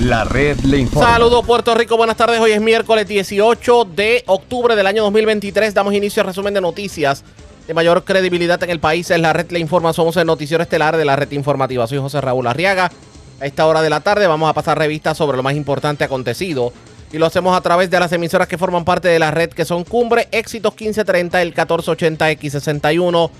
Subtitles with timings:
[0.00, 1.14] La red le informa.
[1.14, 2.38] Saludos Puerto Rico, buenas tardes.
[2.38, 5.72] Hoy es miércoles 18 de octubre del año 2023.
[5.72, 7.24] Damos inicio al resumen de noticias
[7.66, 9.10] de mayor credibilidad en el país.
[9.10, 9.94] Es la red le informa.
[9.94, 11.86] Somos el noticiero estelar de la red informativa.
[11.86, 12.92] Soy José Raúl Arriaga.
[13.40, 16.74] A esta hora de la tarde vamos a pasar revistas sobre lo más importante acontecido.
[17.10, 19.64] Y lo hacemos a través de las emisoras que forman parte de la red, que
[19.64, 23.30] son Cumbre, Éxitos 1530, el 1480X61,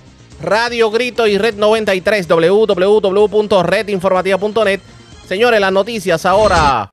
[0.41, 4.79] Radio Grito y Red 93, www.redinformativa.net.
[5.27, 6.89] Señores, las noticias ahora.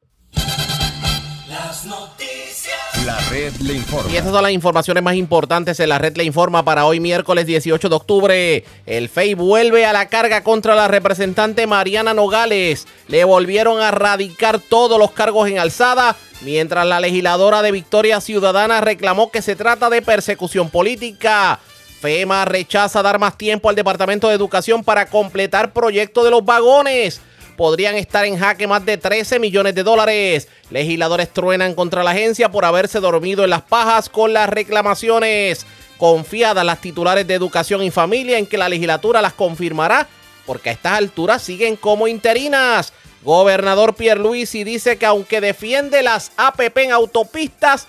[1.48, 2.74] Las noticias.
[3.06, 4.10] La red le informa.
[4.10, 7.46] Y estas son las informaciones más importantes en la red le informa para hoy miércoles
[7.46, 8.64] 18 de octubre.
[8.86, 12.88] El FEI vuelve a la carga contra la representante Mariana Nogales.
[13.06, 18.80] Le volvieron a radicar todos los cargos en alzada, mientras la legisladora de Victoria Ciudadana
[18.80, 21.60] reclamó que se trata de persecución política.
[22.00, 27.20] FEMA rechaza dar más tiempo al Departamento de Educación para completar proyecto de los vagones
[27.56, 30.48] podrían estar en jaque más de 13 millones de dólares.
[30.70, 35.66] Legisladores truenan contra la agencia por haberse dormido en las pajas con las reclamaciones.
[35.98, 40.08] Confiadas las titulares de Educación y Familia en que la legislatura las confirmará,
[40.46, 42.92] porque a estas alturas siguen como interinas.
[43.22, 47.86] Gobernador Pierluisi dice que aunque defiende las APP en autopistas,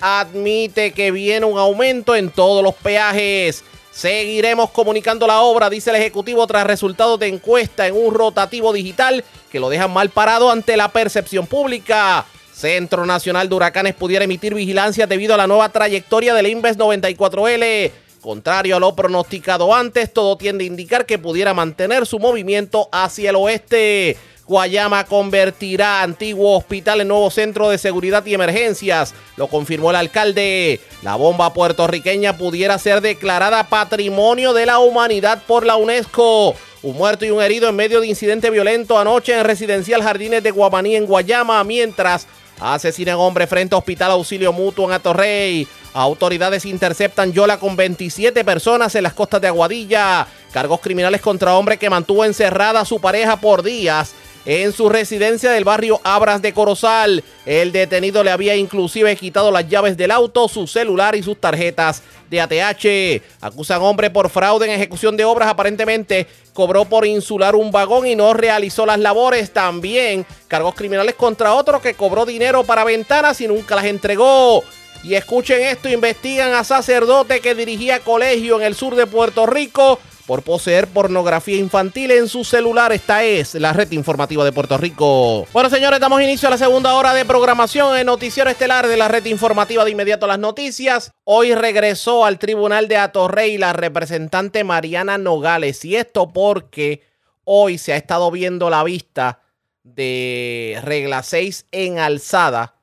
[0.00, 3.64] admite que viene un aumento en todos los peajes.
[3.94, 9.24] Seguiremos comunicando la obra, dice el Ejecutivo, tras resultados de encuesta en un rotativo digital
[9.52, 12.26] que lo dejan mal parado ante la percepción pública.
[12.52, 17.92] Centro Nacional de Huracanes pudiera emitir vigilancia debido a la nueva trayectoria del Inves 94L.
[18.20, 23.30] Contrario a lo pronosticado antes, todo tiende a indicar que pudiera mantener su movimiento hacia
[23.30, 24.16] el oeste.
[24.46, 30.80] Guayama convertirá antiguo hospital en nuevo centro de seguridad y emergencias, lo confirmó el alcalde.
[31.02, 36.54] La bomba puertorriqueña pudiera ser declarada patrimonio de la humanidad por la UNESCO.
[36.82, 40.50] Un muerto y un herido en medio de incidente violento anoche en residencial Jardines de
[40.50, 42.26] Guamaní en Guayama, mientras
[42.60, 45.66] asesinan hombre frente a Hospital Auxilio Mutuo en Atorrey.
[45.94, 50.26] Autoridades interceptan Yola con 27 personas en las costas de Aguadilla.
[50.52, 54.14] Cargos criminales contra hombre que mantuvo encerrada a su pareja por días
[54.46, 57.24] en su residencia del barrio Abras de Corozal.
[57.46, 62.02] El detenido le había inclusive quitado las llaves del auto, su celular y sus tarjetas
[62.30, 63.22] de ATH.
[63.40, 65.48] Acusan hombre por fraude en ejecución de obras.
[65.48, 69.52] Aparentemente cobró por insular un vagón y no realizó las labores.
[69.52, 74.62] También cargos criminales contra otro que cobró dinero para ventanas y nunca las entregó.
[75.02, 79.98] Y escuchen esto, investigan a sacerdote que dirigía colegio en el sur de Puerto Rico
[80.26, 82.92] por poseer pornografía infantil en su celular.
[82.92, 85.46] Esta es la red informativa de Puerto Rico.
[85.52, 89.08] Bueno, señores, damos inicio a la segunda hora de programación en Noticiero Estelar de la
[89.08, 91.12] red informativa de inmediato las noticias.
[91.24, 95.84] Hoy regresó al tribunal de Atorrey la representante Mariana Nogales.
[95.84, 97.02] Y esto porque
[97.44, 99.40] hoy se ha estado viendo la vista
[99.82, 102.76] de regla 6 en alzada.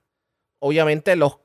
[0.60, 1.40] Obviamente los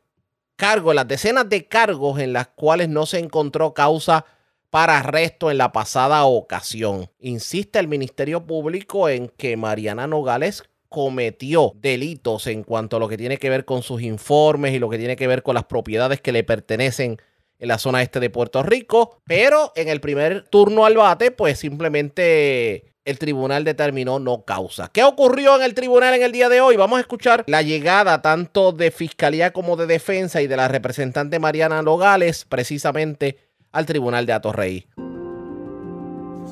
[0.57, 4.27] cargos, las decenas de cargos en las cuales no se encontró causa
[4.77, 7.09] para arresto en la pasada ocasión.
[7.19, 13.17] Insiste el Ministerio Público en que Mariana Nogales cometió delitos en cuanto a lo que
[13.17, 16.21] tiene que ver con sus informes y lo que tiene que ver con las propiedades
[16.21, 17.17] que le pertenecen
[17.59, 21.59] en la zona este de Puerto Rico, pero en el primer turno al bate, pues
[21.59, 24.91] simplemente el tribunal determinó no causa.
[24.93, 26.77] ¿Qué ocurrió en el tribunal en el día de hoy?
[26.77, 31.39] Vamos a escuchar la llegada tanto de fiscalía como de defensa y de la representante
[31.39, 33.46] Mariana Nogales, precisamente
[33.77, 34.87] al Tribunal de Atorrey.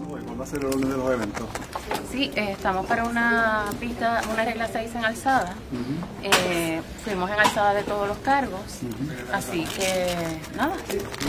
[0.08, 1.46] ¿Cuándo va a ser el orden de los eventos?
[2.12, 5.54] Sí, eh, estamos para una pista, una regla 6 en alzada.
[6.22, 8.60] Eh, fuimos en alzada de todos los cargos.
[9.32, 10.14] Así que,
[10.54, 10.74] nada,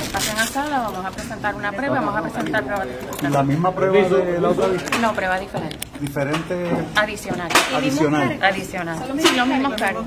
[0.03, 2.87] estás en alzada, vamos a presentar una prueba, vamos a presentar pruebas
[3.21, 4.83] de ¿La misma prueba de la otra vez?
[4.99, 5.77] No, prueba diferente.
[6.01, 6.71] Diferente.
[6.95, 7.49] Adicional.
[7.73, 8.43] Adicional.
[8.43, 8.99] Adicional.
[9.17, 10.05] Sí, los mismos cargos.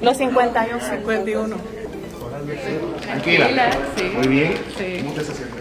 [0.00, 0.80] Los 51.
[0.80, 1.56] 51.
[3.02, 3.70] Tranquila.
[3.96, 4.04] Sí.
[4.16, 4.54] Muy bien.
[4.76, 4.98] Sí.
[4.98, 5.58] ¿Cómo usted se siente?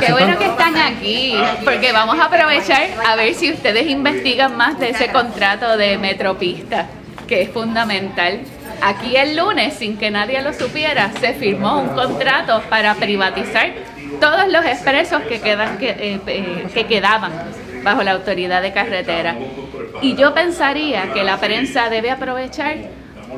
[0.00, 1.34] Qué bueno que están aquí,
[1.64, 6.88] porque vamos a aprovechar a ver si ustedes investigan más de ese contrato de Metropista,
[7.26, 8.40] que es fundamental.
[8.82, 13.72] Aquí el lunes, sin que nadie lo supiera, se firmó un contrato para privatizar
[14.20, 17.32] todos los expresos que, quedan, que, eh, eh, que quedaban
[17.82, 19.36] bajo la autoridad de carretera.
[20.02, 22.76] Y yo pensaría que la prensa debe aprovechar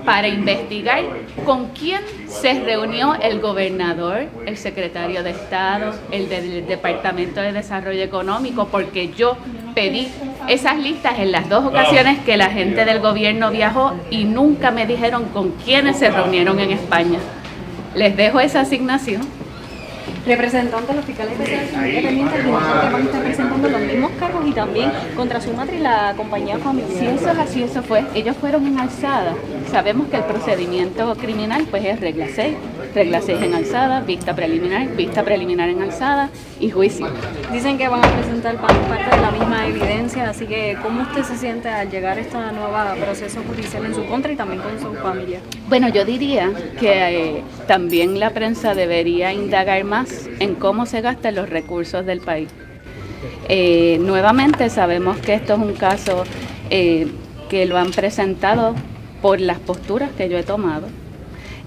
[0.05, 1.05] para investigar
[1.45, 8.03] con quién se reunió el gobernador, el secretario de Estado, el del Departamento de Desarrollo
[8.03, 9.37] Económico, porque yo
[9.75, 10.09] pedí
[10.49, 14.87] esas listas en las dos ocasiones que la gente del gobierno viajó y nunca me
[14.87, 17.19] dijeron con quiénes se reunieron en España.
[17.95, 19.23] Les dejo esa asignación.
[20.27, 24.53] Representantes, los fiscales especiales independientes dijeron que van a estar presentando los mismos cargos y
[24.53, 27.15] también contra su madre y la compañía Si familiar.
[27.15, 28.05] eso es así, eso fue.
[28.15, 29.35] Ellos fueron en alzada.
[29.71, 32.55] Sabemos que el procedimiento criminal pues es regla 6.
[32.95, 36.29] Regla 6 en alzada, vista preliminar, vista preliminar en alzada
[36.59, 37.07] y juicio.
[37.53, 41.23] Dicen que van a presentar pa- parte de la misma evidencia, así que ¿cómo usted
[41.23, 44.79] se siente al llegar a este nuevo proceso judicial en su contra y también con
[44.81, 45.39] su familia?
[45.69, 46.51] Bueno, yo diría
[46.81, 52.21] que eh, también la prensa debería indagar más en cómo se gastan los recursos del
[52.21, 52.49] país.
[53.49, 56.25] Eh, nuevamente sabemos que esto es un caso
[56.71, 57.09] eh,
[57.49, 58.75] que lo han presentado
[59.21, 60.87] por las posturas que yo he tomado,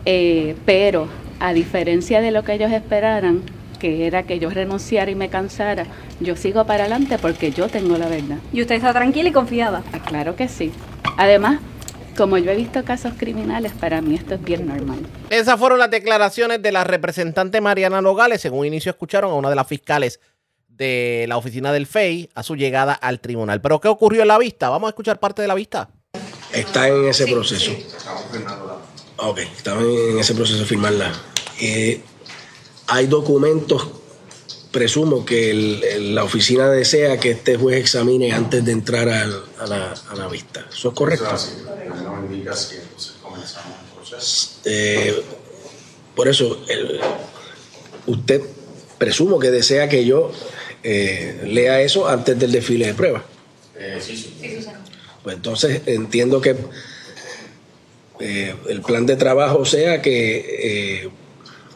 [0.06, 1.08] Eh, pero
[1.40, 3.42] a diferencia de lo que ellos esperaran,
[3.80, 5.86] que era que yo renunciara y me cansara,
[6.20, 8.38] yo sigo para adelante porque yo tengo la verdad.
[8.52, 9.82] ¿Y usted está tranquila y confiada?
[9.94, 10.72] Ah, Claro que sí.
[11.18, 11.60] Además,
[12.16, 15.00] como yo he visto casos criminales, para mí esto es bien normal.
[15.30, 18.42] Esas fueron las declaraciones de la representante Mariana Nogales.
[18.42, 20.20] Según inicio escucharon a una de las fiscales
[20.68, 23.62] de la oficina del FEI a su llegada al tribunal.
[23.62, 24.70] Pero ¿qué ocurrió en la vista?
[24.70, 25.90] Vamos a escuchar parte de la vista.
[26.52, 27.72] Está en ese proceso.
[29.18, 31.12] Ok, estamos en ese proceso de firmarla.
[31.60, 32.02] Eh,
[32.88, 33.88] hay documentos,
[34.78, 39.44] presumo que el- el- la oficina desea que este juez examine antes de entrar al-
[39.60, 40.66] a, la, a la vista.
[40.70, 41.26] ¿Eso es correcto?
[44.66, 45.22] Eh,
[46.16, 47.00] por eso, el-
[48.08, 48.42] usted
[48.98, 50.32] presumo que desea que yo
[50.84, 53.24] eh, lea eso antes del desfile de pruebas.
[55.24, 56.56] Pues entonces entiendo que
[58.20, 61.10] eh, el plan de trabajo sea que eh,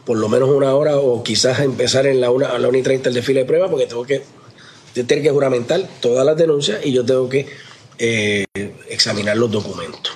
[0.08, 2.82] por lo menos una hora o quizás empezar en la una, a la 1 y
[2.82, 4.22] 30 el desfile de prueba porque tengo que,
[4.86, 7.46] usted tiene que juramentar todas las denuncias y yo tengo que
[7.98, 8.46] eh,
[8.88, 10.10] examinar los documentos.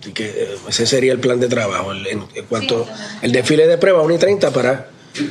[0.00, 1.92] Así que eh, ese sería el plan de trabajo.
[1.92, 2.86] el- en, en cuanto
[3.22, 4.90] el desfile de prueba 1 y 30 para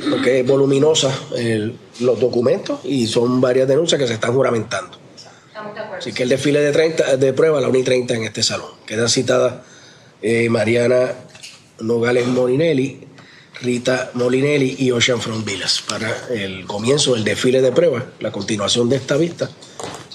[0.09, 4.97] porque es voluminosa el- los documentos y son varias denuncias que se están juramentando.
[5.99, 8.41] Así que el desfile de, 30, de prueba a la 1 y 30 en este
[8.41, 8.71] salón.
[8.87, 9.57] Quedan citadas
[10.23, 11.11] eh, Mariana
[11.81, 13.07] Nogales Molinelli,
[13.61, 18.89] Rita Molinelli y Ocean Front Villas para el comienzo del desfile de prueba, la continuación
[18.89, 19.49] de esta vista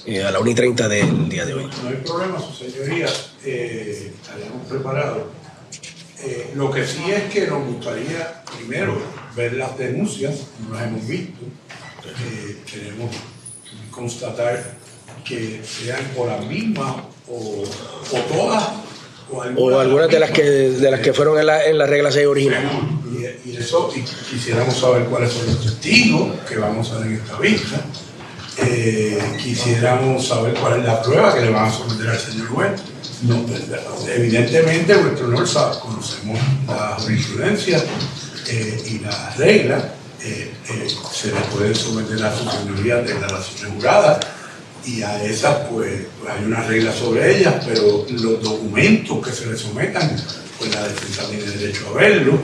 [0.05, 1.69] eh, a la 1 y 30 del día de hoy.
[1.83, 3.07] No hay problema, su señoría,
[3.43, 5.23] eh, estaríamos preparados.
[6.21, 8.97] Eh, lo que sí es que nos gustaría primero
[9.35, 11.41] ver las denuncias, no las hemos visto.
[12.05, 13.13] Eh, queremos
[13.91, 14.77] constatar
[15.25, 16.95] que sean o las mismas
[17.27, 17.63] o
[18.29, 18.69] todas
[19.33, 21.85] o algunas, O algunas de las que, de las que fueron en la, en la
[21.85, 22.63] regla 6 original.
[23.11, 27.13] Y, y eso, y quisiéramos saber cuáles son los testigos que vamos a ver en
[27.15, 27.81] esta vista.
[28.57, 32.71] Eh, quisiéramos saber cuál es la prueba que le van a someter al señor juez.
[33.23, 33.45] No,
[34.13, 36.37] evidentemente, vuestro honor sabe, conocemos
[36.67, 37.81] la jurisprudencia
[38.49, 39.83] eh, y las reglas.
[40.21, 44.19] eh, eh, se le pueden someter a su señoría declaraciones juradas
[44.85, 49.57] y a esas pues, hay una regla sobre ellas, pero los documentos que se le
[49.57, 50.15] sometan,
[50.57, 52.39] pues la defensa tiene derecho a verlos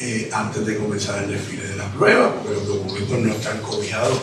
[0.00, 4.18] eh, antes de comenzar el desfile de la prueba, porque los documentos no están cobijados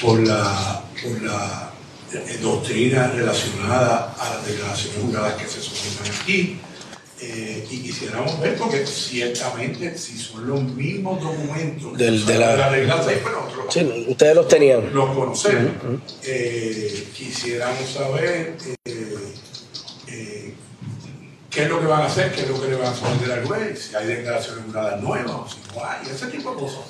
[0.00, 1.72] por la, por la
[2.12, 6.58] eh, doctrina relacionada a las declaraciones juradas que se sometan aquí.
[7.28, 13.02] Eh, y quisiéramos ver, porque ciertamente si son los mismos documentos Del- de la- regla
[13.04, 14.94] 6, pues nosotros Sí, ustedes los tenían.
[14.94, 15.72] los conocemos.
[16.22, 18.54] Eh, quisiéramos saber
[20.08, 20.54] eh,
[21.50, 23.32] qué es lo que van a hacer, qué es lo que le van a someter
[23.32, 26.80] al juez, si hay declaraciones juradas nuevas si no hay, ese tipo de cosas.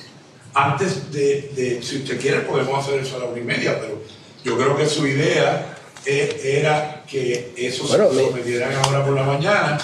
[0.53, 4.03] Antes de, de- si usted quiere, podemos hacer eso a la una y media, pero
[4.45, 5.73] yo creo que su idea
[6.05, 9.79] era que eso Bueno, se me- sometieran ahora por la mañana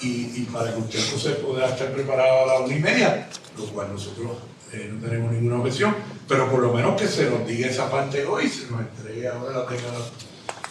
[0.00, 3.64] y, y para que usted entonces pueda estar preparado a la una y media, lo
[3.66, 4.32] cual nosotros
[4.72, 5.94] eh, no tenemos ninguna objeción,
[6.28, 9.66] pero por lo menos que se nos diga esa parte hoy, se nos entregue ahora
[9.66, 9.82] tenga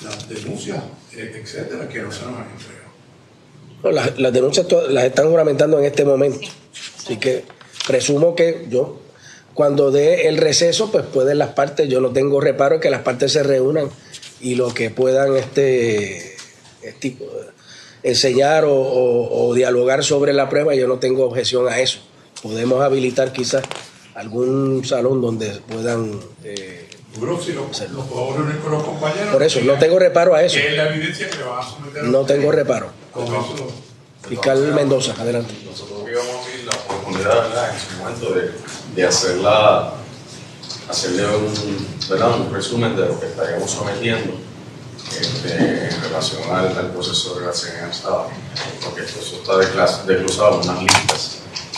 [0.03, 2.88] las, denuncias, eh, etcétera, que no se nos han entregado.
[3.84, 6.48] No, las, las denuncias las están juramentando en este momento.
[6.98, 7.43] Así que
[7.88, 9.00] presumo que yo,
[9.53, 13.01] cuando dé el receso, pues pueden las partes, yo no tengo reparo en que las
[13.01, 13.89] partes se reúnan
[14.39, 16.36] y lo que puedan este,
[16.84, 17.17] este,
[18.07, 21.99] enseñar o, o- o dialogar sobre la prueba, yo no tengo objeción a eso.
[22.41, 23.63] Podemos habilitar quizás
[24.15, 26.19] algún salón donde puedan...
[26.43, 26.87] eh,
[27.41, 29.33] si lo, lo puedo reunir con los compañeros.
[29.33, 30.55] por eso, no tengo reparo a eso.
[30.57, 32.03] Que es la evidencia que van a someter.
[32.03, 32.89] No tengo reparo.
[33.11, 33.55] Con eso,
[34.29, 35.53] Fiscal Mendoza, adelante.
[35.65, 37.71] Nosotros íbamos a pedir la oportunidad, ¿verdad?
[37.73, 38.51] En su momento de,
[38.95, 39.93] de hacerla,
[40.89, 42.39] hacerle un, ¿verdad?
[42.39, 44.33] un resumen de lo que estaríamos sometiendo
[45.11, 48.27] este, en relación al, proceso de relación en alzada,
[48.83, 49.57] porque esto eso está
[50.05, 51.37] desglosado en unas listas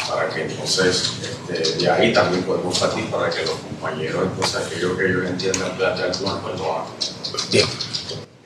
[0.09, 4.97] para que entonces este, de ahí también podemos partir para que los compañeros, entonces aquello
[4.97, 6.85] que ellos entiendan plantear pues lo hagan.
[7.51, 7.67] Bien.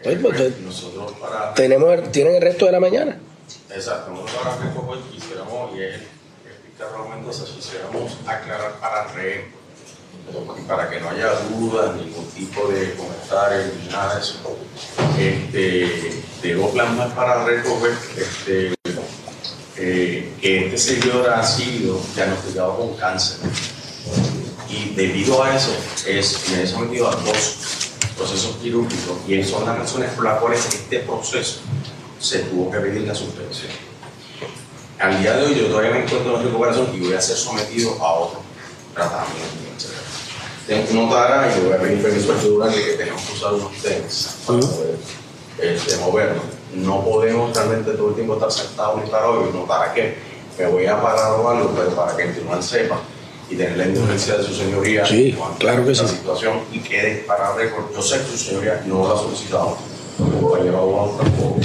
[0.03, 3.17] Pues, pues, Eh, nosotros para tenemos, ¿Tienen el resto de la mañana?
[3.69, 5.95] Exacto, nosotros ahora mismo pues, quisiéramos, y es
[6.45, 9.62] explicarlo entonces, quisiéramos aclarar para y
[10.67, 14.35] para que no haya dudas, ningún tipo de comentarios, ni nada de eso.
[15.17, 18.73] Este, debo plasmar para récord este,
[19.77, 23.37] eh, que este señor ha sido diagnosticado con cáncer.
[24.69, 25.75] Y debido a eso,
[26.07, 27.57] es, me he sometido a dos
[28.17, 31.61] procesos quirúrgicos y son las razones por las cuales este proceso
[32.19, 33.71] se tuvo que pedir la suspensión.
[34.99, 38.01] Al día de hoy yo todavía me encuentro en recuperación y voy a ser sometido
[38.01, 38.41] a otro
[38.93, 39.92] tratamiento.
[40.67, 43.53] Tengo que notar y voy a pedir permiso al tribunal de que tenemos que usar
[43.53, 44.95] unos tenis para poder
[45.59, 46.43] este, movernos.
[46.75, 50.15] No podemos realmente todo el tiempo estar sentados ni para hoy, no para qué.
[50.57, 52.99] Me voy a parar o algo, pero para que el tribunal sepa
[53.49, 56.15] y tener la indulgencia de su señoría Sí, en claro que la sí.
[56.15, 57.85] situación y quede para récord.
[57.93, 59.77] Yo sé que su señoría no lo ha solicitado,
[60.19, 61.59] el compañero abogado tampoco,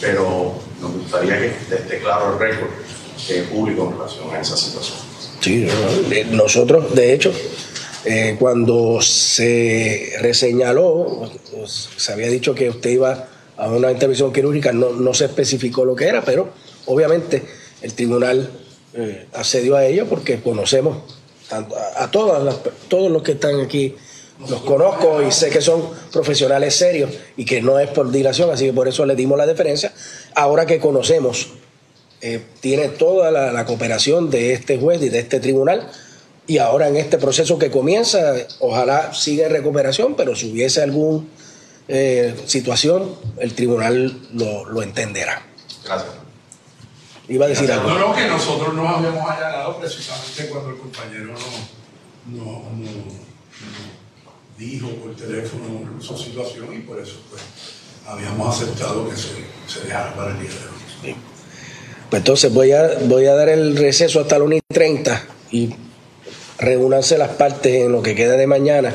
[0.00, 2.68] pero nos gustaría que esté claro el récord
[3.26, 4.98] que es público en relación a esa situación.
[5.40, 5.68] Sí.
[6.10, 7.32] Eh, nosotros, de hecho,
[8.08, 11.28] eh, cuando se reseñaló,
[11.66, 16.06] se había dicho que usted iba a una intervención quirúrgica, no, se especificó lo que
[16.06, 16.50] era, pero
[16.86, 17.42] obviamente
[17.82, 18.48] el tribunal
[18.94, 20.98] eh, accedió a ello porque conocemos
[21.50, 23.96] a, todas las, todos los que están aquí,
[24.48, 25.82] los conozco y sé que son
[26.12, 29.46] profesionales serios y que no es por dilación, así que por eso le dimos la
[29.46, 29.92] deferencia.
[30.36, 31.48] Ahora que conocemos
[32.20, 35.90] eh, tiene toda la cooperación de este juez y de este tribunal.
[36.48, 41.26] Y ahora en este proceso que comienza, ojalá siga en recuperación, pero si hubiese alguna
[42.46, 45.42] situación, el tribunal lo, lo entenderá.
[45.84, 46.10] Gracias.
[47.28, 47.88] Iba a decir algo.
[47.88, 51.34] No, no, que nosotros nos habíamos allanado precisamente cuando el compañero
[52.28, 53.26] no, no, no- no
[54.58, 57.42] dijo por teléfono su situación y por eso pues
[58.06, 59.28] habíamos aceptado que se,
[59.66, 61.16] se dejara para el día de hoy.
[62.08, 65.74] Pues entonces voy a, voy a dar el receso hasta la 1 y 30 y
[66.58, 68.94] reúnanse las partes en lo que queda de mañana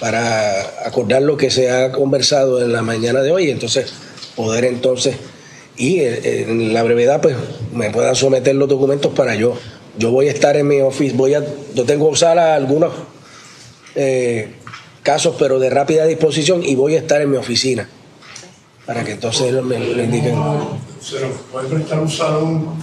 [0.00, 3.92] para acordar lo que se ha conversado en la mañana de hoy entonces
[4.34, 5.16] poder entonces
[5.76, 7.36] y eh, en la brevedad pues
[7.72, 9.56] me puedan someter los documentos para yo
[9.98, 11.44] yo voy a estar en mi oficina voy a
[11.74, 12.92] yo tengo usar algunos
[13.94, 14.54] eh,
[15.02, 17.88] casos pero de rápida disposición y voy a estar en mi oficina
[18.86, 20.36] para que entonces me, indiquen
[21.00, 22.76] Se nos puede prestar un salón.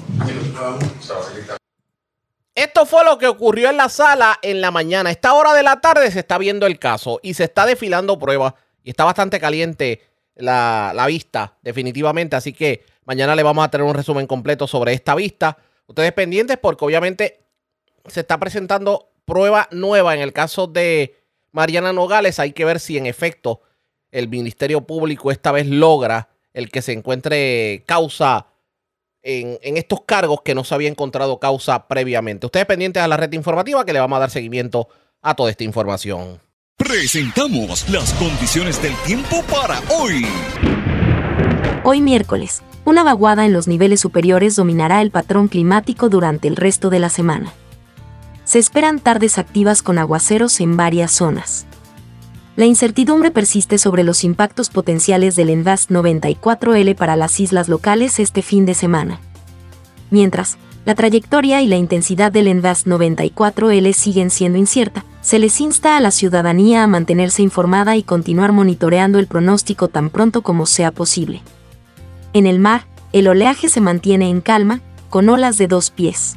[2.76, 5.10] Esto fue lo que ocurrió en la sala en la mañana.
[5.10, 8.18] A esta hora de la tarde se está viendo el caso y se está desfilando
[8.18, 10.02] pruebas y está bastante caliente
[10.34, 12.36] la, la vista, definitivamente.
[12.36, 15.56] Así que mañana le vamos a tener un resumen completo sobre esta vista.
[15.86, 17.46] Ustedes pendientes porque obviamente
[18.08, 21.16] se está presentando prueba nueva en el caso de
[21.52, 22.40] Mariana Nogales.
[22.40, 23.62] Hay que ver si en efecto
[24.10, 28.48] el Ministerio Público esta vez logra el que se encuentre causa
[29.24, 32.46] en, en estos cargos que no se había encontrado causa previamente.
[32.46, 34.88] Ustedes pendientes a la red informativa que le vamos a dar seguimiento
[35.22, 36.40] a toda esta información.
[36.78, 40.26] Presentamos las condiciones del tiempo para hoy.
[41.86, 46.90] Hoy miércoles, una vaguada en los niveles superiores dominará el patrón climático durante el resto
[46.90, 47.54] de la semana.
[48.44, 51.66] Se esperan tardes activas con aguaceros en varias zonas.
[52.56, 58.44] La incertidumbre persiste sobre los impactos potenciales del Envast 94L para las islas locales este
[58.44, 59.20] fin de semana.
[60.12, 65.98] Mientras, la trayectoria y la intensidad del Envast 94L siguen siendo incierta, se les insta
[65.98, 70.92] a la ciudadanía a mantenerse informada y continuar monitoreando el pronóstico tan pronto como sea
[70.92, 71.42] posible.
[72.34, 76.36] En el mar, el oleaje se mantiene en calma, con olas de dos pies.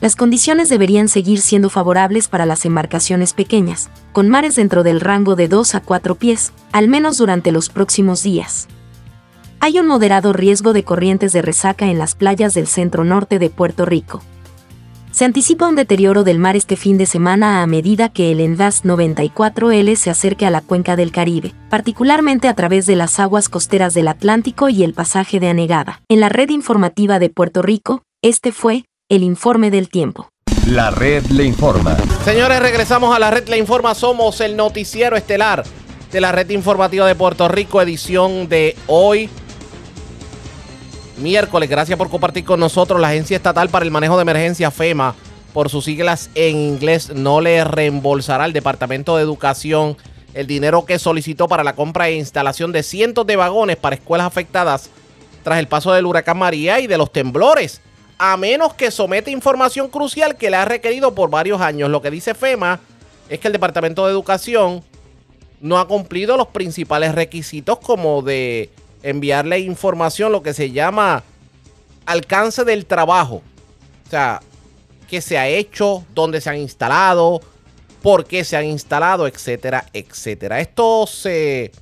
[0.00, 5.36] Las condiciones deberían seguir siendo favorables para las embarcaciones pequeñas, con mares dentro del rango
[5.36, 8.68] de 2 a 4 pies, al menos durante los próximos días.
[9.58, 13.48] Hay un moderado riesgo de corrientes de resaca en las playas del centro norte de
[13.48, 14.22] Puerto Rico.
[15.12, 18.84] Se anticipa un deterioro del mar este fin de semana a medida que el Envast
[18.84, 23.94] 94L se acerque a la cuenca del Caribe, particularmente a través de las aguas costeras
[23.94, 26.02] del Atlántico y el pasaje de Anegada.
[26.10, 30.28] En la red informativa de Puerto Rico, este fue el informe del tiempo.
[30.66, 31.96] La red le informa.
[32.24, 33.94] Señores, regresamos a la red Le Informa.
[33.94, 35.62] Somos el noticiero estelar
[36.10, 39.30] de la red informativa de Puerto Rico, edición de hoy,
[41.18, 41.70] miércoles.
[41.70, 43.00] Gracias por compartir con nosotros.
[43.00, 45.14] La Agencia Estatal para el Manejo de Emergencia, FEMA,
[45.54, 49.96] por sus siglas en inglés, no le reembolsará al Departamento de Educación
[50.34, 54.26] el dinero que solicitó para la compra e instalación de cientos de vagones para escuelas
[54.26, 54.90] afectadas
[55.44, 57.80] tras el paso del huracán María y de los temblores
[58.18, 61.90] a menos que someta información crucial que le ha requerido por varios años.
[61.90, 62.80] Lo que dice FEMA
[63.28, 64.82] es que el Departamento de Educación
[65.60, 68.70] no ha cumplido los principales requisitos como de
[69.02, 71.22] enviarle información, lo que se llama
[72.06, 73.42] alcance del trabajo.
[74.06, 74.40] O sea,
[75.08, 77.40] qué se ha hecho, dónde se han instalado,
[78.02, 80.60] por qué se han instalado, etcétera, etcétera.
[80.60, 81.72] Esto se,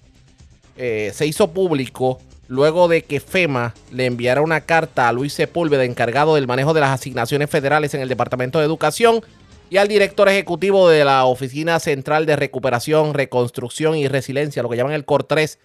[0.76, 5.84] eh, se hizo público luego de que FEMA le enviara una carta a Luis Sepúlveda,
[5.84, 9.22] encargado del manejo de las asignaciones federales en el Departamento de Educación,
[9.70, 14.76] y al director ejecutivo de la Oficina Central de Recuperación, Reconstrucción y Resiliencia, lo que
[14.76, 15.58] llaman el COR 3,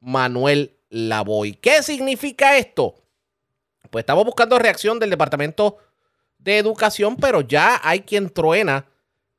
[0.00, 1.54] Manuel Lavoy.
[1.54, 2.94] ¿Qué significa esto?
[3.90, 5.76] Pues estamos buscando reacción del Departamento
[6.38, 8.86] de Educación, pero ya hay quien truena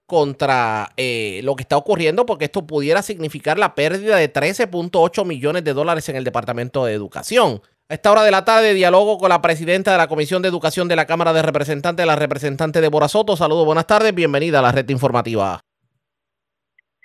[0.06, 5.64] contra eh, lo que está ocurriendo porque esto pudiera significar la pérdida de 13.8 millones
[5.64, 7.62] de dólares en el Departamento de Educación.
[7.90, 10.88] A esta hora de la tarde, diálogo con la presidenta de la Comisión de Educación
[10.88, 13.36] de la Cámara de Representantes, la representante de Soto.
[13.36, 15.60] Saludos, buenas tardes, bienvenida a la red informativa.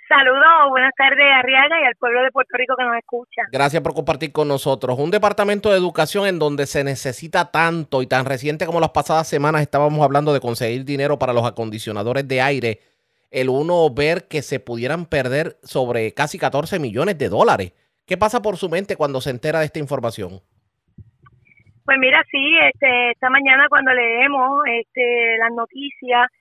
[0.09, 3.43] Saludos, buenas tardes Arriaga y al pueblo de Puerto Rico que nos escucha.
[3.51, 4.97] Gracias por compartir con nosotros.
[4.97, 9.27] Un departamento de educación en donde se necesita tanto y tan reciente como las pasadas
[9.27, 12.79] semanas estábamos hablando de conseguir dinero para los acondicionadores de aire.
[13.29, 17.73] El uno ver que se pudieran perder sobre casi 14 millones de dólares.
[18.07, 20.41] ¿Qué pasa por su mente cuando se entera de esta información?
[21.85, 26.31] Pues mira, sí, este, esta mañana cuando leemos este, las noticias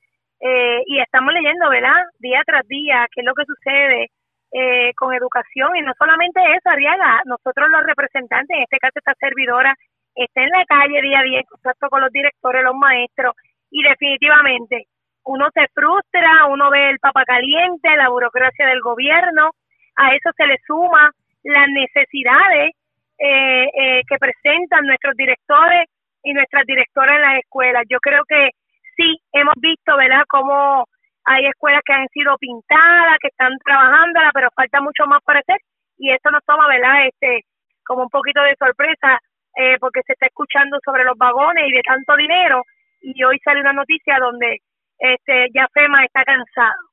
[0.40, 2.02] eh, y estamos leyendo, ¿verdad?
[2.18, 4.10] Día tras día, qué es lo que sucede
[4.52, 9.14] eh, con educación y no solamente eso, Ariaga, nosotros los representantes, en este caso esta
[9.18, 9.74] servidora,
[10.14, 13.34] está en la calle día a día en contacto con los directores, los maestros
[13.70, 14.86] y definitivamente
[15.24, 19.50] uno se frustra, uno ve el papa caliente, la burocracia del gobierno,
[19.96, 21.10] a eso se le suma
[21.42, 22.72] las necesidades
[23.18, 25.86] eh, que presentan nuestros directores
[26.22, 27.84] y nuestras directoras en las escuelas.
[27.90, 28.50] Yo creo que
[28.98, 30.84] sí hemos visto, ¿verdad?, cómo
[31.24, 35.58] hay escuelas que han sido pintadas, que están trabajándola, pero falta mucho más por hacer
[35.96, 37.44] y esto nos toma, ¿verdad?, este
[37.84, 39.18] como un poquito de sorpresa
[39.56, 42.62] eh, porque se está escuchando sobre los vagones y de tanto dinero
[43.00, 44.58] y hoy sale una noticia donde
[44.98, 46.88] este ya FEMA está cansado.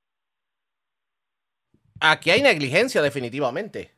[2.02, 3.92] Aquí hay negligencia definitivamente.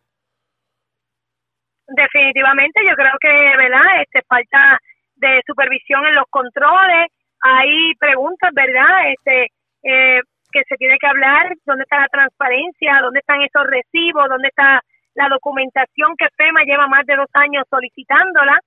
[1.87, 4.01] Definitivamente, yo creo que, ¿verdad?
[4.01, 4.79] Este falta
[5.15, 7.07] de supervisión en los controles,
[7.41, 9.11] hay preguntas, ¿verdad?
[9.11, 9.47] Este,
[9.83, 10.21] eh,
[10.51, 14.81] que se tiene que hablar, dónde está la transparencia, dónde están esos recibos, dónde está
[15.15, 18.59] la documentación que FEMA lleva más de dos años solicitándola.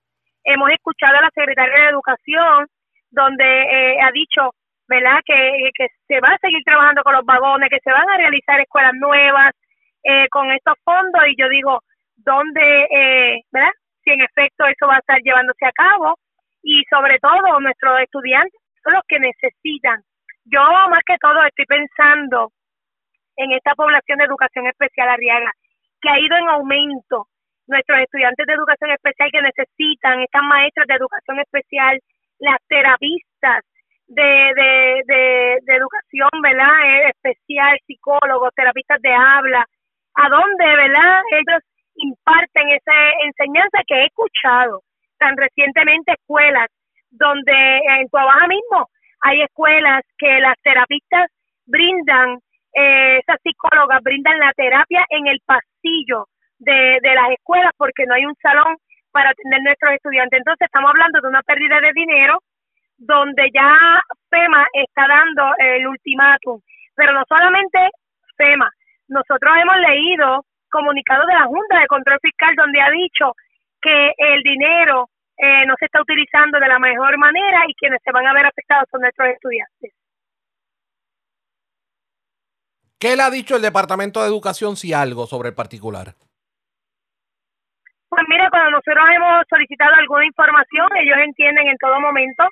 [0.45, 2.67] Hemos escuchado a la secretaria de Educación,
[3.11, 4.51] donde eh, ha dicho,
[4.89, 8.17] ¿verdad?, que, que se va a seguir trabajando con los vagones, que se van a
[8.17, 9.53] realizar escuelas nuevas
[10.05, 11.81] eh, con estos fondos, y yo digo,
[12.17, 16.17] ¿dónde, eh, ¿verdad?, si en efecto eso va a estar llevándose a cabo,
[16.63, 20.03] y sobre todo nuestros estudiantes los que necesitan.
[20.45, 22.53] Yo más que todo estoy pensando
[23.37, 25.53] en esta población de educación especial Arriaga,
[26.01, 27.27] que ha ido en aumento.
[27.67, 32.01] Nuestros estudiantes de educación especial que necesitan, estas maestras de educación especial,
[32.41, 33.63] las terapistas
[34.09, 36.75] de, de, de, educación, ¿verdad?
[36.85, 39.65] Eh, especial, psicólogos, terapistas de habla,
[40.15, 41.23] a dónde, ¿verdad?
[41.31, 41.63] Ellos
[41.95, 42.93] imparten esa
[43.25, 44.83] enseñanza que he escuchado
[45.19, 46.67] tan recientemente escuelas
[47.11, 48.89] donde en Tuabaja mismo
[49.23, 51.31] hay escuelas que las terapistas
[51.67, 52.39] brindan,
[52.75, 56.27] eh, esas psicólogas brindan la terapia en el pasillo
[56.59, 58.77] de, de las escuelas porque no hay un salón
[59.13, 60.39] para atender nuestros estudiantes.
[60.39, 62.39] Entonces estamos hablando de una pérdida de dinero
[62.99, 66.61] donde ya FEMA está dando el ultimátum.
[66.95, 67.79] Pero no solamente
[68.37, 68.71] FEMA,
[69.09, 73.33] nosotros hemos leído comunicados de la Junta de Control Fiscal donde ha dicho
[73.81, 75.09] que el dinero
[75.41, 78.47] eh, no se está utilizando de la mejor manera y quienes se van a ver
[78.47, 79.93] afectados son nuestros estudiantes.
[83.01, 86.13] ¿Qué le ha dicho el Departamento de Educación, si algo, sobre el particular?
[88.11, 92.45] Pues mira, cuando nosotros hemos solicitado alguna información, ellos entienden en todo momento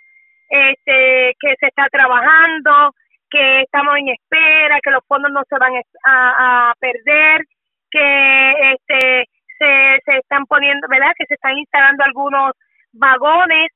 [0.49, 2.95] este, que se está trabajando,
[3.29, 5.73] que estamos en espera, que los fondos no se van
[6.05, 7.45] a, a perder,
[7.91, 11.13] que este, se, se están poniendo, ¿verdad?
[11.19, 12.53] Que se están instalando algunos
[12.93, 13.71] vagones,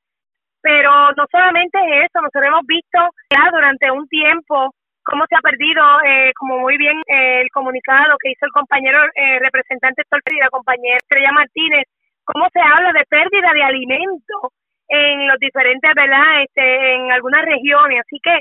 [0.61, 2.99] pero no solamente es eso, nosotros hemos visto
[3.29, 4.73] ya durante un tiempo
[5.03, 8.99] cómo se ha perdido, eh, como muy bien eh, el comunicado que hizo el compañero
[9.15, 11.83] eh, representante y la compañera Estrella Martínez,
[12.23, 14.55] cómo se habla de pérdida de alimentos
[14.87, 16.43] en los diferentes, ¿verdad?
[16.43, 17.99] Este, en algunas regiones.
[17.99, 18.39] Así que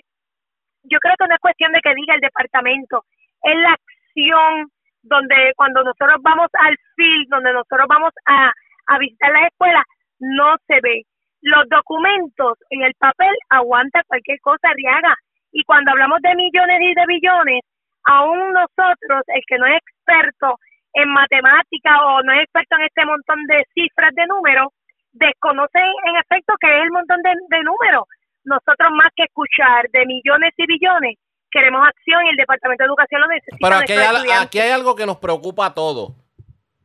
[0.85, 3.05] yo creo que no es cuestión de que diga el departamento,
[3.43, 4.71] es la acción
[5.03, 8.53] donde cuando nosotros vamos al field, donde nosotros vamos a,
[8.87, 9.83] a visitar las escuelas,
[10.23, 11.03] no se ve.
[11.45, 15.17] los documentos y el papel aguanta cualquier cosa, Riaga.
[15.51, 17.61] Y cuando hablamos de millones y de billones,
[18.05, 20.55] aún nosotros, el que no es experto
[20.95, 24.69] en matemática o no es experto en este montón de cifras de números,
[25.13, 28.05] desconoce en efecto que es el montón de, de números.
[28.45, 31.19] Nosotros más que escuchar de millones y billones,
[31.51, 33.59] queremos acción y el Departamento de Educación lo necesita.
[33.61, 36.13] Pero aquí hay, aquí hay algo que nos preocupa a todos.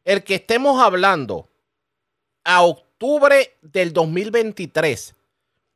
[0.04, 1.48] El que estemos hablando
[2.44, 2.87] a octubre
[3.62, 5.16] del 2023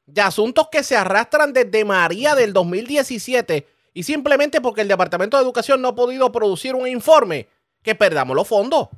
[0.08, 5.44] de asuntos que se arrastran desde María del 2017 y simplemente porque el Departamento de
[5.44, 7.48] Educación no ha podido producir un informe,
[7.84, 8.90] que perdamos los fondos.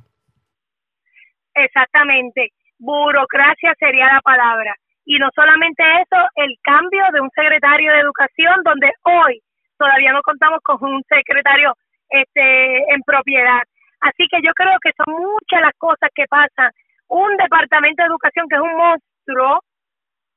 [1.54, 2.52] Exactamente.
[2.78, 4.74] Burocracia sería la palabra.
[5.06, 9.42] Y no solamente eso, el cambio de un secretario de educación donde hoy
[9.78, 11.74] todavía no contamos con un secretario
[12.08, 13.62] este, en propiedad.
[14.00, 16.70] Así que yo creo que son muchas las cosas que pasan.
[17.08, 19.60] Un departamento de educación que es un monstruo,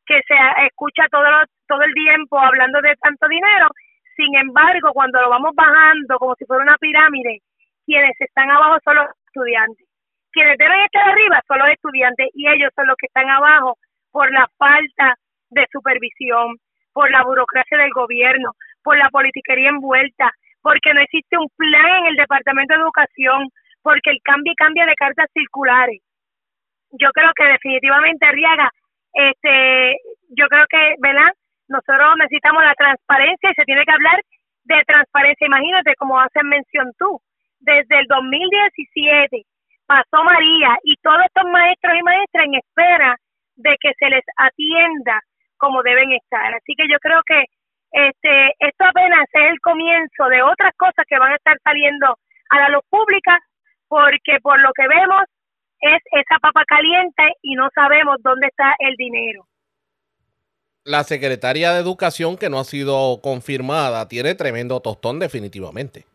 [0.06, 1.26] que se escucha todo,
[1.68, 3.68] todo el tiempo hablando de tanto dinero.
[4.16, 7.42] Sin embargo, cuando lo vamos bajando como si fuera una pirámide,
[7.86, 9.88] quienes están abajo son los estudiantes.
[10.32, 13.78] Quienes deben estar arriba son los estudiantes y ellos son los que están abajo
[14.12, 15.16] por la falta
[15.50, 16.58] de supervisión,
[16.94, 18.52] por la burocracia del gobierno,
[18.84, 23.50] por la politiquería envuelta, porque no existe un plan en el Departamento de Educación,
[23.82, 26.02] porque el cambio y cambia de cartas circulares.
[26.92, 28.70] Yo creo que definitivamente, Arriaga,
[29.14, 29.98] este,
[30.30, 31.32] yo creo que, ¿verdad?
[31.68, 34.22] Nosotros necesitamos la transparencia y se tiene que hablar
[34.64, 35.48] de transparencia.
[35.48, 37.20] Imagínate, como haces mención tú,
[37.60, 39.44] desde el 2017
[39.86, 43.16] pasó María y todos estos maestros y maestras en espera
[43.56, 45.22] de que se les atienda
[45.58, 46.54] como deben estar.
[46.54, 47.46] Así que yo creo que
[47.92, 52.18] este esto apenas es el comienzo de otras cosas que van a estar saliendo
[52.50, 53.40] a la luz pública
[53.88, 55.24] porque por lo que vemos
[55.80, 59.48] es esa papa caliente y no sabemos dónde está el dinero.
[60.84, 66.06] La secretaria de Educación, que no ha sido confirmada, tiene tremendo tostón definitivamente.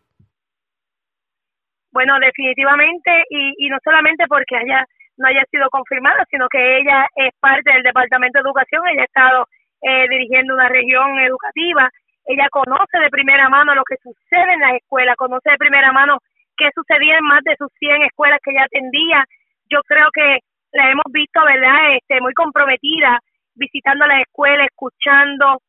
[1.90, 4.86] Bueno, definitivamente, y, y no solamente porque haya
[5.18, 9.04] no haya sido confirmada, sino que ella es parte del Departamento de Educación, ella ha
[9.04, 9.46] estado
[9.82, 11.90] eh, dirigiendo una región educativa,
[12.24, 16.18] ella conoce de primera mano lo que sucede en las escuelas, conoce de primera mano
[16.56, 19.24] qué sucedía en más de sus 100 escuelas que ella atendía.
[19.72, 20.40] Yo creo que
[20.72, 23.20] la hemos visto, ¿verdad?, este, muy comprometida,
[23.54, 25.60] visitando las escuelas, escuchando.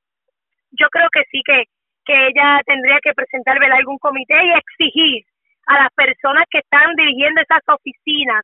[0.71, 1.63] Yo creo que sí que,
[2.05, 5.23] que ella tendría que presentar, ¿verdad?, algún comité y exigir
[5.67, 8.43] a las personas que están dirigiendo esas oficinas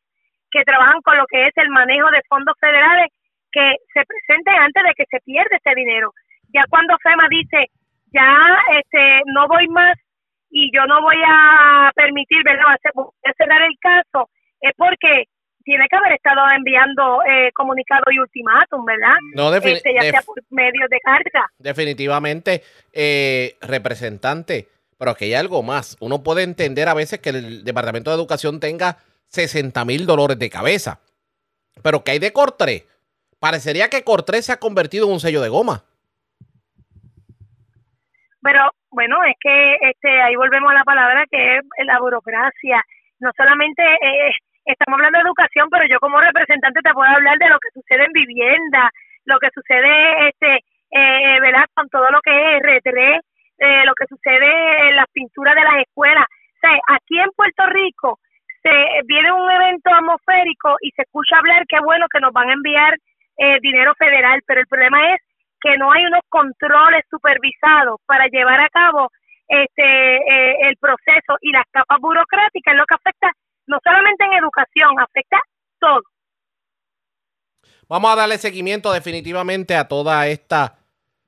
[0.52, 3.12] que trabajan con lo que es el manejo de fondos federales
[3.52, 6.12] que se presenten antes de que se pierda ese dinero.
[6.54, 7.68] Ya cuando FEMA dice,
[8.14, 8.32] ya
[8.80, 9.98] este no voy más
[10.52, 14.30] y yo no voy a permitir, ¿verdad?, voy a cerrar el caso,
[14.62, 15.26] es porque
[15.64, 19.16] tiene que haber estado enviando eh, comunicado y ultimátum, ¿verdad?
[19.36, 21.46] No, Este, ya sea por medios de carta.
[21.58, 24.68] Definitivamente, eh, representante,
[24.98, 25.98] pero que hay algo más.
[26.00, 30.50] Uno puede entender a veces que el Departamento de Educación tenga 60 mil dolores de
[30.50, 31.00] cabeza,
[31.84, 32.86] pero que hay de Cortré.
[33.40, 35.84] Parecería que Cortré se ha convertido en un sello de goma.
[38.42, 42.84] Pero bueno, es que este ahí volvemos a la palabra que es la burocracia.
[43.20, 44.32] No solamente eh,
[44.72, 48.06] estamos hablando de educación, pero yo como representante te puedo hablar de lo que sucede
[48.06, 48.90] en vivienda,
[49.26, 51.66] lo que sucede este eh, ¿verdad?
[51.74, 53.22] con todo lo que es R3,
[53.60, 56.26] eh, lo que sucede en las pinturas de las escuelas.
[56.26, 58.20] O sea, aquí en Puerto Rico
[58.62, 58.72] se
[59.06, 62.96] viene un evento atmosférico y se escucha hablar que bueno que nos van a enviar
[63.38, 65.22] eh, dinero federal, pero el problema es
[65.62, 69.10] que no hay unos controles supervisados para llevar a cabo
[69.48, 73.32] este eh, el proceso y las capas burocráticas, lo que afecta
[73.70, 75.38] no solamente en educación, afecta
[75.80, 76.02] todo.
[77.88, 80.78] Vamos a darle seguimiento definitivamente a toda esta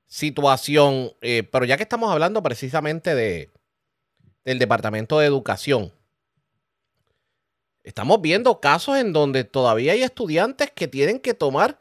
[0.06, 3.50] situación, eh, pero ya que estamos hablando precisamente de
[4.44, 5.92] del Departamento de Educación,
[7.84, 11.78] estamos viendo casos en donde todavía hay estudiantes que tienen que tomar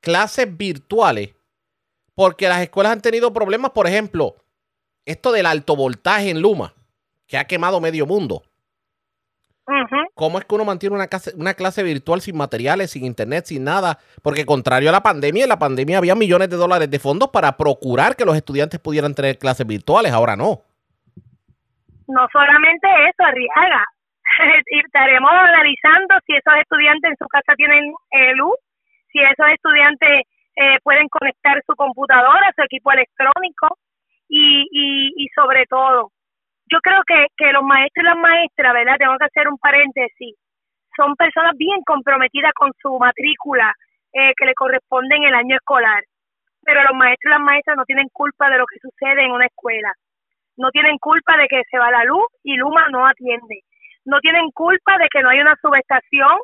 [0.00, 1.30] clases virtuales
[2.14, 4.34] porque las escuelas han tenido problemas, por ejemplo,
[5.06, 6.74] esto del alto voltaje en Luma,
[7.26, 8.42] que ha quemado medio mundo.
[10.14, 13.64] ¿Cómo es que uno mantiene una clase, una clase virtual sin materiales, sin internet, sin
[13.64, 13.98] nada?
[14.22, 17.56] Porque contrario a la pandemia, en la pandemia había millones de dólares de fondos para
[17.56, 20.62] procurar que los estudiantes pudieran tener clases virtuales, ahora no.
[22.08, 23.84] No solamente eso, Arriaga,
[24.84, 28.56] estaremos analizando si esos estudiantes en su casa tienen eh, luz,
[29.10, 33.78] si esos estudiantes eh, pueden conectar su computadora, su equipo electrónico
[34.28, 36.10] y, y, y sobre todo,
[36.72, 38.96] yo creo que, que los maestros y las maestras, ¿verdad?
[38.98, 40.34] Tengo que hacer un paréntesis,
[40.96, 43.74] son personas bien comprometidas con su matrícula,
[44.12, 46.02] eh, que le corresponde en el año escolar.
[46.64, 49.46] Pero los maestros y las maestras no tienen culpa de lo que sucede en una
[49.46, 49.92] escuela.
[50.56, 53.60] No tienen culpa de que se va la luz y Luma no atiende.
[54.04, 56.38] No tienen culpa de que no hay una subestación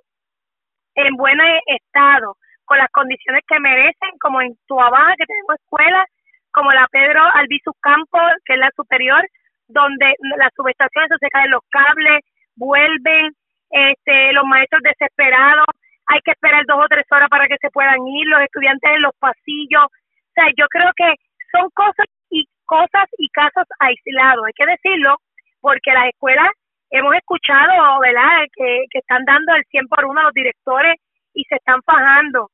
[0.95, 6.07] en buen estado, con las condiciones que merecen, como en Tuabá, que tenemos escuelas,
[6.53, 9.23] como la Pedro Albizu Campos, que es la superior,
[9.68, 12.20] donde las subestaciones se caen los cables,
[12.57, 13.33] vuelven,
[13.70, 15.66] este, los maestros desesperados,
[16.07, 19.02] hay que esperar dos o tres horas para que se puedan ir, los estudiantes en
[19.02, 19.85] los pasillos.
[19.85, 21.14] O sea, yo creo que
[21.52, 25.16] son cosas y cosas y casos aislados, hay que decirlo,
[25.61, 26.48] porque las escuelas
[26.90, 30.96] hemos escuchado, ¿verdad?, que, que están dando el 100 por uno a los directores
[31.35, 32.50] y se están fajando,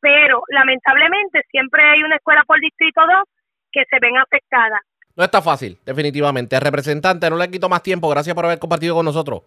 [0.00, 3.24] pero lamentablemente siempre hay una escuela por distrito 2
[3.72, 4.80] que se ven afectadas.
[5.18, 6.60] No está fácil, definitivamente.
[6.60, 8.08] Representante, no le quito más tiempo.
[8.08, 9.42] Gracias por haber compartido con nosotros.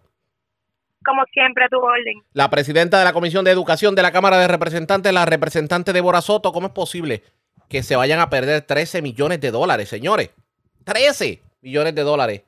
[1.02, 2.22] Como siempre, a tu orden.
[2.34, 6.20] La presidenta de la Comisión de Educación de la Cámara de Representantes, la representante Débora
[6.20, 7.22] Soto, ¿cómo es posible
[7.70, 10.28] que se vayan a perder 13 millones de dólares, señores?
[10.84, 12.42] 13 millones de dólares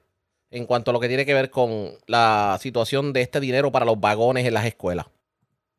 [0.51, 3.87] en cuanto a lo que tiene que ver con la situación de este dinero para
[3.87, 5.07] los vagones en las escuelas.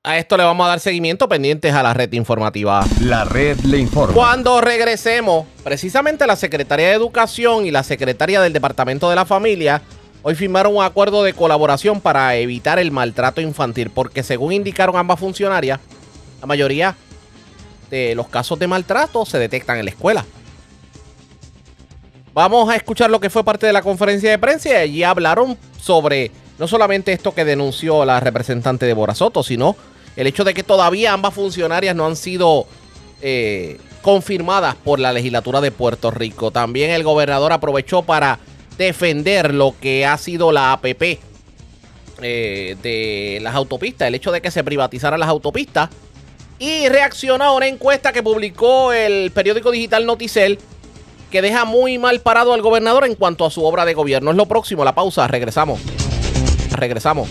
[0.08, 2.86] A esto le vamos a dar seguimiento pendientes a la red informativa.
[3.02, 4.13] La red le informa.
[4.13, 9.82] Cuando regresemos, precisamente la Secretaría de Educación y la Secretaria del Departamento de la Familia
[10.22, 15.20] hoy firmaron un acuerdo de colaboración para evitar el maltrato infantil, porque según indicaron ambas
[15.20, 15.80] funcionarias,
[16.39, 16.96] la mayoría
[17.89, 20.24] de los casos de maltrato se detectan en la escuela.
[22.32, 25.58] Vamos a escuchar lo que fue parte de la conferencia de prensa y allí hablaron
[25.82, 29.76] sobre no solamente esto que denunció la representante de Borazoto, sino
[30.15, 32.67] el hecho de que todavía ambas funcionarias no han sido
[33.21, 36.51] eh, confirmadas por la legislatura de Puerto Rico.
[36.51, 38.39] También el gobernador aprovechó para
[38.78, 41.19] defender lo que ha sido la APP
[42.21, 45.89] eh, de las autopistas, el hecho de que se privatizaran las autopistas.
[46.58, 50.58] Y reaccionó a una encuesta que publicó el periódico digital Noticel
[51.30, 54.32] que deja muy mal parado al gobernador en cuanto a su obra de gobierno.
[54.32, 55.82] Es lo próximo, la pausa, regresamos.
[56.71, 57.30] Regresamos.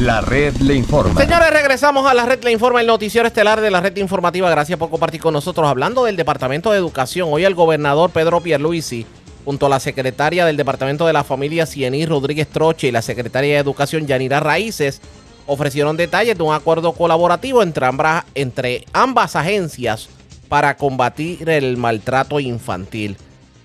[0.00, 1.20] La red le informa.
[1.20, 4.48] Señores, regresamos a la red le informa, el noticiero estelar de la red informativa.
[4.48, 5.68] Gracias por compartir con nosotros.
[5.68, 9.04] Hablando del Departamento de Educación, hoy el gobernador Pedro Pierluisi,
[9.44, 13.52] junto a la secretaria del Departamento de la Familia, Ciení Rodríguez Troche, y la secretaria
[13.52, 15.02] de Educación, Yanira Raíces,
[15.46, 20.08] ofrecieron detalles de un acuerdo colaborativo entre ambas, entre ambas agencias
[20.48, 23.18] para combatir el maltrato infantil.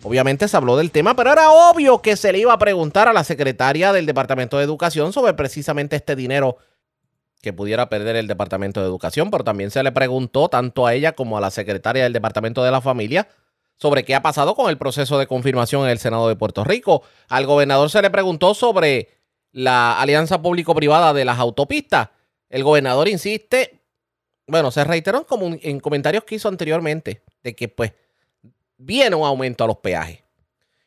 [0.05, 3.13] Obviamente se habló del tema, pero era obvio que se le iba a preguntar a
[3.13, 6.57] la secretaria del Departamento de Educación sobre precisamente este dinero
[7.41, 11.13] que pudiera perder el Departamento de Educación, pero también se le preguntó tanto a ella
[11.13, 13.27] como a la secretaria del Departamento de la Familia
[13.77, 17.01] sobre qué ha pasado con el proceso de confirmación en el Senado de Puerto Rico.
[17.27, 19.09] Al gobernador se le preguntó sobre
[19.53, 22.09] la alianza público-privada de las autopistas.
[22.49, 23.81] El gobernador insiste,
[24.45, 25.25] bueno, se reiteró
[25.63, 27.93] en comentarios que hizo anteriormente, de que pues
[28.77, 30.19] viene un aumento a los peajes.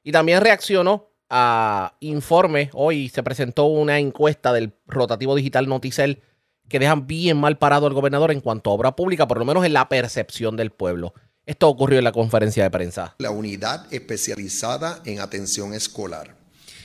[0.03, 2.71] Y también reaccionó a informes.
[2.73, 6.23] Hoy se presentó una encuesta del rotativo digital Noticel
[6.69, 9.65] que dejan bien mal parado al gobernador en cuanto a obra pública, por lo menos
[9.65, 11.15] en la percepción del pueblo.
[11.47, 13.17] Esto ocurrió en la conferencia de prensa.
[13.19, 16.37] La unidad especializada en atención escolar.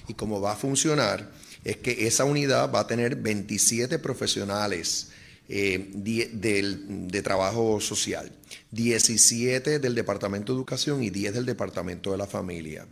[0.07, 1.29] Y cómo va a funcionar
[1.65, 5.11] es que esa unidad va a tener 27 profesionales
[5.49, 8.31] eh, de, trabajo social,
[8.71, 12.87] 17 del Departamento de Educación y 10 del Departamento de la Familia.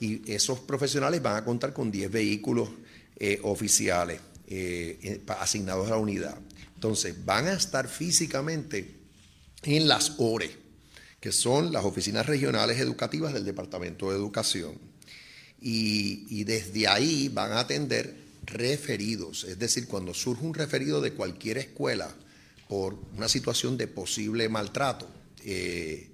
[0.00, 2.70] Y esos profesionales van a contar con 10 vehículos
[3.16, 6.36] eh, oficiales eh, asignados a la unidad.
[6.74, 8.96] Entonces, van a estar físicamente
[9.62, 10.50] en las ORE,
[11.20, 14.76] que son las oficinas regionales educativas del Departamento de Educación.
[15.60, 21.12] Y, y desde ahí van a atender referidos, es decir, cuando surge un referido de
[21.12, 22.12] cualquier escuela
[22.68, 25.08] por una situación de posible maltrato,
[25.44, 26.10] eh,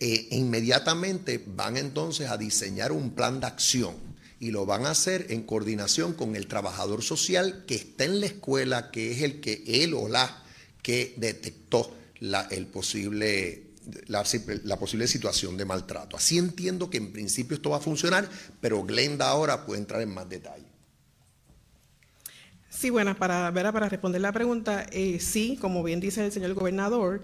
[0.00, 3.94] eh, inmediatamente van entonces a diseñar un plan de acción
[4.40, 8.26] y lo van a hacer en coordinación con el trabajador social que está en la
[8.26, 10.42] escuela, que es el que él o la
[10.82, 13.68] que detectó la, posible,
[14.08, 14.24] la,
[14.64, 16.16] la, posible situación de maltrato.
[16.16, 18.28] Así entiendo que en principio esto va a funcionar,
[18.60, 20.71] pero Glenda ahora puede entrar en más detalle.
[22.74, 27.20] Sí, bueno, para, para responder la pregunta, eh, sí, como bien dice el señor gobernador,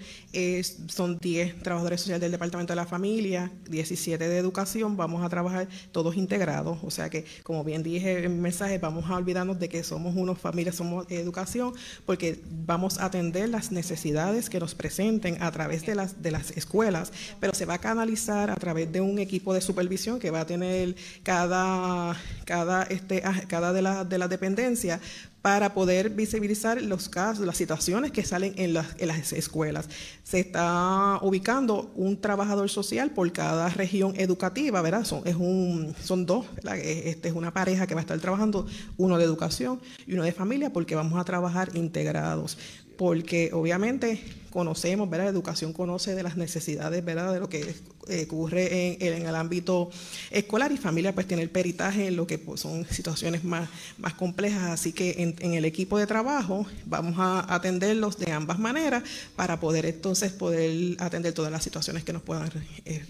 [0.88, 5.66] son 10 trabajadores sociales del Departamento de la Familia, 17 de Educación, vamos a trabajar
[5.90, 9.70] todos integrados, o sea que, como bien dije en mi mensaje, vamos a olvidarnos de
[9.70, 11.72] que somos unos familias, somos educación,
[12.04, 16.50] porque vamos a atender las necesidades que nos presenten a través de las, de las
[16.58, 20.40] escuelas, pero se va a canalizar a través de un equipo de supervisión que va
[20.42, 25.00] a tener cada, cada, este, cada de, de las dependencias
[25.48, 29.88] para poder visibilizar los casos, las situaciones que salen en las, escuelas.
[30.22, 35.06] Se está ubicando un trabajador social por cada región educativa, ¿verdad?
[35.06, 36.76] Son, dos, ¿verdad?
[36.76, 38.66] Este es una pareja que va a estar trabajando,
[38.98, 42.58] uno de educación y uno de familia, porque vamos a trabajar integrados
[42.98, 45.26] porque obviamente conocemos, ¿verdad?
[45.26, 47.32] La educación conoce de las necesidades, ¿verdad?
[47.32, 47.74] De lo que
[48.08, 49.88] eh, ocurre en, en, el ámbito
[50.30, 54.14] escolar y familia pues tiene el peritaje en lo que pues, son situaciones más, más
[54.14, 59.04] complejas, así que en, el equipo de trabajo vamos a atenderlos de ambas maneras
[59.36, 62.50] para poder entonces poder atender todas las situaciones que nos puedan...
[62.84, 63.04] Eh,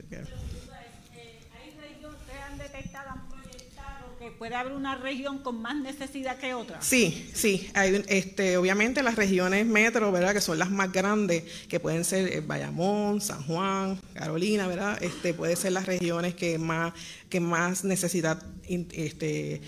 [4.38, 6.80] ¿Puede haber una región con más necesidad que otra?
[6.80, 7.68] Sí, sí.
[7.74, 10.32] Hay, este, obviamente las regiones metro, ¿verdad?
[10.32, 15.02] Que son las más grandes, que pueden ser eh, Bayamón, San Juan, Carolina, ¿verdad?
[15.02, 16.92] Este, puede ser las regiones que más,
[17.28, 19.60] que más necesidad este,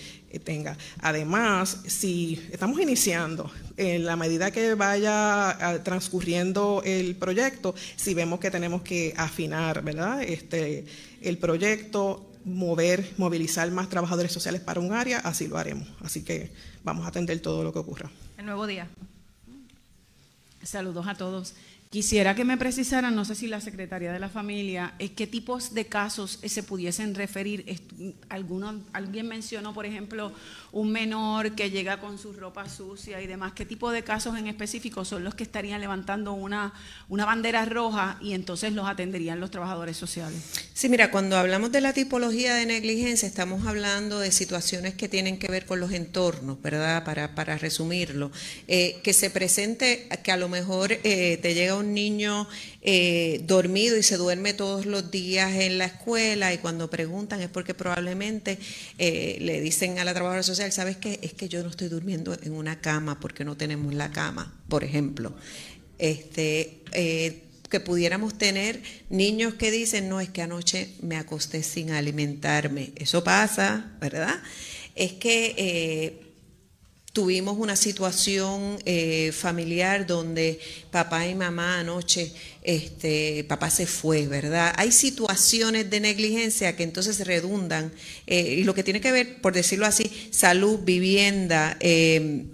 [0.44, 0.76] tenga.
[1.00, 8.52] Además, si estamos iniciando, en la medida que vaya transcurriendo el proyecto, si vemos que
[8.52, 10.22] tenemos que afinar, ¿verdad?
[10.22, 10.84] Este,
[11.22, 15.88] el proyecto, mover, movilizar más trabajadores sociales para un área, así lo haremos.
[16.00, 16.50] Así que
[16.84, 18.10] vamos a atender todo lo que ocurra.
[18.38, 18.88] El nuevo día.
[20.62, 21.54] Saludos a todos.
[21.92, 25.86] Quisiera que me precisaran, no sé si la Secretaría de la Familia, qué tipos de
[25.86, 27.64] casos se pudiesen referir.
[28.28, 30.32] Alguno, alguien mencionó, por ejemplo,
[30.70, 33.54] un menor que llega con su ropa sucia y demás.
[33.54, 36.72] ¿Qué tipo de casos en específico son los que estarían levantando una,
[37.08, 40.40] una bandera roja y entonces los atenderían los trabajadores sociales?
[40.72, 45.40] Sí, mira, cuando hablamos de la tipología de negligencia, estamos hablando de situaciones que tienen
[45.40, 47.02] que ver con los entornos, ¿verdad?
[47.02, 48.30] Para, para resumirlo.
[48.68, 52.48] Eh, que se presente, que a lo mejor eh, te llega un niño
[52.82, 57.48] eh, dormido y se duerme todos los días en la escuela y cuando preguntan es
[57.48, 58.58] porque probablemente
[58.98, 61.18] eh, le dicen a la trabajadora social, ¿sabes qué?
[61.22, 64.84] Es que yo no estoy durmiendo en una cama porque no tenemos la cama, por
[64.84, 65.34] ejemplo.
[65.98, 71.92] Este, eh, que pudiéramos tener niños que dicen, no, es que anoche me acosté sin
[71.92, 72.92] alimentarme.
[72.96, 74.40] Eso pasa, ¿verdad?
[74.94, 76.29] Es que
[77.12, 80.60] Tuvimos una situación eh, familiar donde
[80.92, 84.72] papá y mamá anoche, este, papá se fue, ¿verdad?
[84.76, 87.92] Hay situaciones de negligencia que entonces redundan,
[88.28, 92.46] eh, y lo que tiene que ver, por decirlo así, salud, vivienda, em,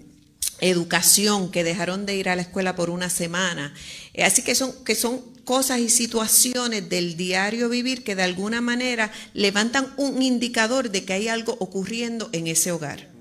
[0.61, 3.75] educación, que dejaron de ir a la escuela por una semana.
[4.15, 8.63] Eh, así que son, que son cosas y situaciones del diario vivir que de alguna
[8.63, 13.16] manera levantan un indicador de que hay algo ocurriendo en ese hogar.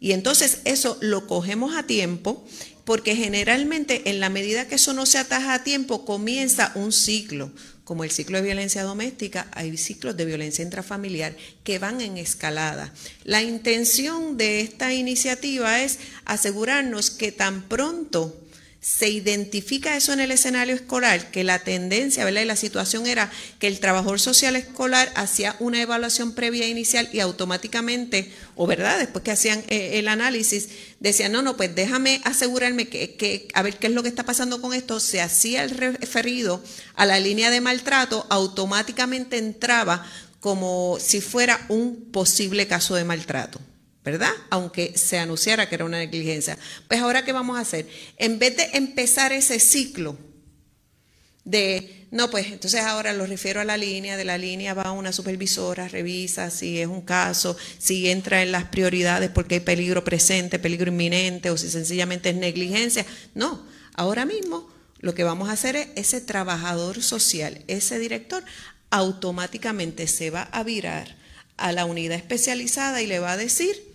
[0.00, 2.44] Y entonces eso lo cogemos a tiempo
[2.84, 7.52] porque generalmente en la medida que eso no se ataja a tiempo comienza un ciclo.
[7.84, 12.94] Como el ciclo de violencia doméstica, hay ciclos de violencia intrafamiliar que van en escalada.
[13.24, 18.39] La intención de esta iniciativa es asegurarnos que tan pronto
[18.80, 22.42] se identifica eso en el escenario escolar, que la tendencia, ¿verdad?
[22.42, 27.20] Y la situación era que el trabajador social escolar hacía una evaluación previa inicial y
[27.20, 32.88] automáticamente, o verdad, después que hacían eh, el análisis, decían, no, no, pues déjame asegurarme
[32.88, 35.70] que, que, a ver qué es lo que está pasando con esto, se hacía el
[35.70, 36.64] referido
[36.94, 40.06] a la línea de maltrato, automáticamente entraba
[40.40, 43.60] como si fuera un posible caso de maltrato.
[44.04, 44.32] ¿Verdad?
[44.48, 46.58] Aunque se anunciara que era una negligencia.
[46.88, 47.86] Pues ahora, ¿qué vamos a hacer?
[48.16, 50.16] En vez de empezar ese ciclo
[51.44, 55.12] de, no, pues entonces ahora lo refiero a la línea, de la línea va una
[55.12, 60.58] supervisora, revisa si es un caso, si entra en las prioridades porque hay peligro presente,
[60.58, 63.04] peligro inminente o si sencillamente es negligencia.
[63.34, 68.44] No, ahora mismo lo que vamos a hacer es ese trabajador social, ese director,
[68.90, 71.16] automáticamente se va a virar
[71.56, 73.89] a la unidad especializada y le va a decir,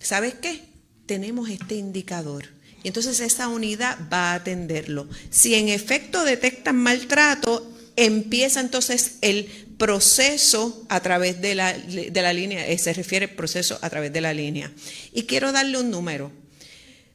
[0.00, 0.62] ¿sabes qué?
[1.06, 2.48] Tenemos este indicador.
[2.82, 5.08] Y entonces esa unidad va a atenderlo.
[5.30, 9.44] Si en efecto detectan maltrato, empieza entonces el
[9.78, 14.20] proceso a través de la, de la línea, eh, se refiere proceso a través de
[14.20, 14.72] la línea.
[15.12, 16.32] Y quiero darle un número.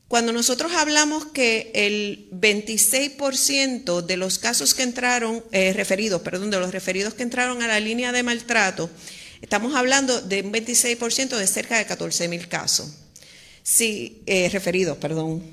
[0.07, 6.59] Cuando nosotros hablamos que el 26% de los casos que entraron, eh, referidos, perdón, de
[6.59, 8.89] los referidos que entraron a la línea de maltrato,
[9.45, 12.89] Estamos hablando de un 26% de cerca de 14 mil casos.
[13.61, 15.43] Sí, eh, referidos, perdón.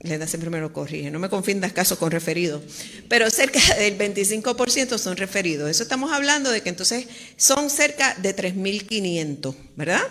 [0.00, 2.60] Leda siempre me lo corrige, no me confundas casos con referidos,
[3.08, 5.70] pero cerca del 25% son referidos.
[5.70, 10.02] Eso estamos hablando de que entonces son cerca de 3.500, ¿verdad?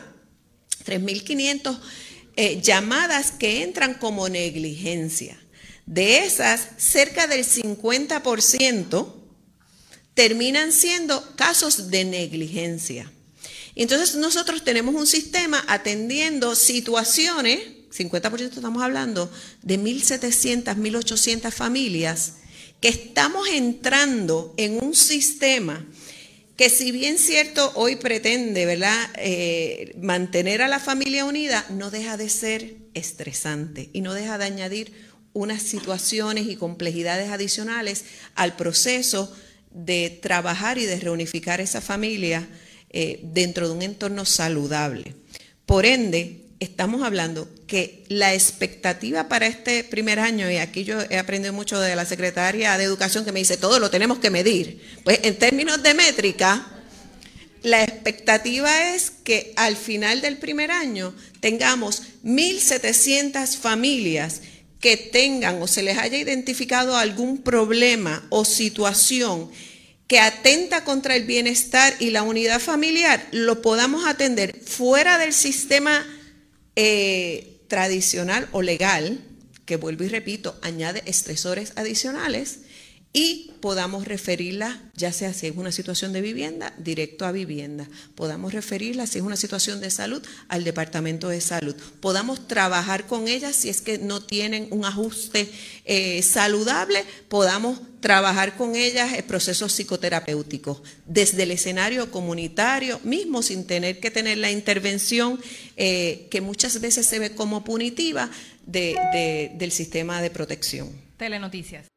[0.85, 1.77] 3.500
[2.37, 5.37] eh, llamadas que entran como negligencia.
[5.85, 9.13] De esas, cerca del 50%
[10.13, 13.11] terminan siendo casos de negligencia.
[13.75, 17.59] Entonces nosotros tenemos un sistema atendiendo situaciones
[17.95, 22.33] 50% estamos hablando de 1.700, 1.800 familias
[22.81, 25.85] que estamos entrando en un sistema
[26.57, 32.15] que si bien cierto hoy pretende, ¿verdad?, eh, mantener a la familia unida, no deja
[32.15, 34.93] de ser estresante y no deja de añadir
[35.33, 38.05] unas situaciones y complejidades adicionales
[38.35, 39.35] al proceso
[39.71, 42.47] de trabajar y de reunificar esa familia
[42.97, 45.15] eh, dentro de un entorno saludable.
[45.65, 51.17] Por ende, estamos hablando que la expectativa para este primer año, y aquí yo he
[51.17, 54.81] aprendido mucho de la secretaria de Educación que me dice, todo lo tenemos que medir.
[55.03, 56.67] Pues en términos de métrica,
[57.63, 64.39] la expectativa es que al final del primer año tengamos 1.700 familias
[64.79, 69.49] que tengan o se les haya identificado algún problema o situación
[70.07, 76.05] que atenta contra el bienestar y la unidad familiar, lo podamos atender fuera del sistema
[76.75, 79.19] eh, tradicional o legal,
[79.65, 82.59] que vuelvo y repito, añade estresores adicionales
[83.15, 87.87] y podamos referirla, ya sea si es una situación de vivienda, directo a vivienda.
[88.13, 91.73] Podamos referirla, si es una situación de salud, al Departamento de Salud.
[92.01, 95.49] Podamos trabajar con ellas si es que no tienen un ajuste
[95.85, 103.65] eh, saludable, podamos trabajar con ellas en procesos psicoterapéuticos, desde el escenario comunitario, mismo sin
[103.65, 105.39] tener que tener la intervención
[105.77, 108.29] eh, que muchas veces se ve como punitiva
[108.65, 110.91] del sistema de protección.
[111.15, 111.94] Telenoticias.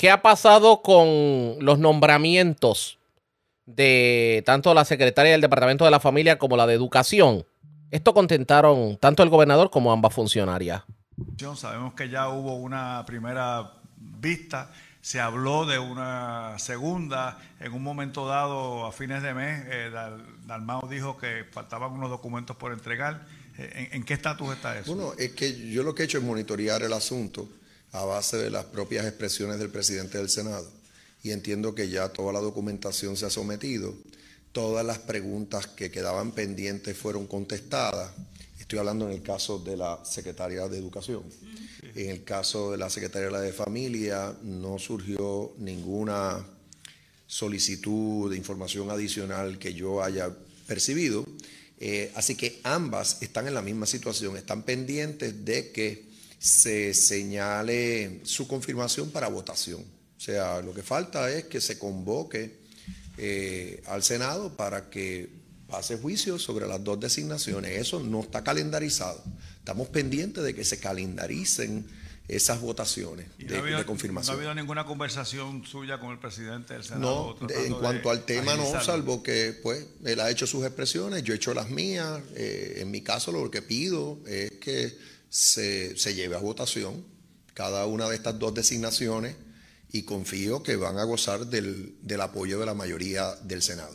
[0.00, 2.98] ¿Qué ha pasado con los nombramientos
[3.66, 7.44] de tanto la secretaria del Departamento de la Familia como la de Educación?
[7.90, 10.84] Esto contentaron tanto el gobernador como ambas funcionarias.
[11.54, 14.72] Sabemos que ya hubo una primera vista,
[15.02, 19.90] se habló de una segunda, en un momento dado, a fines de mes, eh,
[20.46, 23.26] Dalmao dijo que faltaban unos documentos por entregar.
[23.58, 24.94] Eh, ¿En, ¿En, qué estatus está eso?
[24.94, 27.46] Bueno, es que yo lo que he hecho es monitorear el asunto
[27.92, 30.70] a base de las propias expresiones del presidente del Senado.
[31.22, 33.94] Y entiendo que ya toda la documentación se ha sometido,
[34.52, 38.12] todas las preguntas que quedaban pendientes fueron contestadas.
[38.58, 41.24] Estoy hablando en el caso de la secretaria de Educación.
[41.94, 46.46] En el caso de la secretaria de Familia no surgió ninguna
[47.26, 50.30] solicitud de información adicional que yo haya
[50.66, 51.26] percibido.
[51.78, 56.09] Eh, así que ambas están en la misma situación, están pendientes de que
[56.40, 59.82] se señale su confirmación para votación.
[59.82, 62.60] O sea, lo que falta es que se convoque
[63.18, 65.28] eh, al Senado para que
[65.68, 67.78] pase juicio sobre las dos designaciones.
[67.78, 69.22] Eso no está calendarizado.
[69.58, 71.86] Estamos pendientes de que se calendaricen
[72.26, 74.36] esas votaciones de, confirmación.
[74.36, 77.36] ¿No ha habido ninguna conversación suya con el presidente del Senado?
[77.38, 81.34] No, en cuanto al tema no, salvo que pues él ha hecho sus expresiones, yo
[81.34, 82.20] he hecho las mías.
[82.34, 84.96] Eh, en mi caso lo que pido es que
[85.30, 87.04] se, lleve a votación
[87.54, 89.36] cada una de estas dos designaciones
[89.92, 93.94] y confío que van a gozar del, apoyo de la mayoría del Senado.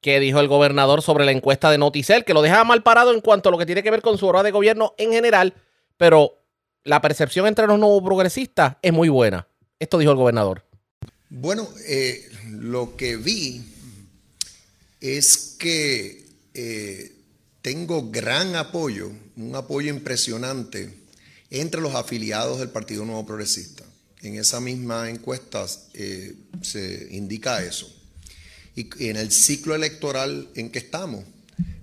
[0.00, 2.24] ¿Qué dijo el gobernador sobre la encuesta de Noticel?
[2.24, 4.26] Que lo dejaba mal parado en cuanto a lo que tiene que ver con su
[4.26, 5.54] hora de gobierno en general,
[5.96, 6.44] pero
[6.84, 9.48] la percepción entre los nuevos progresistas es muy buena.
[9.80, 10.64] Esto dijo el gobernador.
[11.28, 13.64] Bueno, eh, lo que vi
[15.00, 16.24] es que
[16.54, 17.15] eh,
[17.66, 20.88] tengo gran apoyo, un apoyo impresionante
[21.50, 23.82] entre los afiliados del Partido Nuevo Progresista.
[24.22, 27.92] En esa misma encuesta eh, se indica eso.
[28.76, 31.24] Y en el ciclo electoral en que estamos,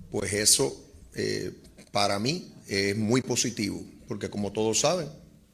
[0.10, 1.52] pues eso eh,
[1.92, 5.10] para mí es muy positivo, porque como todos saben,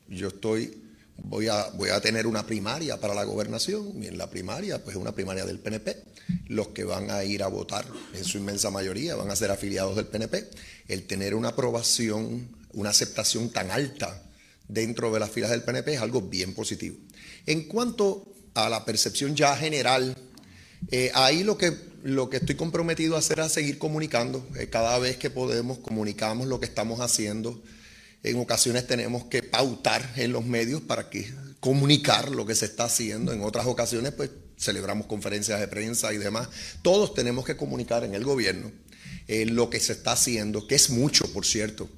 [0.10, 0.79] yo estoy
[1.24, 4.96] voy a, voy a tener una primaria para la gobernación y en la primaria, pues
[4.96, 5.96] es una primaria del PNP.
[6.48, 9.96] Los que van a ir a votar, en su inmensa mayoría, van a ser afiliados
[9.96, 10.50] del PNP.
[10.88, 14.24] El tener una aprobación, una aceptación tan alta
[14.68, 16.98] dentro de las filas del PNP es algo bien positivo.
[17.46, 20.16] En cuanto a la percepción ya general,
[20.92, 24.48] eh, ahí lo que, lo que estoy comprometido a hacer es seguir comunicando.
[24.58, 27.62] Eh, cada vez que podemos, comunicamos lo que estamos haciendo
[28.24, 32.86] en ocasiones tenemos que pautar en los medios para que comunicar lo que se está
[32.86, 33.32] haciendo.
[33.32, 36.50] En otras ocasiones, pues celebramos conferencias de prensa y demás.
[36.82, 38.72] Todos tenemos que comunicar en el gobierno
[39.28, 41.90] eh, lo que se está haciendo, que es mucho, por cierto.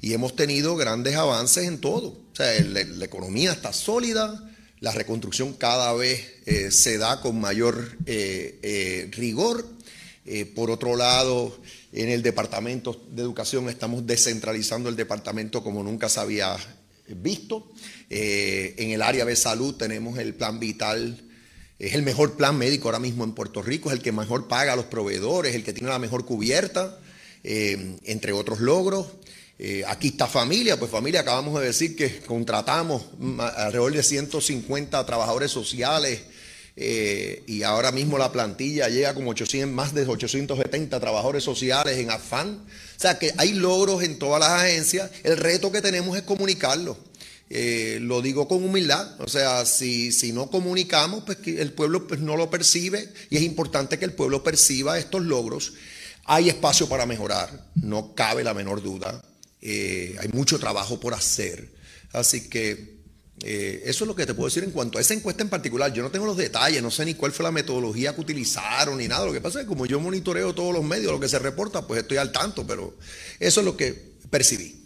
[0.00, 2.08] Y hemos tenido grandes avances en todo.
[2.08, 4.50] O sea, la, economía está sólida,
[4.80, 9.66] la reconstrucción cada vez eh, se da con mayor eh, rigor.
[10.54, 11.56] por otro lado,
[11.92, 16.56] en el Departamento de Educación estamos descentralizando el departamento como nunca se había
[17.08, 17.70] visto.
[18.10, 21.22] Eh, en el área de salud tenemos el plan vital,
[21.78, 24.72] es el mejor plan médico ahora mismo en Puerto Rico, es el que mejor paga
[24.72, 26.98] a los proveedores, el que tiene la mejor cubierta.
[27.46, 29.06] eh, entre otros logros.
[29.58, 33.06] Eh, aquí está familia, pues familia, acabamos de decir que contratamos
[33.56, 36.20] alrededor de 150 trabajadores sociales
[36.78, 42.10] eh, y ahora mismo la plantilla llega como 800, más de 870 trabajadores sociales en
[42.10, 42.60] afán.
[42.96, 45.10] O sea que hay logros en todas las agencias.
[45.24, 46.98] El reto que tenemos es comunicarlo.
[47.48, 52.18] Eh, lo digo con humildad, o sea, si, si no comunicamos, pues el pueblo pues,
[52.18, 55.74] no lo percibe y es importante que el pueblo perciba estos logros.
[56.24, 59.24] Hay espacio para mejorar, no cabe la menor duda.
[59.62, 61.72] Eh, hay mucho trabajo por hacer.
[62.12, 62.95] Así que
[63.42, 65.92] eh, eso es lo que te puedo decir en cuanto a esa encuesta en particular.
[65.92, 69.08] Yo no tengo los detalles, no sé ni cuál fue la metodología que utilizaron ni
[69.08, 69.26] nada.
[69.26, 71.86] Lo que pasa es que como yo monitoreo todos los medios, lo que se reporta,
[71.86, 72.94] pues estoy al tanto, pero
[73.38, 74.82] eso es lo que percibí.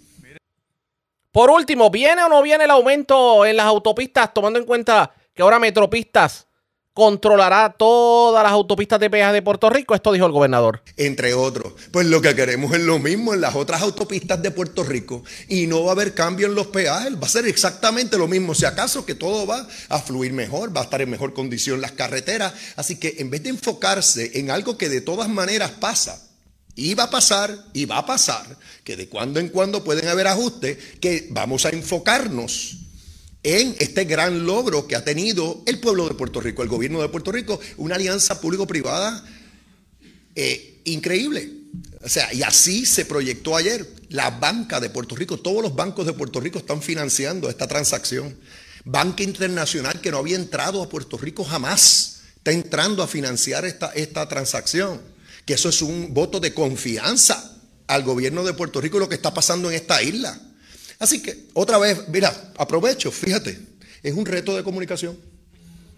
[1.33, 5.43] Por último, ¿viene o no viene el aumento en las autopistas, tomando en cuenta que
[5.43, 6.49] ahora Metropistas
[6.95, 9.95] controlará todas las autopistas de peaje de Puerto Rico?
[9.95, 10.83] Esto dijo el gobernador.
[10.97, 11.73] Entre otros.
[11.93, 15.67] Pues lo que queremos es lo mismo en las otras autopistas de Puerto Rico y
[15.67, 18.55] no va a haber cambio en los peajes, va a ser exactamente lo mismo.
[18.55, 21.93] Si acaso que todo va a fluir mejor, va a estar en mejor condición las
[21.93, 22.53] carreteras.
[22.77, 26.27] Así que en vez de enfocarse en algo que de todas maneras pasa,
[26.77, 30.79] Iba a pasar y va a pasar que de cuando en cuando pueden haber ajustes,
[31.01, 32.77] que vamos a enfocarnos
[33.43, 37.09] en este gran logro que ha tenido el pueblo de Puerto Rico, el gobierno de
[37.09, 39.25] Puerto Rico, una alianza público-privada
[40.35, 41.53] eh, increíble.
[42.03, 43.87] O sea, y así se proyectó ayer.
[44.09, 48.37] La banca de Puerto Rico, todos los bancos de Puerto Rico están financiando esta transacción.
[48.85, 53.93] Banca Internacional que no había entrado a Puerto Rico jamás, está entrando a financiar esta,
[53.93, 55.01] esta transacción
[55.45, 59.15] que eso es un voto de confianza al gobierno de Puerto Rico y lo que
[59.17, 60.41] está pasando en esta isla.
[61.01, 63.59] Así que, otra vez, mira, aprovecho, fíjate,
[64.03, 65.19] es un reto de comunicación.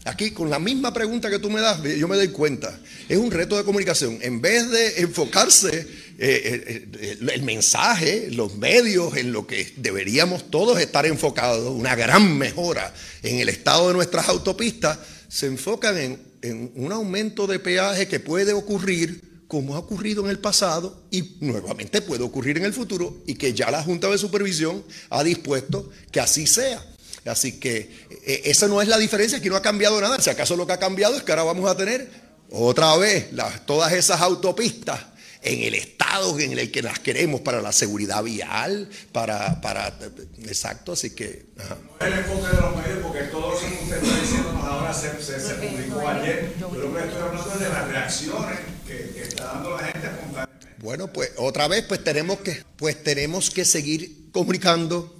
[0.04, 2.78] Aquí, con la misma pregunta que tú me das, yo me doy cuenta.
[3.08, 4.18] Es un reto de comunicación.
[4.22, 5.86] En vez de enfocarse
[6.18, 12.38] eh, eh, el mensaje, los medios, en lo que deberíamos todos estar enfocados, una gran
[12.38, 12.94] mejora
[13.24, 18.20] en el estado de nuestras autopistas, se enfocan en, en un aumento de peaje que
[18.20, 23.18] puede ocurrir como ha ocurrido en el pasado y nuevamente puede ocurrir en el futuro
[23.26, 26.82] y que ya la Junta de Supervisión ha dispuesto que así sea.
[27.26, 27.90] Así que
[28.24, 30.18] eh, esa no es la diferencia, aquí no ha cambiado nada.
[30.22, 32.10] Si acaso lo que ha cambiado es que ahora vamos a tener
[32.50, 33.28] otra vez
[33.66, 35.00] todas esas autopistas
[35.42, 39.98] en el estado en el que las queremos para la seguridad vial, para, para
[40.44, 41.46] exacto, así que...
[41.58, 41.78] Ajá.
[42.00, 45.40] El enfoque de los medios, porque todo lo que usted está diciendo ahora se, se,
[45.40, 49.70] se publicó ayer, yo creo que estoy hablando de las reacciones que, que está dando
[49.70, 50.66] la gente espontáneamente.
[50.78, 55.14] Bueno, pues otra vez, pues tenemos que, pues tenemos que seguir comunicando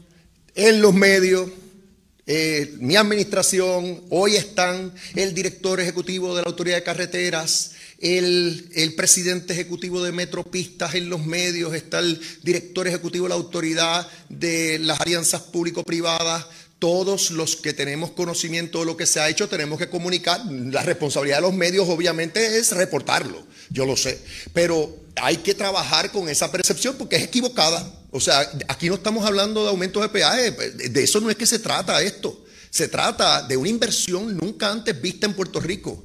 [0.55, 1.51] en los medios,
[2.27, 7.73] eh, mi administración, hoy están el director ejecutivo de la Autoridad de Carreteras,
[8.03, 14.09] el, presidente ejecutivo de Metropistas en los medios, está el director ejecutivo de la Autoridad
[14.29, 16.47] de las Alianzas Público-Privadas.
[16.81, 20.45] Todos los que tenemos conocimiento de lo que se ha hecho tenemos que comunicar.
[20.47, 24.19] La responsabilidad de los medios obviamente es reportarlo, yo lo sé,
[24.53, 27.89] pero hay que trabajar con esa percepción porque es equivocada.
[28.11, 31.47] O sea, aquí no estamos hablando de aumentos de peaje, de eso no es que
[31.47, 32.45] se trata esto.
[32.69, 36.03] Se trata de una inversión nunca antes vista en Puerto Rico.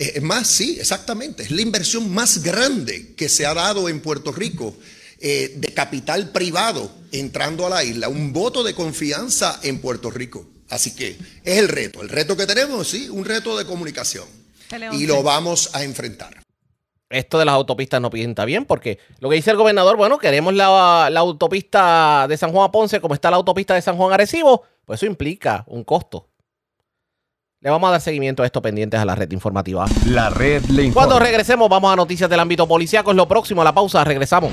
[0.00, 1.42] Es más, sí, exactamente.
[1.42, 4.74] Es la inversión más grande que se ha dado en Puerto Rico
[5.18, 8.08] eh, de capital privado entrando a la isla.
[8.08, 10.48] Un voto de confianza en Puerto Rico.
[10.70, 12.00] Así que es el reto.
[12.00, 14.24] El reto que tenemos, sí, un reto de comunicación.
[14.92, 16.40] Y lo vamos a enfrentar
[17.10, 20.54] esto de las autopistas no pinta bien, porque lo que dice el gobernador, bueno, queremos
[20.54, 24.12] la, la, autopista de San Juan a Ponce como está la autopista de San Juan
[24.12, 26.29] Arecibo, pues eso implica un costo.
[27.62, 29.84] Le vamos a dar seguimiento a esto pendientes a la red informativa.
[30.06, 31.06] La red le informa.
[31.06, 33.10] Cuando regresemos, vamos a noticias del ámbito policíaco.
[33.10, 34.50] Es lo próximo, a la pausa, regresamos.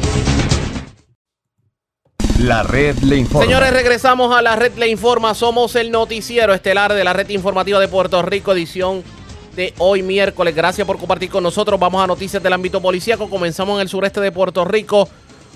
[2.42, 3.46] La red le informa.
[3.46, 5.34] Señores, regresamos a la red le informa.
[5.36, 9.02] Somos el noticiero estelar de la red informativa de Puerto Rico, edición
[9.56, 10.54] de hoy miércoles.
[10.54, 11.80] Gracias por compartir con nosotros.
[11.80, 13.30] Vamos a noticias del ámbito policíaco.
[13.30, 15.08] Comenzamos en el sureste de Puerto Rico.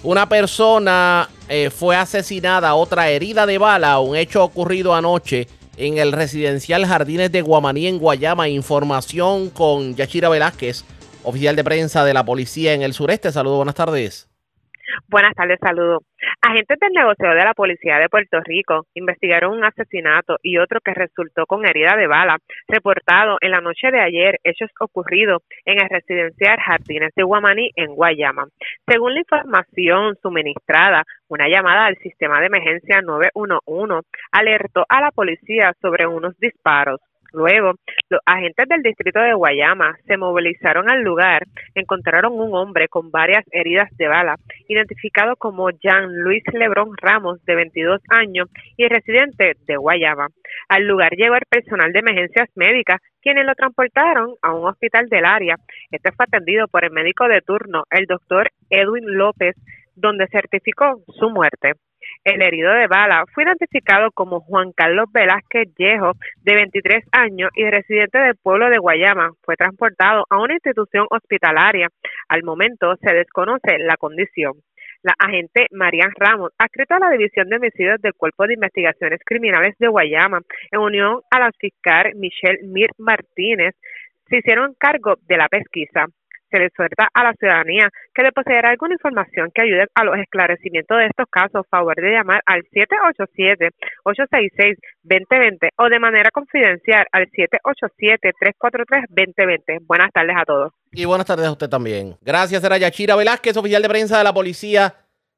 [0.03, 5.49] Una persona eh, fue asesinada, otra herida de bala, un hecho ocurrido anoche
[5.81, 8.47] en el residencial Jardines de Guamaní en Guayama.
[8.47, 10.85] Información con Yachira Velázquez,
[11.23, 13.31] oficial de prensa de la policía en el sureste.
[13.31, 14.29] Saludos, buenas tardes.
[15.07, 16.03] Buenas tardes, saludos.
[16.43, 20.91] Agentes del negocio de la Policía de Puerto Rico investigaron un asesinato y otro que
[20.91, 25.87] resultó con herida de bala, reportado en la noche de ayer, hechos ocurridos en el
[25.87, 28.47] residencial Jardines de Guamaní en Guayama.
[28.87, 35.75] Según la información suministrada, una llamada al sistema de emergencia 911 alertó a la policía
[35.79, 37.01] sobre unos disparos
[37.33, 37.73] Luego,
[38.09, 41.43] los agentes del distrito de Guayama se movilizaron al lugar,
[41.75, 44.35] encontraron un hombre con varias heridas de bala,
[44.67, 50.27] identificado como Jean Luis Lebrón Ramos, de 22 años y residente de Guayama.
[50.67, 55.25] Al lugar llegó el personal de emergencias médicas, quienes lo transportaron a un hospital del
[55.25, 55.55] área.
[55.89, 59.55] Este fue atendido por el médico de turno, el doctor Edwin López,
[59.95, 61.73] donde certificó su muerte.
[62.23, 66.11] El herido de bala fue identificado como Juan Carlos Velázquez Yejo,
[66.43, 69.31] de 23 años y residente del pueblo de Guayama.
[69.41, 71.87] Fue transportado a una institución hospitalaria.
[72.29, 74.53] Al momento se desconoce la condición.
[75.01, 79.75] La agente Marian Ramos, adscrita a la División de Homicidios del Cuerpo de Investigaciones Criminales
[79.79, 83.73] de Guayama, en unión a la fiscal Michelle Mir Martínez,
[84.29, 86.05] se hicieron cargo de la pesquisa
[86.51, 90.17] se le suelta a la ciudadanía que de poseer alguna información que ayude a los
[90.17, 92.63] esclarecimientos de estos casos, favor de llamar al
[94.05, 99.85] 787-866-2020 o de manera confidencial al 787-343-2020.
[99.87, 100.71] Buenas tardes a todos.
[100.91, 102.17] Y buenas tardes a usted también.
[102.21, 104.95] Gracias, era Yachira Velázquez, oficial de prensa de la policía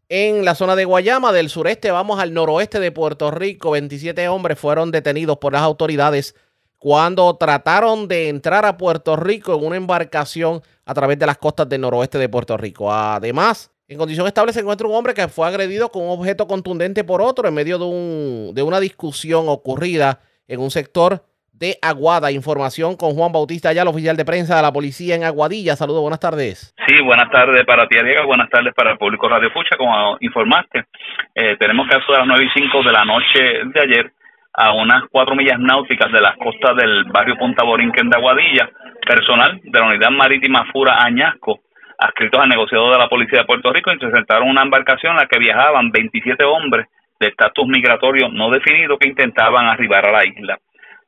[0.09, 1.91] en la zona de Guayama, del sureste.
[1.91, 3.72] Vamos al noroeste de Puerto Rico.
[3.72, 6.36] 27 hombres fueron detenidos por las autoridades
[6.84, 11.69] cuando trataron de entrar a Puerto Rico en una embarcación a través de las costas
[11.69, 12.91] del noroeste de Puerto Rico.
[12.91, 17.05] Además, en condición estable se encuentra un hombre que fue agredido con un objeto contundente
[17.05, 21.23] por otro en medio de, un, de una discusión ocurrida en un sector
[21.53, 22.34] de Aguada.
[22.34, 25.77] Información con Juan Bautista el oficial de prensa de la policía en Aguadilla.
[25.77, 26.75] Saludos, buenas tardes.
[26.86, 28.27] Sí, buenas tardes para ti, Diego.
[28.27, 29.77] Buenas tardes para el público Radio Fucha.
[29.77, 30.84] Como informaste,
[31.34, 33.39] eh, tenemos caso a las 9 y 5 de la noche
[33.73, 34.11] de ayer
[34.53, 38.69] a unas cuatro millas náuticas de las costas del barrio Punta Borinquen de Aguadilla,
[39.05, 41.61] personal de la unidad marítima Fura Añasco,
[41.97, 45.39] adscritos al negociador de la Policía de Puerto Rico, interceptaron una embarcación en la que
[45.39, 46.87] viajaban 27 hombres
[47.19, 50.57] de estatus migratorio no definido que intentaban arribar a la isla.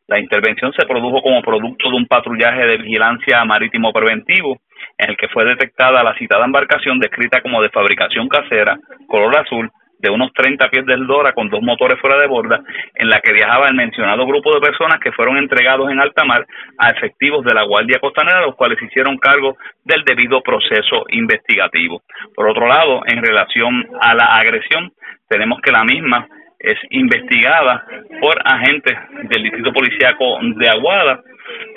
[0.08, 4.58] La intervención se produjo como producto de un patrullaje de vigilancia marítimo preventivo,
[4.98, 8.78] en el que fue detectada la citada embarcación descrita como de fabricación casera,
[9.08, 9.70] color azul,
[10.06, 12.62] de unos 30 pies del Dora con dos motores fuera de borda,
[12.94, 16.46] en la que viajaba el mencionado grupo de personas que fueron entregados en alta mar
[16.78, 22.04] a efectivos de la Guardia Costanera, los cuales hicieron cargo del debido proceso investigativo.
[22.36, 24.92] Por otro lado, en relación a la agresión,
[25.28, 26.28] tenemos que la misma
[26.60, 27.84] es investigada
[28.22, 31.22] por agentes del Distrito Policiaco de Aguada.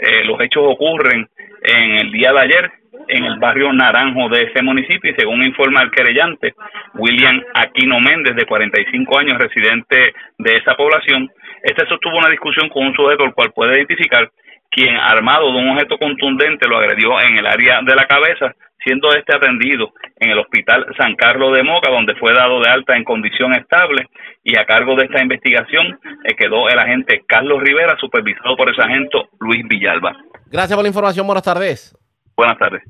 [0.00, 1.26] Eh, los hechos ocurren
[1.62, 2.72] en el día de ayer
[3.08, 6.54] en el barrio Naranjo de ese municipio y según informa el querellante,
[6.94, 11.30] William Aquino Méndez, de 45 años, residente de esa población,
[11.62, 14.30] este sostuvo una discusión con un sujeto el cual puede identificar
[14.70, 18.54] quien armado de un objeto contundente lo agredió en el área de la cabeza,
[18.84, 22.96] siendo este atendido en el hospital San Carlos de Moca, donde fue dado de alta
[22.96, 24.06] en condición estable
[24.44, 28.76] y a cargo de esta investigación eh, quedó el agente Carlos Rivera, supervisado por el
[28.76, 30.16] sargento Luis Villalba.
[30.50, 31.96] Gracias por la información, buenas tardes.
[32.36, 32.82] Buenas tardes.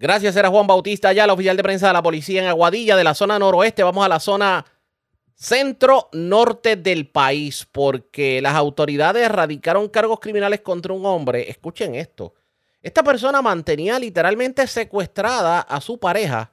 [0.00, 3.04] Gracias, era Juan Bautista, ya el oficial de prensa de la policía en Aguadilla, de
[3.04, 3.82] la zona noroeste.
[3.82, 4.64] Vamos a la zona
[5.34, 11.50] centro-norte del país, porque las autoridades erradicaron cargos criminales contra un hombre.
[11.50, 12.32] Escuchen esto.
[12.80, 16.50] Esta persona mantenía literalmente secuestrada a su pareja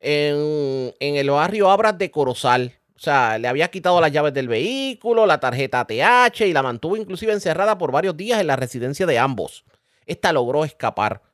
[0.00, 2.72] en, en el barrio Abras de Corozal.
[2.96, 6.96] O sea, le había quitado las llaves del vehículo, la tarjeta ATH y la mantuvo
[6.96, 9.66] inclusive encerrada por varios días en la residencia de ambos.
[10.06, 11.27] Esta logró escapar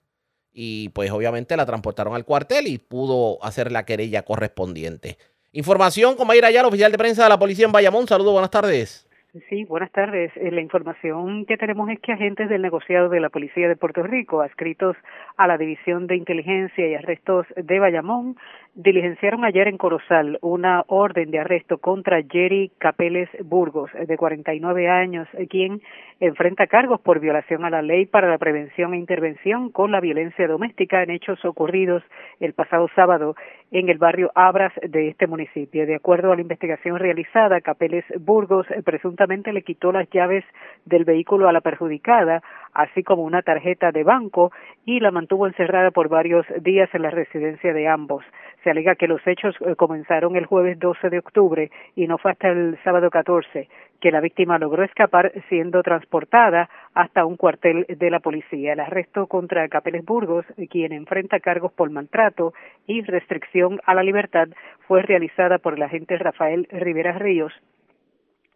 [0.54, 5.18] y pues obviamente la transportaron al cuartel y pudo hacer la querella correspondiente.
[5.52, 8.06] Información con Mayra Ayala, oficial de prensa de la policía en Bayamón.
[8.06, 9.08] Saludos, buenas tardes.
[9.48, 10.30] Sí, buenas tardes.
[10.36, 14.04] Eh, la información que tenemos es que agentes del negociado de la Policía de Puerto
[14.04, 14.96] Rico, adscritos
[15.36, 18.36] a la División de Inteligencia y Arrestos de Bayamón,
[18.74, 25.28] diligenciaron ayer en Corozal una orden de arresto contra Jerry Capeles Burgos, de 49 años,
[25.48, 25.80] quien
[26.20, 30.48] enfrenta cargos por violación a la ley para la prevención e intervención con la violencia
[30.48, 32.02] doméstica en hechos ocurridos
[32.40, 33.36] el pasado sábado
[33.70, 35.86] en el barrio Abras de este municipio.
[35.86, 40.44] De acuerdo a la investigación realizada, Capeles Burgos presuntamente le quitó las llaves
[40.84, 42.42] del vehículo a la perjudicada,
[42.74, 44.52] así como una tarjeta de banco,
[44.84, 48.24] y la mantuvo encerrada por varios días en la residencia de ambos.
[48.62, 52.32] Se alega que los hechos eh, comenzaron el jueves 12 de octubre y no fue
[52.32, 53.68] hasta el sábado 14
[54.04, 58.74] que la víctima logró escapar siendo transportada hasta un cuartel de la policía.
[58.74, 62.52] El arresto contra Capeles Burgos, quien enfrenta cargos por maltrato
[62.86, 64.48] y restricción a la libertad,
[64.86, 67.54] fue realizada por el agente Rafael Rivera Ríos,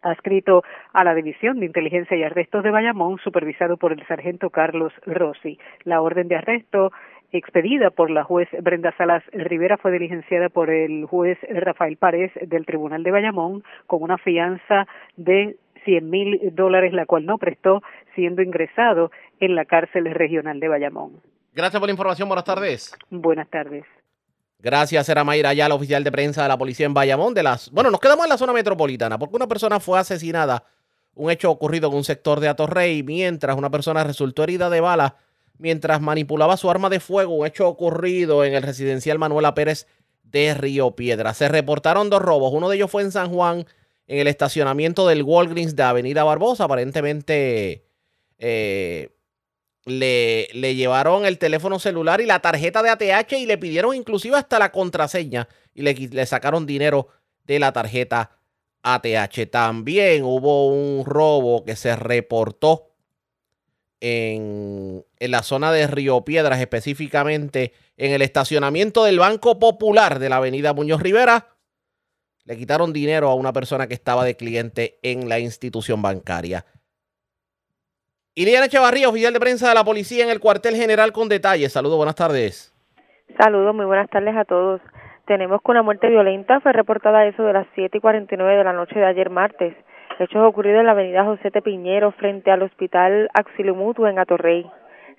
[0.01, 4.93] adscrito a la División de Inteligencia y Arrestos de Bayamón, supervisado por el sargento Carlos
[5.05, 5.59] Rossi.
[5.83, 6.91] La orden de arresto
[7.31, 12.65] expedida por la juez Brenda Salas Rivera fue diligenciada por el juez Rafael Párez del
[12.65, 17.81] Tribunal de Bayamón con una fianza de 100 mil dólares, la cual no prestó,
[18.15, 21.21] siendo ingresado en la cárcel regional de Bayamón.
[21.53, 22.27] Gracias por la información.
[22.27, 22.97] Buenas tardes.
[23.09, 23.85] Buenas tardes.
[24.61, 27.33] Gracias, era Mayra la oficial de prensa de la policía en Bayamón.
[27.33, 30.65] De las, bueno, nos quedamos en la zona metropolitana porque una persona fue asesinada,
[31.15, 35.15] un hecho ocurrido en un sector de Atorrey, mientras una persona resultó herida de bala
[35.57, 39.87] mientras manipulaba su arma de fuego, un hecho ocurrido en el residencial Manuela Pérez
[40.23, 41.33] de Río Piedra.
[41.33, 43.65] Se reportaron dos robos, uno de ellos fue en San Juan,
[44.07, 47.85] en el estacionamiento del Walgreens de Avenida Barbosa, aparentemente...
[48.39, 49.09] Eh,
[49.89, 54.37] le, le, llevaron el teléfono celular y la tarjeta de ATH y le pidieron inclusive
[54.37, 57.07] hasta la contraseña y le, le sacaron dinero
[57.45, 58.37] de la tarjeta
[58.83, 59.49] ATH.
[59.51, 62.91] También hubo un robo que se reportó
[63.99, 70.29] en, en, la zona de Río Piedras, específicamente en el estacionamiento del Banco Popular de
[70.29, 71.49] la avenida Muñoz Rivera.
[72.45, 76.65] Le quitaron dinero a una persona que estaba de cliente en la institución bancaria.
[78.39, 81.73] Iliana Echevarría, oficial de prensa de la policía en el cuartel general con detalles.
[81.73, 82.73] Saludos, buenas tardes.
[83.37, 84.79] Saludos, muy buenas tardes a todos.
[85.27, 88.63] Tenemos que una muerte violenta fue reportada a eso de las 7 y 49 de
[88.63, 89.75] la noche de ayer martes.
[90.19, 94.65] Hechos ocurridos en la avenida José Piñero frente al hospital Auxilio Mutuo en Atorrey.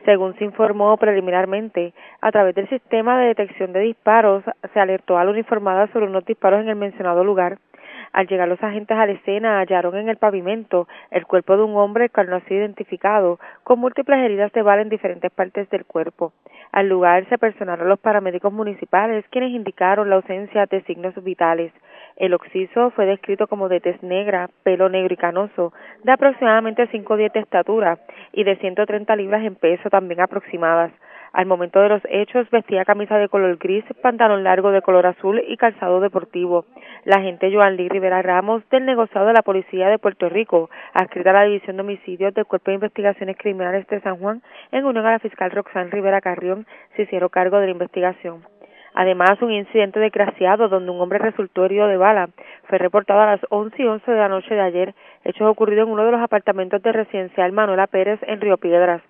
[0.06, 1.92] Según se informó preliminarmente,
[2.22, 6.24] a través del sistema de detección de disparos se alertó a la uniformada sobre unos
[6.24, 7.58] disparos en el mencionado lugar.
[8.12, 11.76] Al llegar los agentes a la escena hallaron en el pavimento el cuerpo de un
[11.76, 15.84] hombre que no ha sido identificado, con múltiples heridas de bala en diferentes partes del
[15.84, 16.32] cuerpo.
[16.72, 21.72] Al lugar se personaron los paramédicos municipales, quienes indicaron la ausencia de signos vitales.
[22.16, 27.16] El occiso fue descrito como de tez negra, pelo negro y canoso, de aproximadamente 5
[27.16, 27.98] 10 de estatura
[28.32, 30.92] y de 130 libras en peso también aproximadas.
[31.33, 35.41] Al momento de los hechos vestía camisa de color gris, pantalón largo de color azul
[35.47, 36.64] y calzado deportivo.
[37.05, 41.31] La agente Joan Lee Rivera Ramos del negociado de la Policía de Puerto Rico, adscrita
[41.31, 45.07] a la División de Homicidios del Cuerpo de Investigaciones Criminales de San Juan, en unión
[45.07, 46.66] a la fiscal Roxanne Rivera Carrión,
[46.97, 48.43] se hicieron cargo de la investigación.
[48.95, 52.28] Además, un incidente desgraciado donde un hombre resultó herido de bala
[52.64, 55.93] fue reportado a las 11 y 11 de la noche de ayer, hechos ocurridos en
[55.93, 59.03] uno de los apartamentos de residencial Manuela Pérez en Río Piedras.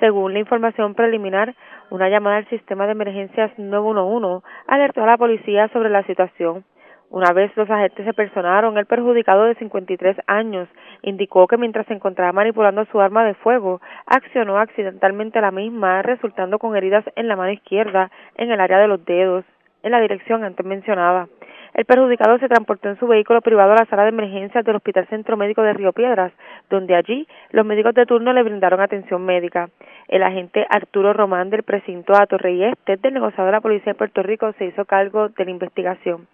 [0.00, 1.54] Según la información preliminar,
[1.90, 6.64] una llamada al sistema de emergencias 911 alertó a la policía sobre la situación.
[7.10, 10.68] Una vez los agentes se personaron, el perjudicado de 53 años
[11.00, 16.58] indicó que mientras se encontraba manipulando su arma de fuego, accionó accidentalmente la misma, resultando
[16.58, 19.44] con heridas en la mano izquierda, en el área de los dedos,
[19.90, 21.28] la dirección antes mencionada.
[21.74, 25.06] El perjudicado se transportó en su vehículo privado a la sala de emergencias del Hospital
[25.06, 26.32] Centro Médico de Río Piedras,
[26.70, 29.68] donde allí los médicos de turno le brindaron atención médica.
[30.08, 34.22] El agente Arturo Román del precinto Atorrey Este del negociador de la Policía de Puerto
[34.22, 36.26] Rico se hizo cargo de la investigación.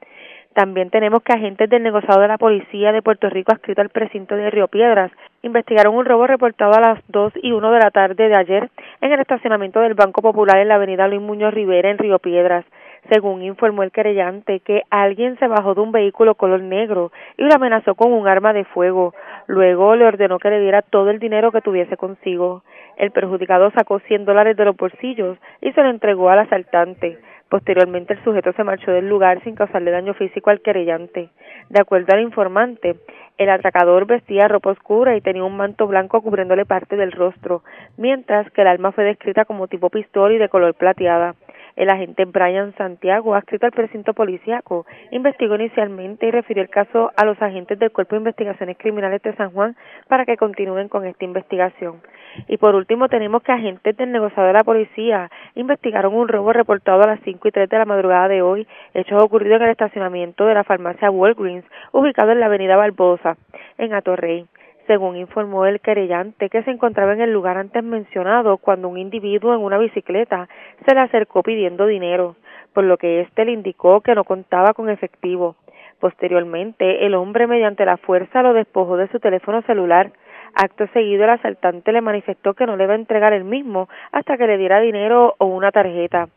[0.55, 4.36] También tenemos que agentes del negociado de la Policía de Puerto Rico adscrito al precinto
[4.36, 5.11] de Río Piedras
[5.42, 9.12] investigaron un robo reportado a las 2 y 1 de la tarde de ayer en
[9.12, 12.64] el estacionamiento del Banco Popular en la avenida Luis Muñoz Rivera en Río Piedras
[13.11, 17.55] según informó el querellante, que alguien se bajó de un vehículo color negro y lo
[17.55, 19.14] amenazó con un arma de fuego.
[19.46, 22.62] Luego le ordenó que le diera todo el dinero que tuviese consigo.
[22.96, 27.18] El perjudicado sacó 100 dólares de los bolsillos y se lo entregó al asaltante.
[27.48, 31.28] Posteriormente el sujeto se marchó del lugar sin causarle daño físico al querellante.
[31.68, 32.96] De acuerdo al informante,
[33.38, 37.62] el atracador vestía ropa oscura y tenía un manto blanco cubriéndole parte del rostro,
[37.96, 41.34] mientras que el arma fue descrita como tipo pistola y de color plateada.
[41.76, 47.24] El agente Brian Santiago, adscrito al precinto policíaco, investigó inicialmente y refirió el caso a
[47.24, 49.76] los agentes del Cuerpo de Investigaciones Criminales de San Juan
[50.08, 52.00] para que continúen con esta investigación.
[52.48, 57.02] Y por último, tenemos que agentes del negociado de la policía investigaron un robo reportado
[57.02, 60.46] a las 5 y 3 de la madrugada de hoy, hechos ocurridos en el estacionamiento
[60.46, 63.36] de la farmacia Walgreens, ubicado en la avenida Barbosa,
[63.78, 64.46] en Atorrey
[64.87, 69.55] según informó el querellante que se encontraba en el lugar antes mencionado cuando un individuo
[69.55, 70.49] en una bicicleta
[70.87, 72.37] se le acercó pidiendo dinero,
[72.72, 75.57] por lo que éste le indicó que no contaba con efectivo.
[76.01, 80.12] Posteriormente, el hombre mediante la fuerza lo despojó de su teléfono celular.
[80.55, 84.37] Acto seguido, el asaltante le manifestó que no le iba a entregar el mismo hasta
[84.37, 86.28] que le diera dinero o una tarjeta.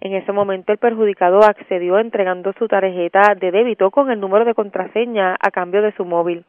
[0.00, 4.54] En ese momento el perjudicado accedió entregando su tarjeta de débito con el número de
[4.54, 6.44] contraseña a cambio de su móvil.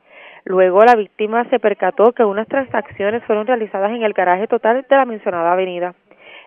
[0.46, 4.96] Luego la víctima se percató que unas transacciones fueron realizadas en el garaje total de
[4.96, 5.96] la mencionada avenida.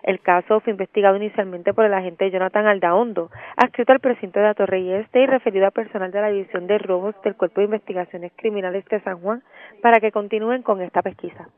[0.03, 4.89] El caso fue investigado inicialmente por el agente Jonathan Aldaondo, adscrito al precinto de Torrey
[4.91, 8.85] Este y referido al personal de la División de Robos del Cuerpo de Investigaciones Criminales
[8.85, 9.43] de San Juan
[9.81, 11.49] para que continúen con esta pesquisa.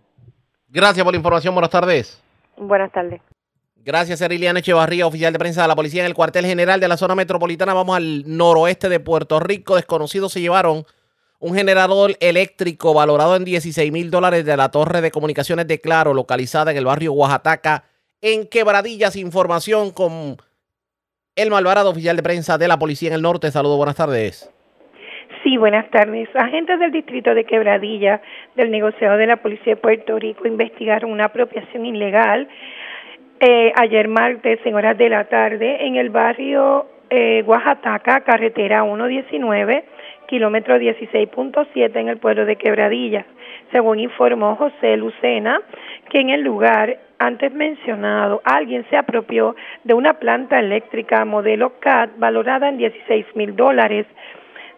[0.70, 1.54] Gracias por la información.
[1.54, 2.24] Buenas tardes.
[2.58, 3.22] Buenas tardes.
[3.76, 6.98] Gracias, Eriliana Echevarría, oficial de prensa de la policía en el cuartel general de la
[6.98, 7.74] zona metropolitana.
[7.74, 9.76] Vamos al noroeste de Puerto Rico.
[9.76, 10.86] Desconocidos se llevaron
[11.40, 16.14] un generador eléctrico valorado en 16 mil dólares de la torre de comunicaciones de Claro,
[16.14, 17.86] localizada en el barrio Oaxaca,
[18.22, 19.16] en Quebradillas.
[19.16, 20.38] Información con
[21.36, 23.52] el Malvarado, oficial de prensa de la policía en el norte.
[23.52, 24.54] Saludos, buenas tardes.
[25.44, 26.28] Sí, buenas tardes.
[26.36, 28.22] Agentes del distrito de Quebradilla
[28.56, 32.50] del negociado de la Policía de Puerto Rico investigaron una apropiación ilegal
[33.40, 39.86] eh, ayer martes en horas de la tarde en el barrio eh, Oaxaca, carretera 119
[40.30, 43.26] kilómetro 16.7 en el pueblo de Quebradillas,
[43.72, 45.60] según informó José Lucena,
[46.12, 52.12] que en el lugar antes mencionado alguien se apropió de una planta eléctrica modelo CAT
[52.18, 54.06] valorada en 16 mil dólares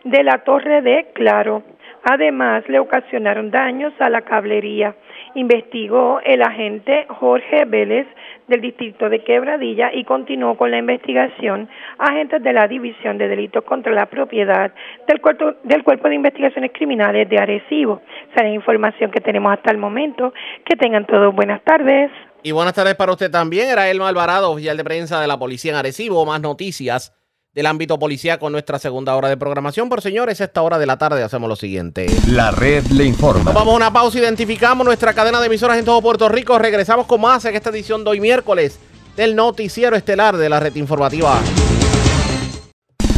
[0.05, 1.63] de la torre de Claro.
[2.09, 4.95] Además, le ocasionaron daños a la cablería.
[5.35, 8.07] Investigó el agente Jorge Vélez
[8.47, 13.63] del distrito de Quebradilla y continuó con la investigación agentes de la División de Delitos
[13.63, 14.73] contra la Propiedad
[15.07, 18.01] del Cuerpo, del cuerpo de Investigaciones Criminales de Arecibo.
[18.31, 20.33] Esa es la información que tenemos hasta el momento.
[20.65, 22.11] Que tengan todos buenas tardes.
[22.43, 23.69] Y buenas tardes para usted también.
[23.69, 26.25] Era Elmo Alvarado, oficial de prensa de la policía en Arecibo.
[26.25, 27.20] Más noticias
[27.53, 29.89] del ámbito policial con nuestra segunda hora de programación.
[29.89, 32.07] Por señores, a esta hora de la tarde hacemos lo siguiente.
[32.27, 33.43] La red le informa.
[33.43, 36.57] Nos vamos a una pausa, identificamos nuestra cadena de emisoras en todo Puerto Rico.
[36.57, 38.79] Regresamos con más en esta edición de hoy miércoles
[39.17, 41.41] del noticiero estelar de la red informativa.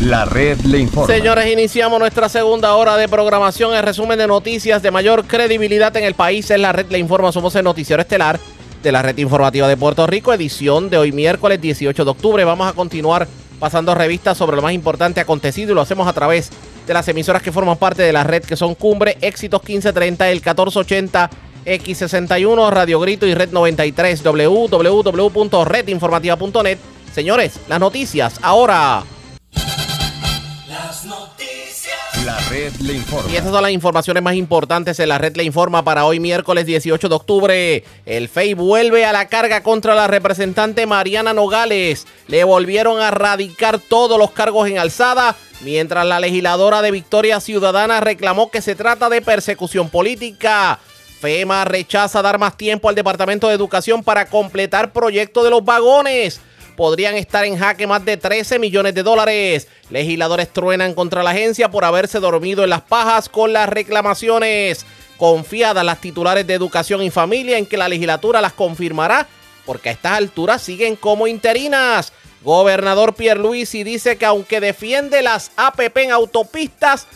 [0.02, 1.14] La red le informa.
[1.14, 3.76] Señores, iniciamos nuestra segunda hora de programación.
[3.76, 7.32] El resumen de noticias de mayor credibilidad en el país es la red le informa.
[7.32, 8.40] Somos el noticiero estelar
[8.82, 12.44] de la red informativa de Puerto Rico, edición de hoy miércoles 18 de octubre.
[12.44, 13.28] Vamos a continuar
[13.64, 16.50] pasando revistas sobre lo más importante acontecido y lo hacemos a través
[16.86, 20.40] de las emisoras que forman parte de la red que son Cumbre, Éxitos 1530, el
[20.40, 21.30] 1480,
[21.66, 26.78] X61, Radio Grito y Red 93, www.redinformativa.net.
[27.14, 29.06] Señores, las noticias ahora.
[32.26, 32.72] La red.
[33.30, 36.66] Y estas son las informaciones más importantes en la red le informa para hoy miércoles
[36.66, 37.84] 18 de octubre.
[38.06, 42.08] El FEI vuelve a la carga contra la representante Mariana Nogales.
[42.28, 48.00] Le volvieron a radicar todos los cargos en alzada, mientras la legisladora de Victoria Ciudadana
[48.00, 50.80] reclamó que se trata de persecución política.
[51.20, 56.40] FEMA rechaza dar más tiempo al Departamento de Educación para completar proyecto de los vagones
[56.76, 59.68] podrían estar en jaque más de 13 millones de dólares.
[59.90, 64.86] Legisladores truenan contra la agencia por haberse dormido en las pajas con las reclamaciones.
[65.18, 69.28] Confiadas las titulares de Educación y Familia en que la legislatura las confirmará,
[69.66, 72.12] porque a estas alturas siguen como interinas.
[72.44, 77.08] Gobernador Pierluisi dice que aunque defiende las APP en autopistas,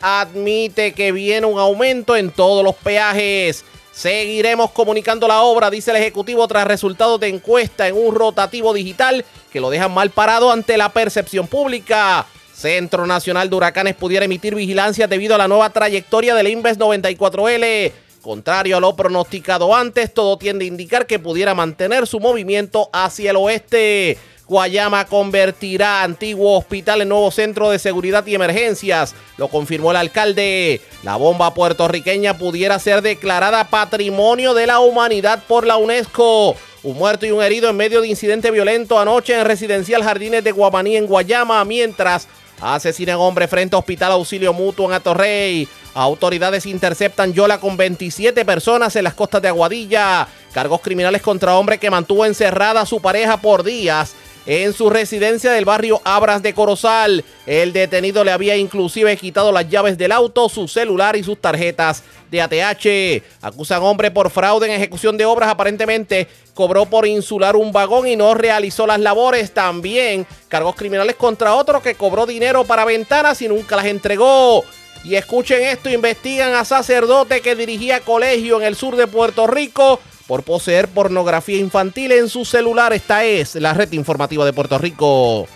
[0.00, 3.64] admite que viene un aumento en todos los peajes.
[3.94, 9.24] Seguiremos comunicando la obra, dice el Ejecutivo, tras resultados de encuesta en un rotativo digital
[9.52, 12.26] que lo dejan mal parado ante la percepción pública.
[12.52, 17.92] Centro Nacional de Huracanes pudiera emitir vigilancia debido a la nueva trayectoria del Inves 94L.
[18.20, 23.30] Contrario a lo pronosticado antes, todo tiende a indicar que pudiera mantener su movimiento hacia
[23.30, 24.18] el oeste.
[24.46, 30.82] Guayama convertirá antiguo hospital en nuevo centro de seguridad y emergencias, lo confirmó el alcalde.
[31.02, 36.56] La bomba puertorriqueña pudiera ser declarada patrimonio de la humanidad por la UNESCO.
[36.82, 40.52] Un muerto y un herido en medio de incidente violento anoche en residencial Jardines de
[40.52, 42.28] Guamaní en Guayama, mientras
[42.60, 45.66] asesinan hombre frente a Hospital Auxilio Mutuo en Atorrey.
[45.94, 50.28] Autoridades interceptan Yola con 27 personas en las costas de Aguadilla.
[50.52, 54.14] Cargos criminales contra hombre que mantuvo encerrada a su pareja por días
[54.46, 57.24] en su residencia del barrio Abras de Corozal.
[57.46, 62.02] El detenido le había inclusive quitado las llaves del auto, su celular y sus tarjetas
[62.30, 63.24] de ATH.
[63.42, 65.48] Acusan hombre por fraude en ejecución de obras.
[65.48, 69.52] Aparentemente cobró por insular un vagón y no realizó las labores.
[69.52, 74.64] También cargos criminales contra otro que cobró dinero para ventanas y nunca las entregó.
[75.04, 80.00] Y escuchen esto, investigan a sacerdote que dirigía colegio en el sur de Puerto Rico
[80.26, 82.92] por poseer pornografía infantil en su celular.
[82.92, 85.46] Esta es la red informativa de Puerto Rico.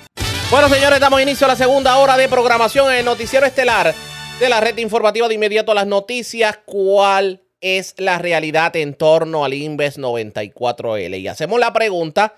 [0.51, 3.95] Bueno, señores, damos inicio a la segunda hora de programación en el noticiero estelar
[4.41, 6.59] de la red informativa de inmediato a las noticias.
[6.65, 11.21] ¿Cuál es la realidad en torno al Inves 94L?
[11.21, 12.37] Y hacemos la pregunta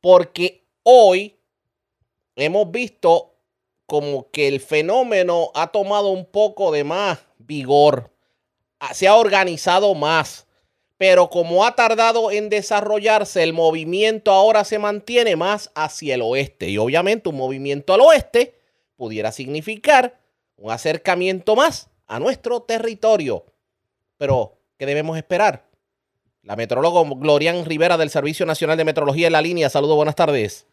[0.00, 1.36] porque hoy
[2.36, 3.34] hemos visto
[3.86, 8.12] como que el fenómeno ha tomado un poco de más vigor,
[8.92, 10.46] se ha organizado más
[11.00, 16.68] pero como ha tardado en desarrollarse, el movimiento ahora se mantiene más hacia el oeste.
[16.68, 18.60] Y obviamente un movimiento al oeste
[18.96, 20.18] pudiera significar
[20.56, 23.46] un acercamiento más a nuestro territorio.
[24.18, 25.64] Pero, ¿qué debemos esperar?
[26.42, 29.70] La metrólogo Glorian Rivera del Servicio Nacional de Metrología en la línea.
[29.70, 30.68] Saludos, buenas tardes.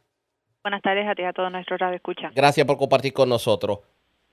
[0.62, 2.32] Buenas tardes a ti a todos nuestros radio escucha.
[2.36, 3.80] Gracias por compartir con nosotros.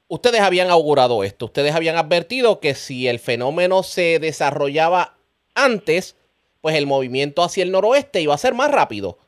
[0.08, 5.18] ustedes habían augurado esto, ustedes habían advertido que si el fenómeno se desarrollaba
[5.54, 6.16] antes,
[6.60, 9.18] pues el movimiento hacia el noroeste iba a ser más rápido.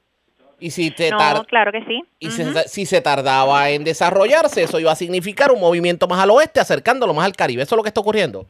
[0.59, 2.03] Y si te No, claro que sí.
[2.19, 6.31] y se- si se tardaba en desarrollarse, eso iba a significar un movimiento más al
[6.31, 7.63] oeste, acercándolo más al Caribe.
[7.63, 8.47] Eso es lo que está ocurriendo.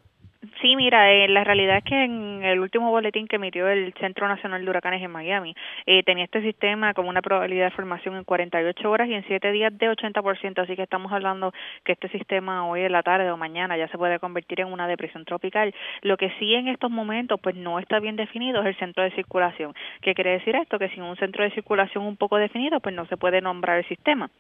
[0.61, 4.29] Sí, mira, eh, la realidad es que en el último boletín que emitió el Centro
[4.29, 5.55] Nacional de Huracanes en Miami,
[5.87, 9.51] eh, tenía este sistema con una probabilidad de formación en 48 horas y en 7
[9.51, 11.53] días de 80%, así que estamos hablando
[11.85, 14.87] que este sistema hoy en la tarde o mañana ya se puede convertir en una
[14.87, 15.75] depresión tropical.
[16.03, 19.13] Lo que sí en estos momentos pues no está bien definido es el centro de
[19.13, 19.75] circulación.
[20.03, 20.79] ¿Qué quiere decir esto?
[20.79, 23.89] Que sin un centro de circulación un poco definido pues no se puede nombrar el
[23.89, 24.31] sistema.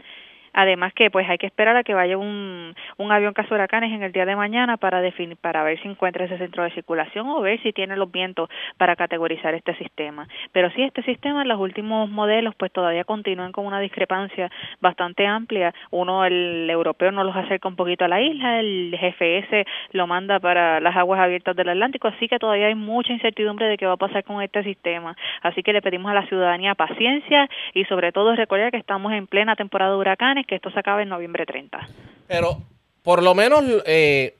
[0.57, 4.13] Además que pues hay que esperar a que vaya un, un avión huracanes en el
[4.13, 7.61] día de mañana para definir, para ver si encuentra ese centro de circulación o ver
[7.63, 8.49] si tiene los vientos
[8.79, 10.27] para categorizar este sistema.
[10.53, 14.51] Pero sí, este sistema en los últimos modelos pues todavía continúan con una discrepancia
[14.81, 15.75] bastante amplia.
[15.91, 20.41] Uno, el europeo no los acerca un poquito a la isla, el GFS lo manda
[20.41, 23.93] para las aguas abiertas del Atlántico, así que todavía hay mucha incertidumbre de qué va
[23.93, 25.15] a pasar con este sistema.
[25.43, 29.27] Así que le pedimos a la ciudadanía paciencia y sobre todo recordar que estamos en
[29.27, 31.89] plena temporada de huracanes, que esto se acaba en noviembre 30.
[32.27, 32.63] Pero
[33.03, 34.37] por lo menos eh,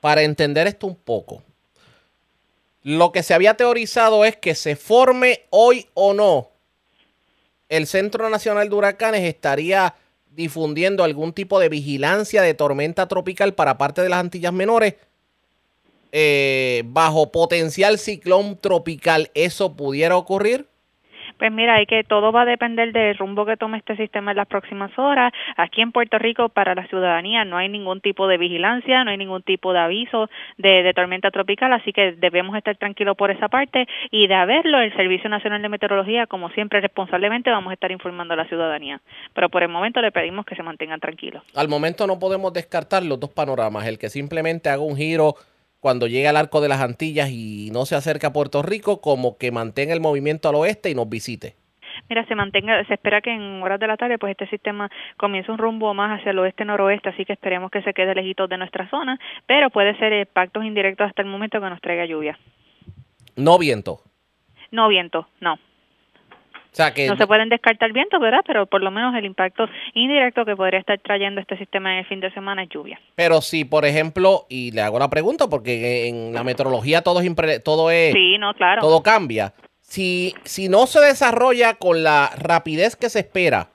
[0.00, 1.42] para entender esto un poco,
[2.82, 6.50] lo que se había teorizado es que se forme hoy o no,
[7.68, 9.94] el Centro Nacional de Huracanes estaría
[10.30, 14.94] difundiendo algún tipo de vigilancia de tormenta tropical para parte de las Antillas Menores
[16.12, 19.30] eh, bajo potencial ciclón tropical.
[19.34, 20.68] ¿Eso pudiera ocurrir?
[21.38, 24.38] Pues mira, hay que todo va a depender del rumbo que tome este sistema en
[24.38, 25.32] las próximas horas.
[25.56, 29.18] Aquí en Puerto Rico, para la ciudadanía, no hay ningún tipo de vigilancia, no hay
[29.18, 33.86] ningún tipo de aviso de, tormenta tropical, así que debemos estar tranquilos por esa parte.
[34.10, 38.34] Y de haberlo, el Servicio Nacional de Meteorología, como siempre, responsablemente vamos a estar informando
[38.34, 39.00] a la ciudadanía.
[39.34, 41.42] Pero por el momento le pedimos que se mantengan tranquilos.
[41.54, 43.86] Al momento no podemos descartar los dos panoramas.
[43.86, 45.34] El que simplemente haga un giro
[45.86, 49.38] cuando llegue al arco de las Antillas y no se acerca a Puerto Rico, como
[49.38, 51.54] que mantenga el movimiento al oeste y nos visite.
[52.08, 55.52] Mira, se mantenga, se espera que en horas de la tarde pues este sistema comience
[55.52, 58.90] un rumbo más hacia el oeste-noroeste, así que esperemos que se quede lejitos de nuestra
[58.90, 59.16] zona,
[59.46, 62.36] pero puede ser impactos indirectos hasta el momento que nos traiga lluvia.
[63.36, 64.00] No viento.
[64.72, 65.56] No viento, no.
[66.76, 68.40] O sea que No se pueden descartar vientos, ¿verdad?
[68.46, 69.64] Pero por lo menos el impacto
[69.94, 73.00] indirecto que podría estar trayendo este sistema en el fin de semana es lluvia.
[73.14, 77.26] Pero si, por ejemplo, y le hago la pregunta porque en la meteorología todo es,
[77.26, 78.82] impre- todo es Sí, no, claro.
[78.82, 79.54] todo cambia.
[79.80, 83.70] Si, si no se desarrolla con la rapidez que se espera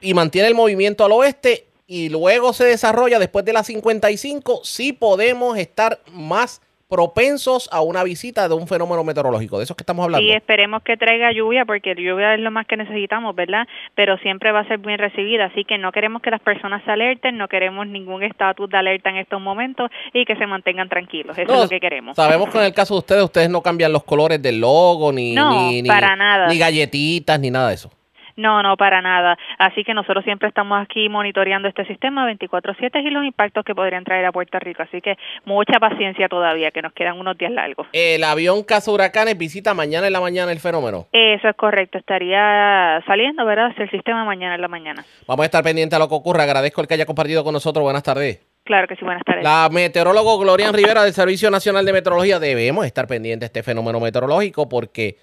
[0.00, 4.94] y mantiene el movimiento al oeste y luego se desarrolla después de las 55, sí
[4.94, 9.58] podemos estar más propensos a una visita de un fenómeno meteorológico.
[9.58, 10.26] De eso es que estamos hablando.
[10.26, 13.66] Y esperemos que traiga lluvia, porque lluvia es lo más que necesitamos, ¿verdad?
[13.94, 16.90] Pero siempre va a ser bien recibida, así que no queremos que las personas se
[16.90, 21.36] alerten, no queremos ningún estatus de alerta en estos momentos y que se mantengan tranquilos.
[21.38, 22.16] Eso No, es lo que queremos.
[22.16, 25.34] Sabemos que en el caso de ustedes, ustedes no cambian los colores del logo, ni,
[25.34, 26.48] No, ni, ni- para nada.
[26.48, 27.90] ni galletitas, ni nada de eso.
[28.38, 29.36] No, no, para nada.
[29.58, 34.04] Así que nosotros siempre estamos aquí monitoreando este sistema 24/7 y los impactos que podrían
[34.04, 34.84] traer a Puerto Rico.
[34.84, 37.88] Así que mucha paciencia todavía, que nos quedan unos días largos.
[37.92, 41.08] El avión Casa Huracanes visita mañana en la mañana el fenómeno.
[41.10, 41.98] Eso es correcto.
[41.98, 43.72] Estaría saliendo, ¿verdad?
[43.72, 45.04] Hacia el sistema mañana en la mañana.
[45.26, 46.44] Vamos a estar pendientes a lo que ocurra.
[46.44, 47.82] Agradezco el que haya compartido con nosotros.
[47.82, 48.40] Buenas tardes.
[48.62, 49.42] Claro que sí, buenas tardes.
[49.42, 52.38] La meteorólogo Glorian Rivera del Servicio Nacional de Meteorología.
[52.38, 55.16] Debemos estar pendientes de este fenómeno meteorológico porque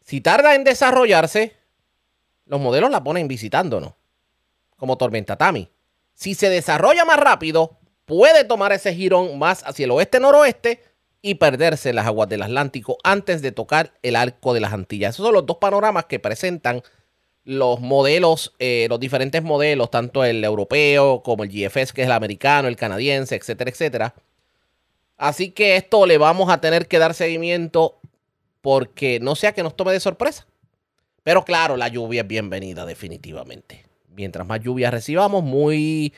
[0.00, 1.63] si tarda en desarrollarse,
[2.46, 3.94] los modelos la ponen visitándonos,
[4.76, 5.70] como tormenta Tami.
[6.14, 10.82] Si se desarrolla más rápido, puede tomar ese girón más hacia el oeste-noroeste
[11.22, 15.14] y perderse en las aguas del Atlántico antes de tocar el arco de las Antillas.
[15.14, 16.82] Esos son los dos panoramas que presentan
[17.44, 22.12] los modelos, eh, los diferentes modelos, tanto el europeo como el GFS, que es el
[22.12, 24.14] americano, el canadiense, etcétera, etcétera.
[25.16, 27.98] Así que esto le vamos a tener que dar seguimiento
[28.60, 30.46] porque no sea que nos tome de sorpresa.
[31.24, 33.86] Pero claro, la lluvia es bienvenida definitivamente.
[34.14, 36.12] Mientras más lluvia recibamos, muy,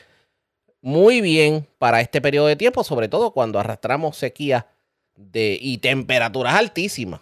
[0.81, 4.67] muy bien para este periodo de tiempo, sobre todo cuando arrastramos sequía
[5.15, 7.21] de, y temperaturas altísimas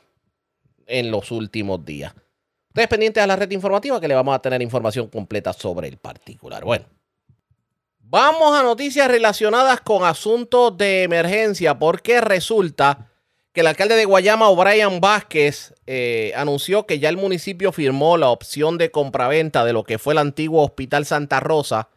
[0.88, 2.14] en los últimos días.
[2.70, 5.98] Ustedes pendientes a la red informativa que le vamos a tener información completa sobre el
[5.98, 6.66] particular.
[6.66, 6.86] Bueno,
[8.00, 13.12] vamos a noticias relacionadas con asuntos de emergencia porque resulta
[13.56, 18.28] que el alcalde de Guayama, O'Brien Vázquez, eh, anunció que ya el municipio firmó la
[18.28, 21.88] opción de compraventa de lo que fue el antiguo Hospital Santa Rosa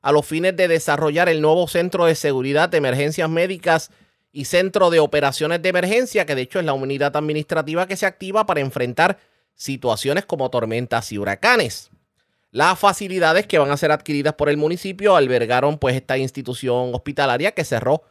[0.00, 3.90] a los fines de desarrollar el nuevo Centro de Seguridad de Emergencias Médicas
[4.32, 8.06] y Centro de Operaciones de Emergencia, que de hecho es la unidad administrativa que se
[8.06, 9.18] activa para enfrentar
[9.54, 11.90] situaciones como tormentas y huracanes.
[12.50, 17.52] Las facilidades que van a ser adquiridas por el municipio albergaron pues esta institución hospitalaria
[17.52, 18.04] que cerró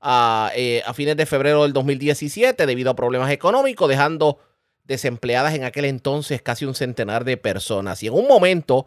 [0.00, 4.38] a, eh, a fines de febrero del 2017 debido a problemas económicos, dejando
[4.84, 8.02] desempleadas en aquel entonces casi un centenar de personas.
[8.02, 8.86] Y en un momento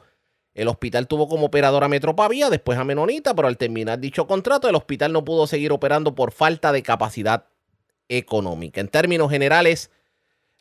[0.53, 4.75] el hospital tuvo como operadora Metropavía, después a Menonita, pero al terminar dicho contrato el
[4.75, 7.45] hospital no pudo seguir operando por falta de capacidad
[8.07, 8.79] económica.
[8.79, 9.89] En términos generales,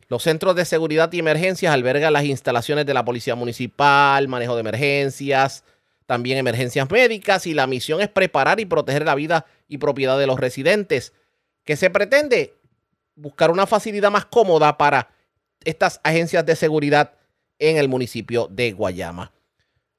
[0.07, 4.61] los centros de seguridad y emergencias albergan las instalaciones de la Policía Municipal, manejo de
[4.61, 5.63] emergencias,
[6.05, 10.27] también emergencias médicas y la misión es preparar y proteger la vida y propiedad de
[10.27, 11.13] los residentes.
[11.63, 12.55] que se pretende?
[13.15, 15.09] Buscar una facilidad más cómoda para
[15.63, 17.13] estas agencias de seguridad
[17.59, 19.31] en el municipio de Guayama.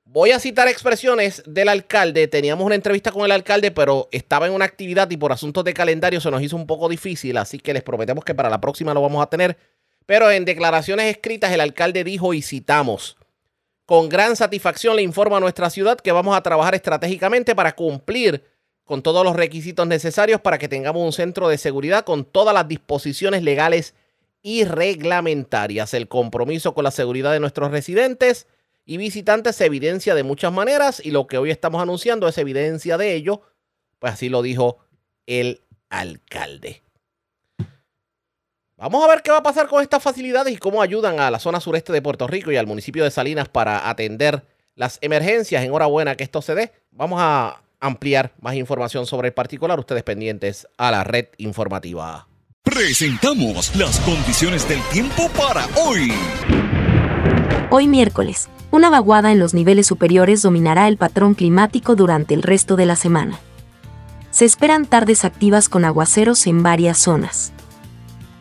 [0.05, 2.29] Voy a citar expresiones del alcalde.
[2.29, 5.73] Teníamos una entrevista con el alcalde, pero estaba en una actividad y por asuntos de
[5.73, 8.93] calendario se nos hizo un poco difícil, así que les prometemos que para la próxima
[8.93, 9.57] lo vamos a tener.
[10.07, 13.17] Pero en declaraciones escritas el alcalde dijo y citamos,
[13.87, 18.45] con gran satisfacción le informo a nuestra ciudad que vamos a trabajar estratégicamente para cumplir
[18.85, 22.69] con todos los requisitos necesarios para que tengamos un centro de seguridad con todas las
[22.69, 23.95] disposiciones legales
[24.43, 25.95] y reglamentarias.
[25.95, 28.47] El compromiso con la seguridad de nuestros residentes
[28.85, 32.99] y visitantes se evidencia de muchas maneras y lo que hoy estamos anunciando es evidencia
[32.99, 33.43] de ello,
[33.99, 34.79] pues así lo dijo
[35.27, 36.84] el alcalde.
[38.77, 41.39] Vamos a ver qué va a pasar con estas facilidades y cómo ayudan a la
[41.39, 44.43] zona sureste de Puerto Rico y al municipio de Salinas para atender
[44.75, 45.63] las emergencias.
[45.63, 46.73] Enhorabuena que esto se dé.
[46.91, 49.79] Vamos a ampliar más información sobre el particular.
[49.79, 52.27] Ustedes pendientes a la red informativa.
[52.65, 56.13] Presentamos las condiciones del tiempo para hoy.
[57.71, 62.75] Hoy miércoles, una vaguada en los niveles superiores dominará el patrón climático durante el resto
[62.75, 63.39] de la semana.
[64.31, 67.54] Se esperan tardes activas con aguaceros en varias zonas.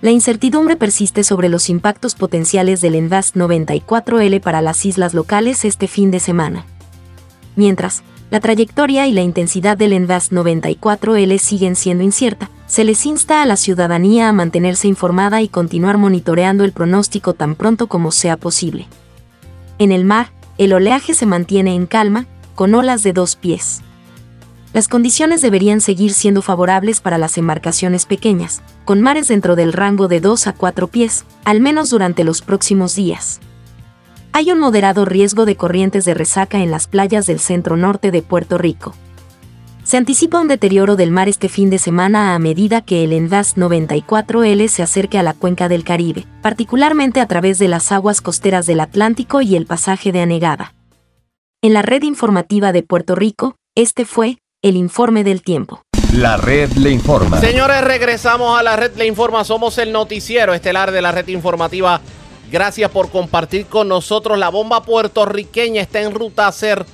[0.03, 5.87] La incertidumbre persiste sobre los impactos potenciales del Envast 94L para las islas locales este
[5.87, 6.65] fin de semana.
[7.55, 13.41] Mientras, la trayectoria y la intensidad del Envast 94L siguen siendo incierta, se les insta
[13.41, 18.35] a la ciudadanía a mantenerse informada y continuar monitoreando el pronóstico tan pronto como sea
[18.35, 18.87] posible.
[19.79, 23.81] En el mar, el oleaje se mantiene en calma, con olas de dos pies.
[24.73, 30.07] Las condiciones deberían seguir siendo favorables para las embarcaciones pequeñas, con mares dentro del rango
[30.07, 33.39] de 2 a 4 pies, al menos durante los próximos días.
[34.31, 38.23] Hay un moderado riesgo de corrientes de resaca en las playas del centro norte de
[38.23, 38.95] Puerto Rico.
[39.83, 43.55] Se anticipa un deterioro del mar este fin de semana a medida que el Envas
[43.55, 48.65] 94L se acerque a la cuenca del Caribe, particularmente a través de las aguas costeras
[48.65, 50.73] del Atlántico y el pasaje de Anegada.
[51.61, 55.83] En la red informativa de Puerto Rico, este fue el informe del tiempo.
[56.13, 57.39] La red le informa.
[57.39, 59.43] Señores, regresamos a la red le informa.
[59.43, 62.01] Somos el noticiero estelar de la red informativa.
[62.49, 64.39] Gracias por compartir con nosotros.
[64.39, 66.85] La bomba puertorriqueña está en ruta a ser,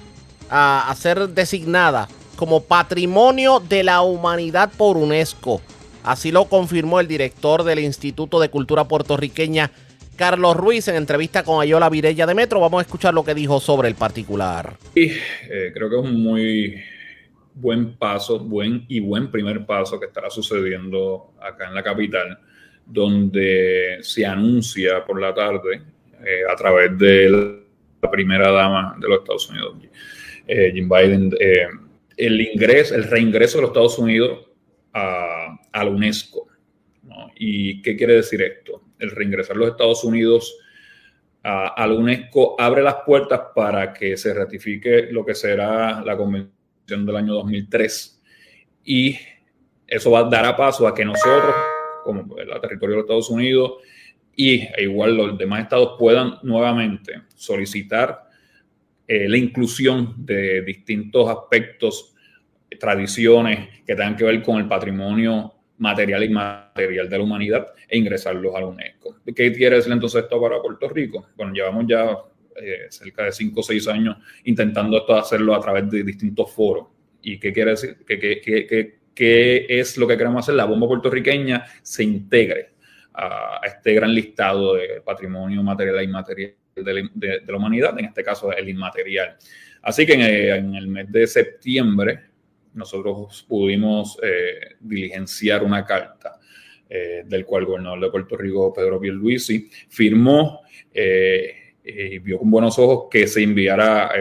[0.50, 5.62] a ser designada como Patrimonio de la Humanidad por UNESCO.
[6.04, 9.70] Así lo confirmó el director del Instituto de Cultura Puertorriqueña,
[10.16, 12.62] Carlos Ruiz, en entrevista con Ayola Virella de Metro.
[12.62, 14.78] Vamos a escuchar lo que dijo sobre el particular.
[14.96, 15.12] Sí,
[15.52, 16.82] eh, creo que es muy
[17.54, 22.40] buen paso, buen y buen primer paso que estará sucediendo acá en la capital,
[22.86, 25.82] donde se anuncia por la tarde
[26.26, 27.64] eh, a través de
[28.02, 29.76] la primera dama de los Estados Unidos,
[30.48, 31.32] eh, Jim Biden,
[32.18, 34.50] el ingreso, el reingreso de los Estados Unidos
[34.94, 36.48] a, la UNESCO.
[37.36, 38.82] ¿Y qué quiere decir esto?
[39.00, 40.58] El reingresar los Estados Unidos
[41.44, 46.59] a, la UNESCO abre las puertas para que se ratifique lo que será la Convención
[46.90, 48.22] del año 2003
[48.84, 49.18] y
[49.88, 51.56] eso va a dar a paso a que nosotros,
[52.04, 53.74] como el territorio de los Estados Unidos,
[54.36, 58.30] y e igual los demás estados puedan nuevamente solicitar
[59.08, 62.16] eh, la inclusión de distintos aspectos,
[62.80, 67.98] tradiciones que tengan que ver con el patrimonio material y inmaterial de la humanidad e
[67.98, 69.18] ingresarlos a la UNESCO.
[69.26, 71.28] ¿Qué quiere decir entonces esto para Puerto Rico?
[71.36, 72.18] Bueno, llevamos ya
[72.62, 76.88] eh, cerca de 5 o 6 años intentando esto hacerlo a través de distintos foros.
[77.22, 77.98] ¿Y qué quiere decir?
[78.06, 80.56] ¿Qué, es lo que queremos hacer?
[80.56, 82.74] La bomba puertorriqueña se integre
[83.14, 88.52] a este gran listado de patrimonio material e inmaterial de, la humanidad, en este caso
[88.54, 89.36] el inmaterial.
[89.82, 92.20] Así que en, el mes de septiembre
[92.74, 96.40] nosotros pudimos eh, diligenciar una carta
[96.92, 100.62] eh, del cual el gobernador de Puerto Rico, Pedro Pierluisi, firmó
[100.92, 101.59] eh,
[102.22, 104.12] vio con buenos ojos que se enviara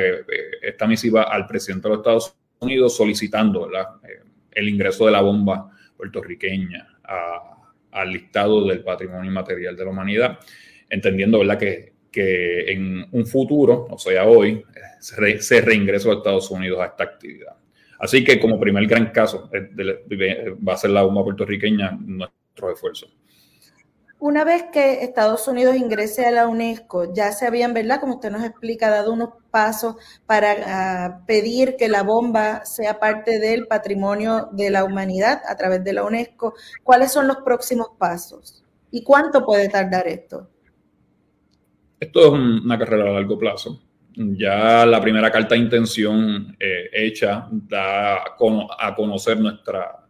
[0.62, 3.70] esta misiva al presidente de los Estados Unidos solicitando
[4.51, 6.99] el ingreso de la bomba puertorriqueña
[7.90, 10.39] al listado del patrimonio inmaterial de la humanidad,
[10.89, 11.59] entendiendo ¿verdad?
[11.59, 14.65] que que en un futuro, o sea, hoy,
[15.01, 17.55] se reingresó a Estados Unidos a esta actividad.
[17.99, 23.09] Así que como primer gran caso eh, va a ser la bomba puertorriqueña nuestro esfuerzo.
[24.20, 28.01] Una vez que Estados Unidos ingrese a la UNESCO, ya se habían, ¿verdad?
[28.01, 29.95] Como usted nos explica, dado unos pasos
[30.27, 35.85] para ah, pedir que la bomba sea parte del patrimonio de la humanidad a través
[35.85, 36.55] de la UNESCO.
[36.82, 38.65] ¿Cuáles son los próximos pasos?
[38.90, 40.49] ¿Y cuánto puede tardar esto?
[42.01, 42.32] Esto es
[42.65, 43.81] una carrera a largo plazo.
[44.16, 50.08] Ya la primera carta de intención eh, hecha da a conocer nuestra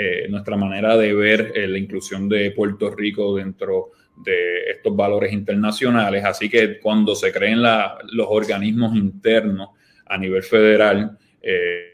[0.00, 5.32] eh, nuestra manera de ver eh, la inclusión de Puerto Rico dentro de estos valores
[5.32, 6.24] internacionales.
[6.24, 9.70] Así que cuando se creen los organismos internos
[10.06, 11.90] a nivel federal, eh,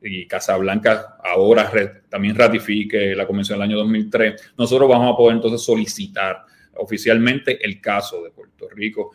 [0.00, 1.70] y Casablanca ahora
[2.08, 6.46] también ratifique la convención del año 2003, nosotros vamos a poder entonces solicitar
[6.76, 9.10] oficialmente el caso de Puerto Rico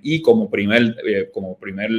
[0.00, 0.96] y como primer,
[1.32, 1.90] como primer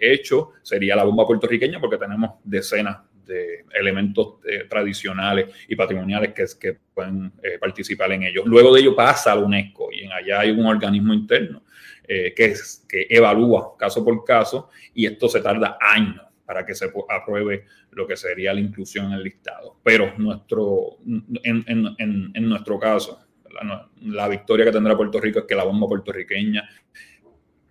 [0.00, 6.44] hecho sería la bomba puertorriqueña porque tenemos decenas de elementos eh, tradicionales y patrimoniales que,
[6.60, 8.44] que pueden eh, participar en ellos.
[8.46, 11.62] Luego de ello pasa a la UNESCO y en allá hay un organismo interno
[12.06, 12.54] eh, que,
[12.88, 18.06] que evalúa caso por caso y esto se tarda años para que se apruebe lo
[18.06, 19.78] que sería la inclusión en el listado.
[19.82, 20.98] Pero nuestro,
[21.42, 26.68] en, nuestro caso, la, la victoria que tendrá Puerto Rico es que la bomba puertorriqueña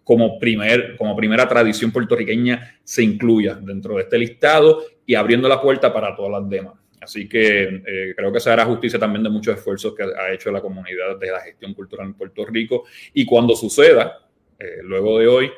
[0.04, 5.62] como, primer, como primera tradición puertorriqueña se incluya dentro de este listado y abriendo la
[5.62, 6.74] puerta para todas las demás.
[7.02, 10.52] Así que eh, creo que se hará justicia también de muchos esfuerzos que ha hecho
[10.52, 12.86] la comunidad de la gestión cultural en Puerto Rico.
[13.14, 14.20] Y cuando suceda,
[14.58, 15.52] eh, luego de hoy,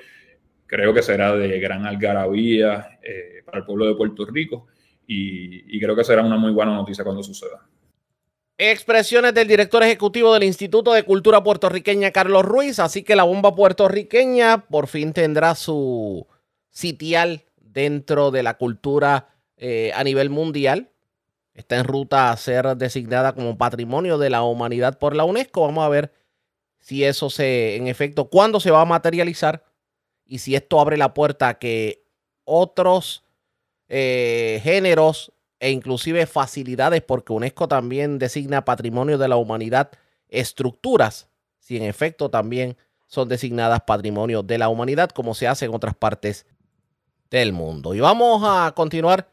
[0.66, 4.68] creo que será de gran algarabía eh, para el pueblo de Puerto Rico
[5.08, 7.64] y creo que será una muy buena noticia cuando suceda.
[8.58, 12.80] Expresiones del director ejecutivo del Instituto de Cultura Puertorriqueña, Carlos Ruiz.
[12.80, 16.26] Así que la bomba puertorriqueña por fin tendrá su
[16.70, 19.28] sitial dentro de la cultura
[19.58, 20.90] eh, a nivel mundial.
[21.54, 25.64] Está en ruta a ser designada como patrimonio de la humanidad por la UNESCO.
[25.64, 26.14] Vamos a ver
[26.80, 29.66] si eso se, en efecto, cuándo se va a materializar
[30.26, 32.06] y si esto abre la puerta a que
[32.46, 33.26] otros
[33.90, 39.92] eh, géneros e inclusive facilidades, porque UNESCO también designa patrimonio de la humanidad
[40.28, 41.28] estructuras,
[41.60, 42.78] si en efecto también
[43.08, 46.46] son designadas patrimonio de la humanidad, como se hace en otras partes
[47.30, 47.94] del mundo.
[47.94, 49.30] Y vamos a continuar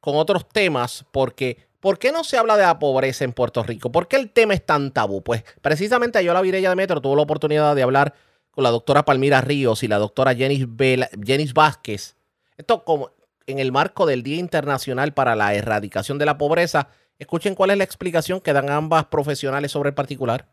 [0.00, 3.90] con otros temas, porque ¿por qué no se habla de la pobreza en Puerto Rico?
[3.90, 5.22] ¿Por qué el tema es tan tabú?
[5.22, 8.14] Pues precisamente yo la Virella de Metro tuvo la oportunidad de hablar
[8.50, 12.16] con la doctora Palmira Ríos y la doctora Jenis, Vázquez.
[12.56, 13.10] Esto como
[13.46, 16.88] en el marco del Día Internacional para la Erradicación de la Pobreza.
[17.18, 20.46] Escuchen cuál es la explicación que dan ambas profesionales sobre el particular.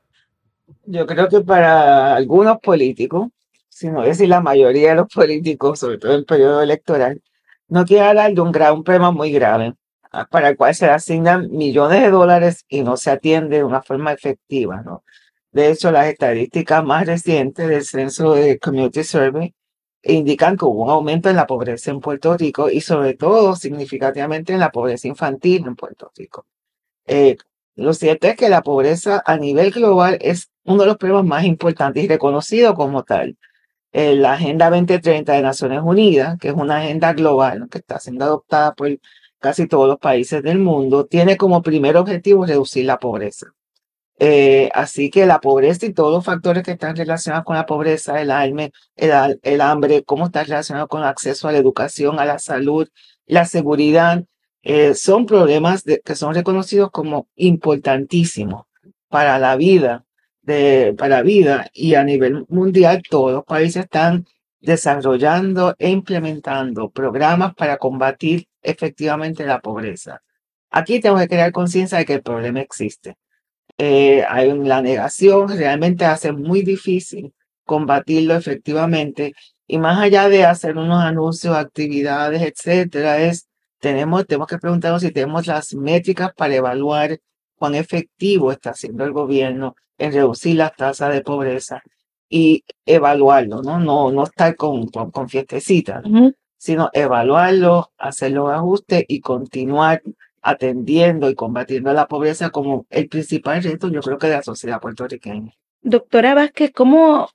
[0.86, 3.30] Yo creo que para algunos políticos,
[3.68, 7.22] si no decir la mayoría de los políticos, sobre todo en el periodo electoral,
[7.68, 9.74] no quiere hablar de un, gran, un problema muy grave
[10.12, 13.82] ah, para el cual se asignan millones de dólares y no se atiende de una
[13.82, 14.82] forma efectiva.
[14.84, 15.04] ¿no?
[15.52, 19.54] De hecho, las estadísticas más recientes del Censo de Community Survey
[20.04, 24.54] indican que hubo un aumento en la pobreza en Puerto Rico y sobre todo significativamente
[24.54, 26.46] en la pobreza infantil en Puerto Rico.
[27.06, 27.38] Eh,
[27.76, 31.46] lo cierto es que la pobreza a nivel global es uno de los problemas más
[31.46, 33.38] importantes y reconocido como tal.
[33.92, 38.26] Eh, la Agenda 2030 de Naciones Unidas, que es una agenda global que está siendo
[38.26, 38.90] adoptada por
[39.40, 43.54] casi todos los países del mundo, tiene como primer objetivo reducir la pobreza.
[44.20, 48.22] Eh, así que la pobreza y todos los factores que están relacionados con la pobreza,
[48.22, 52.40] el, alme, el, hambre, cómo está relacionado con el acceso a la educación, a la
[52.40, 52.88] salud,
[53.26, 54.24] la seguridad,
[54.62, 58.66] eh, son problemas que son reconocidos como importantísimos
[59.10, 60.06] para la vida,
[60.42, 64.26] de, para la vida y a nivel mundial todos los países están
[64.62, 70.22] desarrollando e implementando programas para combatir efectivamente la pobreza.
[70.70, 73.18] Aquí tenemos que crear conciencia de que el problema existe
[73.78, 77.34] eh, hay la negación, realmente hace muy difícil
[77.66, 79.34] combatirlo efectivamente.
[79.68, 83.48] Y más allá de hacer unos anuncios, actividades, etcétera, es
[83.80, 87.20] tenemos, tenemos que preguntarnos si tenemos las métricas para evaluar
[87.56, 91.82] cuán efectivo está haciendo el gobierno en reducir las tasas de pobreza
[92.30, 93.80] y evaluarlo, ¿no?
[93.80, 96.04] No, no estar con, con, con fiestecitas,
[96.58, 100.02] sino evaluarlo, hacer los ajustes y continuar
[100.44, 104.82] atendiendo y combatiendo la pobreza como el principal reto, yo creo que de la sociedad
[104.82, 105.54] puertorriqueña.
[105.82, 107.30] Doctora Vázquez, ¿cómo,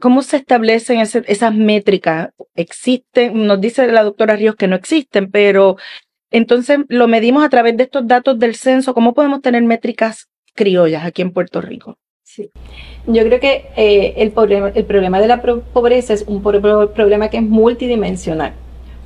[0.00, 2.30] cómo se establecen esas métricas?
[2.54, 3.46] ¿Existen?
[3.46, 5.76] Nos dice la doctora Ríos que no existen, pero
[6.30, 8.94] entonces lo medimos a través de estos datos del censo.
[8.94, 11.98] ¿Cómo podemos tener métricas criollas aquí en Puerto Rico?
[12.22, 12.50] Sí.
[13.06, 17.36] Yo creo que eh, el, problema, el problema de la pobreza es un problema que
[17.36, 18.54] es multidimensional.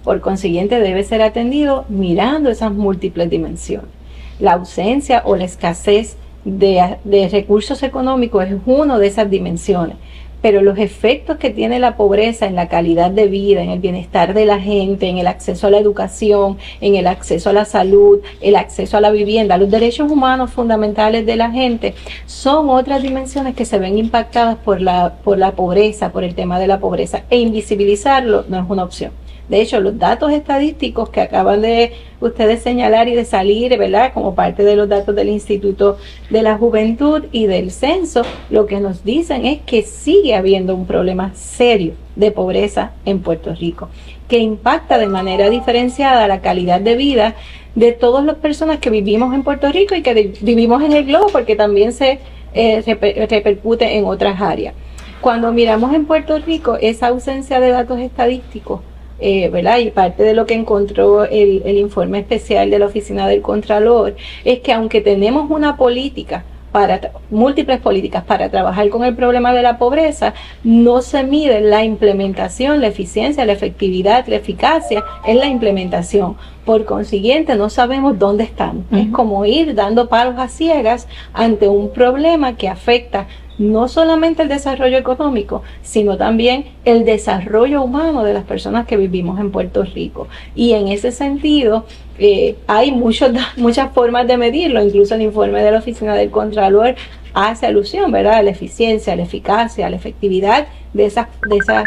[0.06, 3.90] Por consiguiente, debe ser atendido mirando esas múltiples dimensiones.
[4.38, 6.96] La ausencia o la escasez de,
[7.32, 9.96] recursos económicos es una de esas dimensiones
[10.42, 14.32] pero los efectos que tiene la pobreza en la calidad de vida, en el bienestar
[14.32, 18.20] de la gente, en el acceso a la educación, en el acceso a la salud,
[18.40, 21.94] el acceso a la vivienda, los derechos humanos fundamentales de la gente,
[22.26, 26.60] son otras dimensiones que se ven impactadas por la, por la pobreza, por el tema
[26.60, 29.10] de la pobreza, e invisibilizarlo no es una opción.
[29.48, 34.12] De hecho, los datos estadísticos que acaban de ustedes señalar y de salir, ¿verdad?
[34.12, 35.98] Como parte de los datos del Instituto
[36.30, 40.86] de la Juventud y del Censo, lo que nos dicen es que sigue habiendo un
[40.86, 43.88] problema serio de pobreza en Puerto Rico,
[44.26, 47.34] que impacta de manera diferenciada la calidad de vida
[47.76, 51.28] de todas las personas que vivimos en Puerto Rico y que vivimos en el globo,
[51.30, 52.18] porque también se
[52.54, 54.74] eh, repercute en otras áreas.
[55.20, 58.80] Cuando miramos en Puerto Rico esa ausencia de datos estadísticos,
[59.18, 59.78] eh, ¿verdad?
[59.78, 64.16] Y parte de lo que encontró el, el informe especial de la Oficina del Contralor
[64.44, 66.44] es que aunque tenemos una política
[66.76, 71.84] para múltiples políticas para trabajar con el problema de la pobreza, no se mide la
[71.84, 76.36] implementación, la eficiencia, la efectividad, la eficacia en la implementación.
[76.66, 78.84] Por consiguiente, no sabemos dónde estamos.
[78.92, 83.26] Es como ir dando palos a ciegas ante un problema que afecta
[83.58, 89.40] no solamente el desarrollo económico, sino también el desarrollo humano de las personas que vivimos
[89.40, 90.28] en Puerto Rico.
[90.54, 91.86] Y en ese sentido,
[92.18, 96.94] eh, hay muchos, muchas formas de medirlo, incluso el informe de la Oficina del Contralor
[97.34, 101.56] hace alusión, ¿verdad?, a la eficiencia, a la eficacia, a la efectividad de esas, de
[101.56, 101.84] esas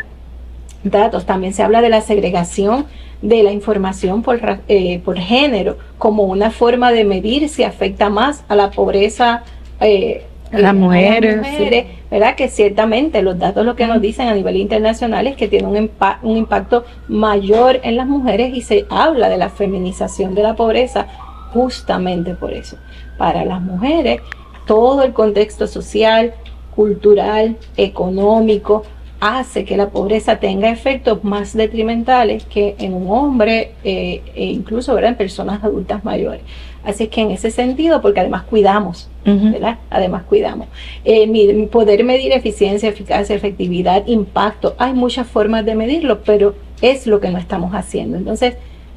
[0.83, 1.25] datos.
[1.25, 2.85] También se habla de la segregación
[3.21, 8.43] de la información por, eh, por género como una forma de medir si afecta más
[8.47, 9.43] a la pobreza
[9.81, 11.85] eh, las mujeres.
[12.09, 12.35] ¿verdad?
[12.35, 15.91] Que ciertamente los datos lo que nos dicen a nivel internacional es que tiene un,
[16.23, 21.07] un impacto mayor en las mujeres y se habla de la feminización de la pobreza
[21.53, 22.77] justamente por eso.
[23.17, 24.21] Para las mujeres,
[24.65, 26.33] todo el contexto social,
[26.75, 28.83] cultural, económico,
[29.19, 34.93] hace que la pobreza tenga efectos más detrimentales que en un hombre eh, e incluso
[34.95, 35.11] ¿verdad?
[35.11, 36.41] en personas adultas mayores.
[36.89, 39.77] Así es que en ese sentido, porque además cuidamos, ¿verdad?
[39.89, 40.67] Además cuidamos.
[41.05, 47.19] Eh, poder medir eficiencia, eficacia, efectividad, impacto, hay muchas formas de medirlo, pero es lo
[47.19, 48.17] que no estamos haciendo.
[48.17, 48.55] Entonces,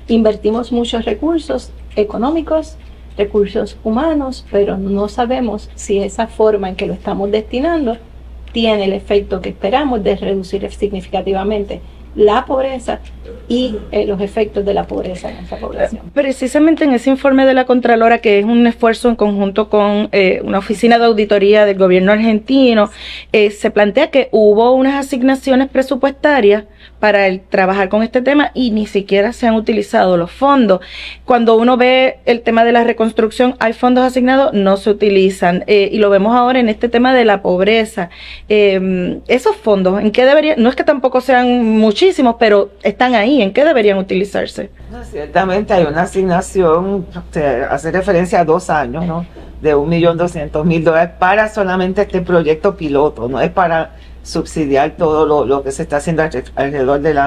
[0.09, 2.77] invertimos muchos recursos económicos,
[3.17, 7.99] recursos humanos, pero no sabemos si esa forma en que lo estamos destinando
[8.53, 11.81] tiene el efecto que esperamos de reducir significativamente
[12.15, 13.01] la pobreza
[13.49, 16.11] y eh, los efectos de la pobreza en esa población.
[16.15, 20.41] Precisamente en ese informe de la Contralora, que es un esfuerzo en conjunto con eh,
[20.43, 22.91] una oficina de auditoría del gobierno argentino,
[23.33, 26.65] eh, se plantea que hubo unas asignaciones presupuestarias
[26.99, 30.81] para trabajar con este tema y ni siquiera se han utilizado los fondos.
[31.25, 35.65] Cuando uno ve el tema de la reconstrucción, hay fondos asignados, no se utilizan.
[35.67, 38.11] y lo vemos ahora en este tema de la pobreza.
[38.49, 40.63] esos fondos, ¿en qué deberían?
[40.63, 44.71] No es que tampoco sean muchísimos, pero están ahí ¿En qué deberían utilizarse?
[45.11, 47.07] ciertamente hay una asignación,
[47.71, 49.27] hace referencia a dos años, ¿no?
[49.61, 54.97] De un millón doscientos mil dólares para solamente este proyecto piloto, no es para subsidiar
[54.97, 57.19] todo lo, que se está haciendo alrededor del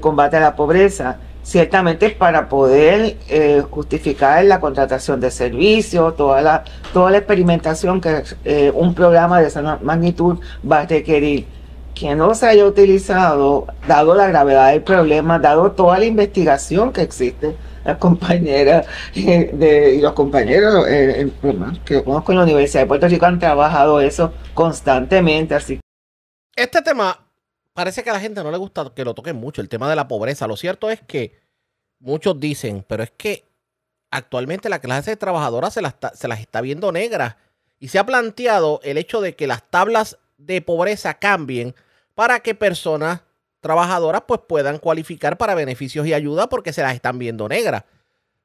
[0.00, 1.18] combate a la pobreza.
[1.42, 8.00] Ciertamente es para poder eh, justificar la contratación de servicios, toda la, toda la experimentación
[8.00, 10.38] que eh, un programa de esa magnitud
[10.70, 11.46] va a requerir
[12.00, 17.02] que no se haya utilizado, dado la gravedad del problema, dado toda la investigación que
[17.02, 17.54] existe,
[17.84, 21.30] las compañeras eh, y los compañeros eh,
[21.84, 25.54] que conozco en la Universidad de Puerto Rico han trabajado eso constantemente.
[25.54, 25.78] Así.
[26.56, 27.26] Este tema
[27.74, 29.96] parece que a la gente no le gusta que lo toquen mucho, el tema de
[29.96, 30.46] la pobreza.
[30.46, 31.38] Lo cierto es que
[31.98, 33.44] muchos dicen, pero es que
[34.10, 37.36] actualmente la clase trabajadora se las, se las está viendo negras
[37.78, 41.74] y se ha planteado el hecho de que las tablas de pobreza cambien
[42.14, 43.20] para que personas
[43.60, 47.84] trabajadoras pues puedan cualificar para beneficios y ayuda porque se las están viendo negras.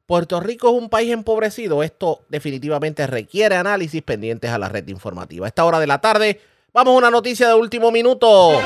[0.05, 1.81] Puerto Rico es un país empobrecido.
[1.81, 5.47] Esto definitivamente requiere análisis pendientes a la red informativa.
[5.47, 6.41] A esta hora de la tarde,
[6.73, 8.59] vamos a una noticia de último minuto.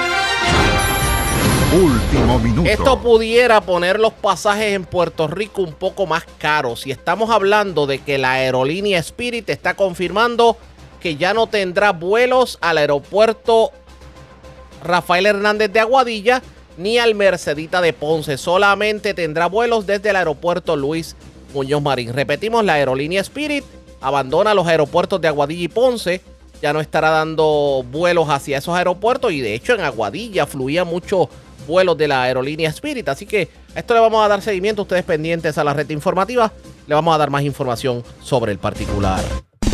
[1.72, 2.70] Último minuto.
[2.70, 6.82] Esto pudiera poner los pasajes en Puerto Rico un poco más caros.
[6.82, 10.58] Si estamos hablando de que la aerolínea Spirit está confirmando
[11.00, 13.72] que ya no tendrá vuelos al aeropuerto
[14.84, 16.42] Rafael Hernández de Aguadilla
[16.78, 18.38] ni al Mercedita de Ponce.
[18.38, 21.16] Solamente tendrá vuelos desde el aeropuerto Luis
[21.54, 22.14] Muñoz Marín.
[22.14, 23.66] Repetimos, la aerolínea Spirit
[24.02, 26.22] abandona los aeropuertos de Aguadilla y Ponce
[26.62, 31.28] ya no estará dando vuelos hacia esos aeropuertos y de hecho en Aguadilla fluía muchos
[31.68, 33.08] vuelos de la aerolínea Spirit.
[33.08, 34.82] Así que a esto le vamos a dar seguimiento.
[34.82, 36.52] Ustedes pendientes a la red informativa.
[36.88, 39.24] Le vamos a dar más información sobre el particular.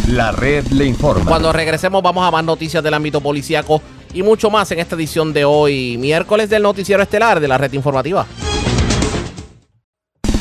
[0.07, 1.25] La red le informa.
[1.25, 3.81] Cuando regresemos vamos a más noticias del ámbito policíaco
[4.13, 7.73] y mucho más en esta edición de hoy, miércoles del noticiero estelar de la red
[7.73, 8.27] informativa.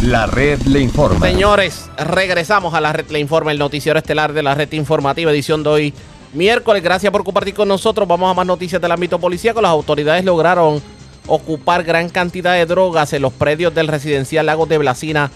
[0.03, 1.27] La red le informa.
[1.27, 5.63] Señores, regresamos a la red le informa, el noticiero estelar de la red informativa, edición
[5.63, 5.95] de hoy,
[6.35, 6.83] miércoles.
[6.83, 8.07] Gracias por compartir con nosotros.
[8.07, 9.63] Vamos a más noticias del ámbito policíaco.
[9.63, 10.83] Las autoridades lograron
[11.27, 15.31] ocupar gran cantidad de drogas en los predios del residencial Lagos de Blasina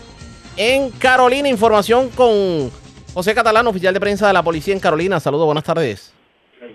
[0.58, 1.48] en Carolina.
[1.48, 2.70] Información con
[3.18, 5.18] José Catalán, oficial de prensa de la policía en Carolina.
[5.18, 6.14] Saludos, buenas tardes.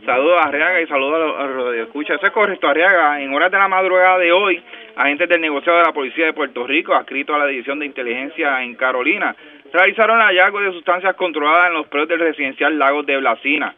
[0.06, 2.15] Saludos a Arriaga y saludos a los escucha.
[2.15, 3.22] Eso es correcto, Arriaga.
[3.22, 4.61] En horas de la madrugada de hoy,
[4.98, 8.61] agentes del negociado de la Policía de Puerto Rico, adscrito a la División de Inteligencia
[8.61, 9.34] en Carolina,
[9.72, 13.74] realizaron hallazgos de sustancias controladas en los predios del residencial Lagos de Blasina.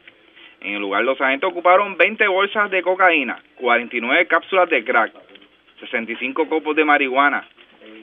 [0.62, 5.12] En el lugar, los agentes ocuparon 20 bolsas de cocaína, 49 cápsulas de crack,
[5.82, 7.48] 65 copos de marihuana,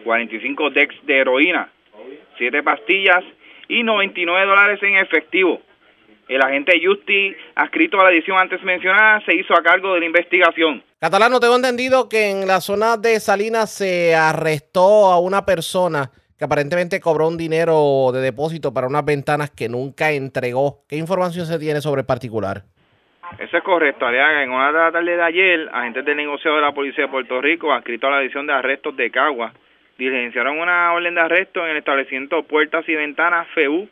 [0.04, 1.68] 45 decks de heroína,
[2.38, 3.24] 7 pastillas
[3.68, 5.60] y 99 dólares en efectivo.
[6.28, 10.06] El agente Justi, adscrito a la edición antes mencionada, se hizo a cargo de la
[10.06, 10.82] investigación.
[11.00, 16.44] Catalano, tengo entendido que en la zona de Salinas se arrestó a una persona que
[16.44, 20.84] aparentemente cobró un dinero de depósito para unas ventanas que nunca entregó.
[20.88, 22.62] ¿Qué información se tiene sobre el particular?
[23.38, 24.42] Eso es correcto, Ariaga.
[24.42, 27.40] En una de la tarde de ayer, agentes del negociado de la Policía de Puerto
[27.40, 29.52] Rico, adscrito a la edición de arrestos de Cagua,
[30.04, 33.88] diligenciaron una orden de arresto en el establecimiento Puertas y Ventanas FEU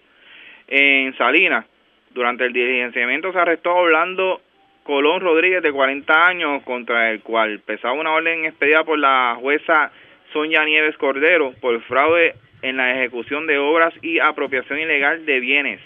[0.68, 1.66] en Salinas.
[2.12, 4.40] Durante el diligenciamiento se arrestó a Orlando
[4.82, 9.92] Colón Rodríguez, de 40 años, contra el cual pesaba una orden expedida por la jueza
[10.32, 15.80] Sonia Nieves Cordero por fraude en la ejecución de obras y apropiación ilegal de bienes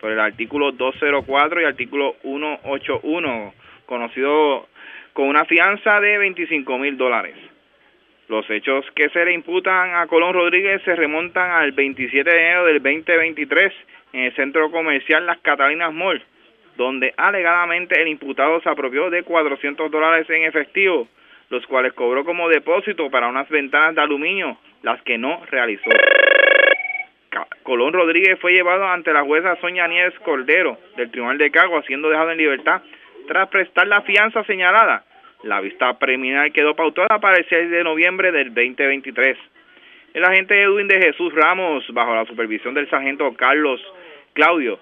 [0.00, 3.54] por el artículo 204 y artículo 181,
[3.86, 4.68] conocido
[5.12, 7.36] con una fianza de 25 mil dólares.
[8.32, 12.64] Los hechos que se le imputan a Colón Rodríguez se remontan al 27 de enero
[12.64, 13.74] del 2023
[14.14, 16.22] en el centro comercial Las Catalinas Mall,
[16.78, 21.08] donde alegadamente el imputado se apropió de 400 dólares en efectivo,
[21.50, 25.90] los cuales cobró como depósito para unas ventanas de aluminio, las que no realizó.
[27.64, 32.08] Colón Rodríguez fue llevado ante la jueza Sonia Nieves Cordero del Tribunal de Cagua, siendo
[32.08, 32.80] dejado en libertad
[33.28, 35.04] tras prestar la fianza señalada.
[35.42, 39.36] La vista preliminar quedó pautada para el 6 de noviembre del 2023.
[40.14, 43.80] El agente Edwin de Jesús Ramos, bajo la supervisión del sargento Carlos
[44.34, 44.78] Claudio,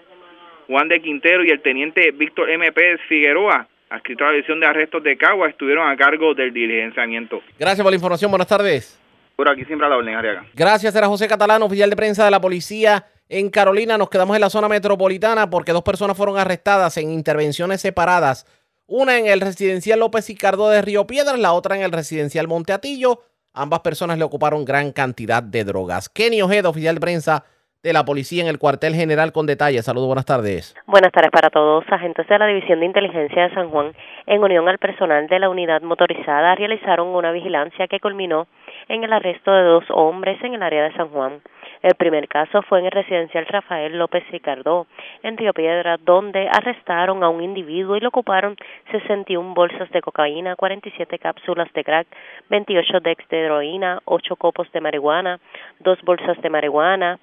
[0.67, 2.71] Juan de Quintero y el teniente Víctor M.
[2.73, 7.43] Pérez Figueroa, adscrito a la división de arrestos de Cagua, estuvieron a cargo del diligenciamiento.
[7.59, 8.31] Gracias por la información.
[8.31, 9.01] Buenas tardes.
[9.37, 10.45] Por aquí siempre a la orden, Ariaga.
[10.55, 13.97] Gracias, era José Catalán, oficial de prensa de la policía en Carolina.
[13.97, 18.45] Nos quedamos en la zona metropolitana porque dos personas fueron arrestadas en intervenciones separadas.
[18.93, 23.21] Una en el residencial López Ricardo de Río Piedras, la otra en el residencial Monteatillo.
[23.55, 26.09] Ambas personas le ocuparon gran cantidad de drogas.
[26.09, 27.45] Kenny Ojeda, oficial de prensa
[27.85, 29.85] de la policía en el cuartel general con detalles.
[29.85, 30.75] Saludos, buenas tardes.
[30.89, 31.85] Buenas tardes para todos.
[31.89, 33.93] Agentes de la División de Inteligencia de San Juan,
[34.27, 38.49] en unión al personal de la unidad motorizada, realizaron una vigilancia que culminó
[38.89, 41.41] en el arresto de dos hombres en el área de San Juan.
[41.83, 44.87] El primer caso fue en el residencial Rafael López Ricardo,
[45.23, 48.57] en Río Piedra, donde arrestaron a un individuo y le ocuparon
[48.91, 52.07] 61 bolsas de cocaína, 47 cápsulas de crack,
[52.51, 55.41] 28 decks de heroína, 8 copos de marihuana,
[55.79, 57.19] dos bolsas de marihuana,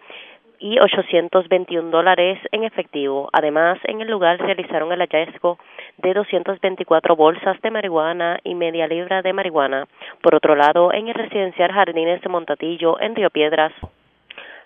[0.60, 3.30] y 821 dólares en efectivo.
[3.32, 5.60] Además, en el lugar realizaron el hallazgo
[5.98, 9.88] de 224 bolsas de marihuana y media libra de marihuana.
[10.22, 13.74] Por otro lado, en el residencial Jardines de Montatillo, en Río Piedras,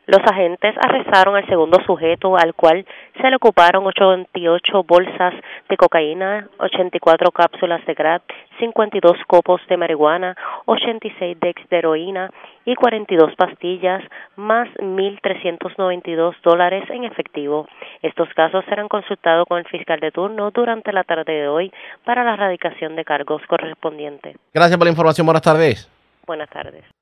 [0.07, 2.85] los agentes arrestaron al segundo sujeto, al cual
[3.19, 5.33] se le ocuparon 88 bolsas
[5.69, 8.23] de cocaína, 84 cápsulas de crack,
[8.59, 12.29] 52 copos de marihuana, 86 decks de heroína
[12.65, 14.03] y 42 pastillas,
[14.35, 17.67] más 1.392 dólares en efectivo.
[18.01, 21.71] Estos casos serán consultados con el fiscal de turno durante la tarde de hoy
[22.05, 24.37] para la erradicación de cargos correspondientes.
[24.53, 25.25] Gracias por la información.
[25.25, 25.89] Buenas tardes.
[26.25, 27.00] Buenas tardes.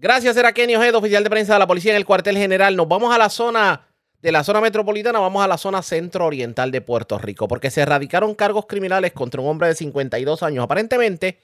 [0.00, 2.74] Gracias, era Kenny Ojeda, oficial de prensa de la policía en el cuartel general.
[2.74, 3.86] Nos vamos a la zona
[4.22, 8.34] de la zona metropolitana, vamos a la zona centro-oriental de Puerto Rico, porque se erradicaron
[8.34, 10.64] cargos criminales contra un hombre de 52 años.
[10.64, 11.38] Aparentemente,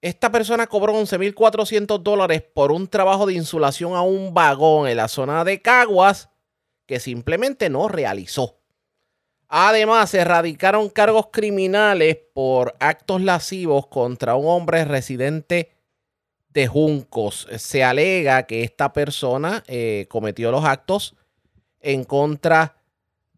[0.00, 5.08] esta persona cobró 11.400 dólares por un trabajo de insulación a un vagón en la
[5.08, 6.28] zona de Caguas
[6.86, 8.60] que simplemente no realizó.
[9.48, 15.75] Además, se erradicaron cargos criminales por actos lascivos contra un hombre residente
[16.56, 17.46] de Juncos.
[17.50, 21.14] Se alega que esta persona eh, cometió los actos
[21.82, 22.76] en contra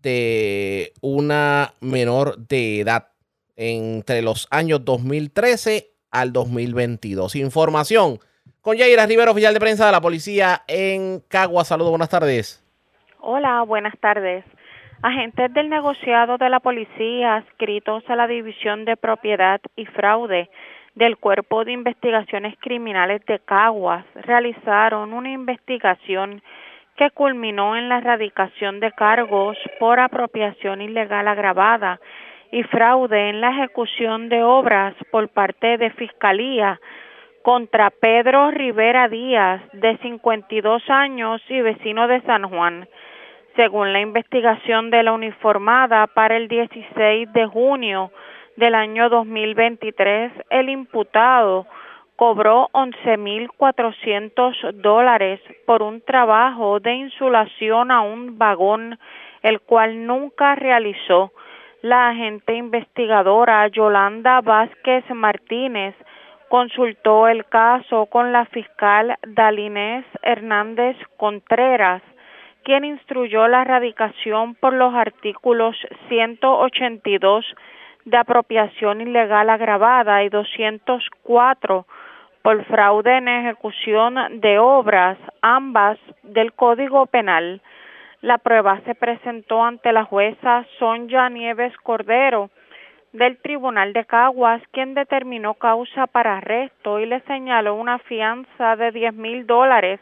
[0.00, 3.08] de una menor de edad
[3.56, 7.34] entre los años 2013 al 2022.
[7.34, 8.20] Información
[8.60, 11.64] con Yaira Rivero, oficial de prensa de la policía en Cagua.
[11.64, 12.64] Saludos, buenas tardes.
[13.18, 14.44] Hola, buenas tardes.
[15.02, 20.48] Agentes del negociado de la policía adscritos a la División de Propiedad y Fraude
[20.98, 26.42] del Cuerpo de Investigaciones Criminales de Caguas realizaron una investigación
[26.96, 32.00] que culminó en la erradicación de cargos por apropiación ilegal agravada
[32.50, 36.80] y fraude en la ejecución de obras por parte de Fiscalía
[37.42, 42.88] contra Pedro Rivera Díaz, de 52 años y vecino de San Juan.
[43.54, 48.10] Según la investigación de la uniformada para el 16 de junio
[48.58, 51.66] del año 2023, el imputado
[52.16, 58.98] cobró 11.400 dólares por un trabajo de insulación a un vagón,
[59.42, 61.30] el cual nunca realizó.
[61.82, 65.94] La agente investigadora Yolanda Vázquez Martínez
[66.48, 72.02] consultó el caso con la fiscal Dalinés Hernández Contreras,
[72.64, 75.76] quien instruyó la erradicación por los artículos
[76.08, 77.46] 182
[78.08, 81.86] de apropiación ilegal agravada y 204
[82.42, 87.60] por fraude en ejecución de obras, ambas del Código Penal.
[88.22, 92.50] La prueba se presentó ante la jueza Sonja Nieves Cordero
[93.12, 98.90] del Tribunal de Caguas, quien determinó causa para arresto y le señaló una fianza de
[98.92, 100.00] diez mil dólares,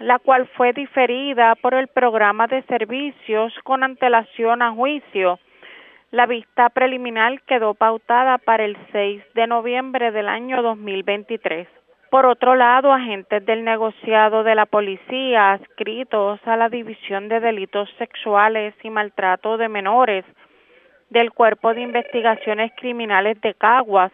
[0.00, 5.38] la cual fue diferida por el programa de servicios con antelación a juicio
[6.14, 11.66] la vista preliminar quedó pautada para el 6 de noviembre del año 2023.
[12.08, 17.90] Por otro lado, agentes del negociado de la policía adscritos a la División de Delitos
[17.98, 20.24] Sexuales y Maltrato de Menores
[21.10, 24.12] del Cuerpo de Investigaciones Criminales de Caguas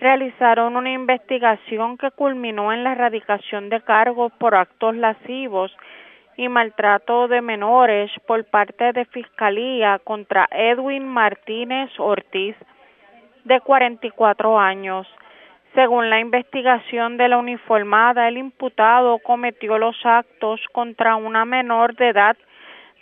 [0.00, 5.76] realizaron una investigación que culminó en la erradicación de cargos por actos lascivos
[6.38, 12.54] y maltrato de menores por parte de Fiscalía contra Edwin Martínez Ortiz,
[13.44, 15.08] de 44 años.
[15.74, 22.10] Según la investigación de la uniformada, el imputado cometió los actos contra una menor de
[22.10, 22.36] edad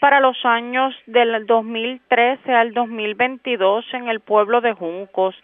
[0.00, 5.36] para los años del 2013 al 2022 en el pueblo de Juncos.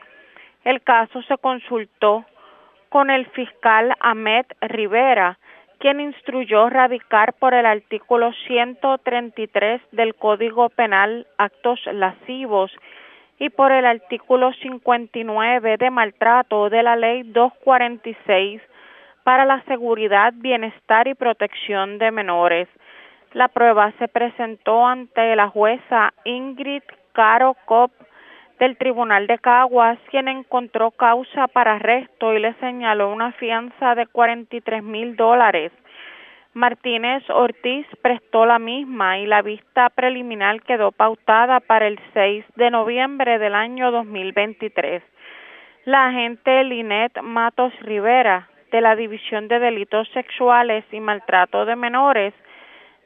[0.65, 2.25] El caso se consultó
[2.89, 5.39] con el fiscal Ahmed Rivera,
[5.83, 12.71] quien instruyó radicar por el artículo 133 del Código Penal actos lascivos
[13.41, 18.63] y por el artículo 59 de maltrato de la Ley 246
[19.25, 22.69] para la seguridad, bienestar y protección de menores.
[23.33, 27.57] La prueba se presentó ante la jueza Ingrid Caro
[28.63, 34.07] del Tribunal de Caguas, quien encontró causa para arresto y le señaló una fianza de
[34.07, 35.73] 43 mil dólares.
[36.55, 42.71] Martínez Ortiz prestó la misma y la vista preliminar quedó pautada para el 6 de
[42.71, 45.03] noviembre del año 2023.
[45.85, 52.33] La agente Linet Matos Rivera de la División de Delitos Sexuales y Maltrato de Menores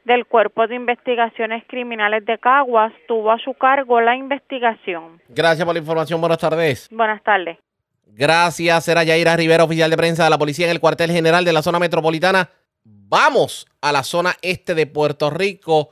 [0.07, 5.21] del Cuerpo de Investigaciones Criminales de Caguas tuvo a su cargo la investigación.
[5.27, 6.19] Gracias por la información.
[6.21, 6.87] Buenas tardes.
[6.89, 7.57] Buenas tardes.
[8.05, 8.87] Gracias.
[8.87, 11.61] Era Yaira Rivera, oficial de prensa de la Policía en el cuartel general de la
[11.61, 12.49] zona metropolitana.
[12.83, 15.89] Vamos a la zona este de Puerto Rico.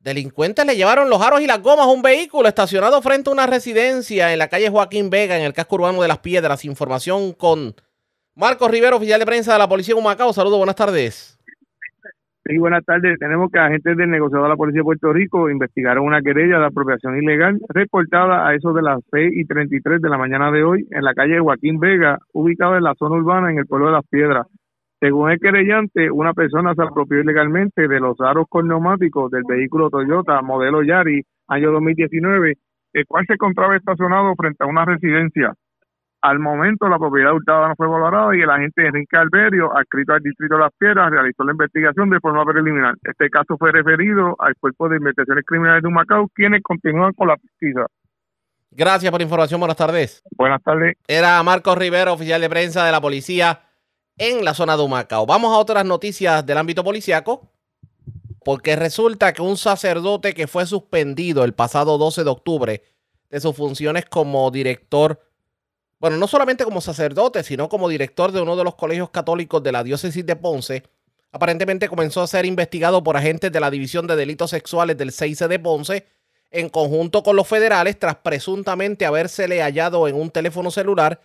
[0.00, 3.46] Delincuentes le llevaron los aros y las gomas a un vehículo estacionado frente a una
[3.46, 6.64] residencia en la calle Joaquín Vega, en el casco urbano de Las Piedras.
[6.64, 7.74] Información con
[8.34, 10.32] Marcos Rivero, oficial de prensa de la Policía de Humacao.
[10.32, 11.35] Saludos, buenas tardes.
[12.48, 13.18] Sí, buenas tardes.
[13.18, 16.66] Tenemos que agentes del negociado de la Policía de Puerto Rico investigaron una querella de
[16.66, 20.86] apropiación ilegal reportada a eso de las 6 y 33 de la mañana de hoy
[20.92, 24.06] en la calle Joaquín Vega, ubicada en la zona urbana en el pueblo de Las
[24.06, 24.46] Piedras.
[25.00, 29.90] Según el querellante, una persona se apropió ilegalmente de los aros con neumáticos del vehículo
[29.90, 32.54] Toyota modelo Yari año 2019,
[32.92, 35.52] el cual se encontraba estacionado frente a una residencia.
[36.26, 40.20] Al momento, la propiedad hurtada no fue valorada y el agente Enrique Alberio, adscrito al
[40.20, 42.96] Distrito de Las Piedras, realizó la investigación de forma preliminar.
[43.04, 47.36] Este caso fue referido al Cuerpo de Investigaciones Criminales de Humacao, quienes continúan con la
[47.36, 47.86] pesquisa.
[48.72, 49.60] Gracias por la información.
[49.60, 50.24] Buenas tardes.
[50.36, 50.96] Buenas tardes.
[51.06, 53.60] Era Marcos Rivero, oficial de prensa de la policía
[54.18, 55.26] en la zona de Humacao.
[55.26, 57.52] Vamos a otras noticias del ámbito policiaco.
[58.44, 62.82] Porque resulta que un sacerdote que fue suspendido el pasado 12 de octubre
[63.30, 65.20] de sus funciones como director
[65.98, 69.72] bueno, no solamente como sacerdote, sino como director de uno de los colegios católicos de
[69.72, 70.82] la diócesis de Ponce,
[71.32, 75.38] aparentemente comenzó a ser investigado por agentes de la División de Delitos Sexuales del 6
[75.48, 76.06] de Ponce
[76.50, 81.20] en conjunto con los federales tras presuntamente habérsele hallado en un teléfono celular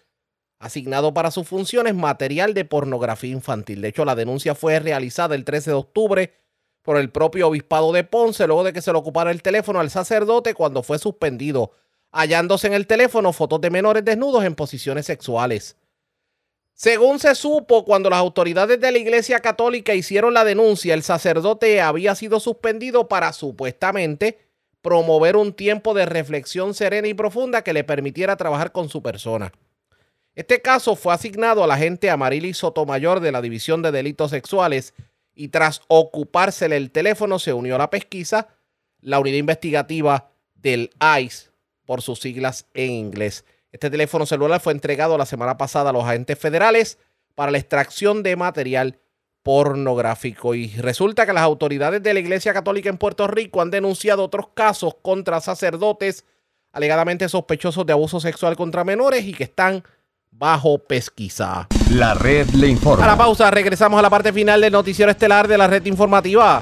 [0.60, 3.82] asignado para sus funciones material de pornografía infantil.
[3.82, 6.34] De hecho, la denuncia fue realizada el 13 de octubre
[6.82, 9.90] por el propio obispado de Ponce luego de que se le ocupara el teléfono al
[9.90, 11.72] sacerdote cuando fue suspendido,
[12.12, 15.78] hallándose en el teléfono fotos de menores desnudos en posiciones sexuales.
[16.74, 21.80] Según se supo, cuando las autoridades de la Iglesia Católica hicieron la denuncia, el sacerdote
[21.80, 24.40] había sido suspendido para supuestamente
[24.82, 29.52] promover un tiempo de reflexión serena y profunda que le permitiera trabajar con su persona.
[30.34, 34.94] Este caso fue asignado a la agente Amarili Sotomayor de la División de Delitos Sexuales
[35.36, 38.48] y tras ocupársele el teléfono se unió a la pesquisa
[39.02, 40.90] la unidad investigativa del
[41.20, 41.51] ICE
[41.86, 43.46] por sus siglas en inglés.
[43.72, 46.98] Este teléfono celular fue entregado la semana pasada a los agentes federales
[47.36, 49.00] para la extracción de material
[49.44, 50.56] pornográfico.
[50.56, 54.50] Y resulta que las autoridades de la Iglesia Católica en Puerto Rico han denunciado otros
[54.54, 56.26] casos contra sacerdotes
[56.74, 59.84] alegadamente sospechosos de abuso sexual contra menores y que están
[60.32, 61.68] bajo pesquisa.
[61.92, 63.04] La red le informa.
[63.04, 66.62] A la pausa, regresamos a la parte final del noticiero estelar de la red informativa.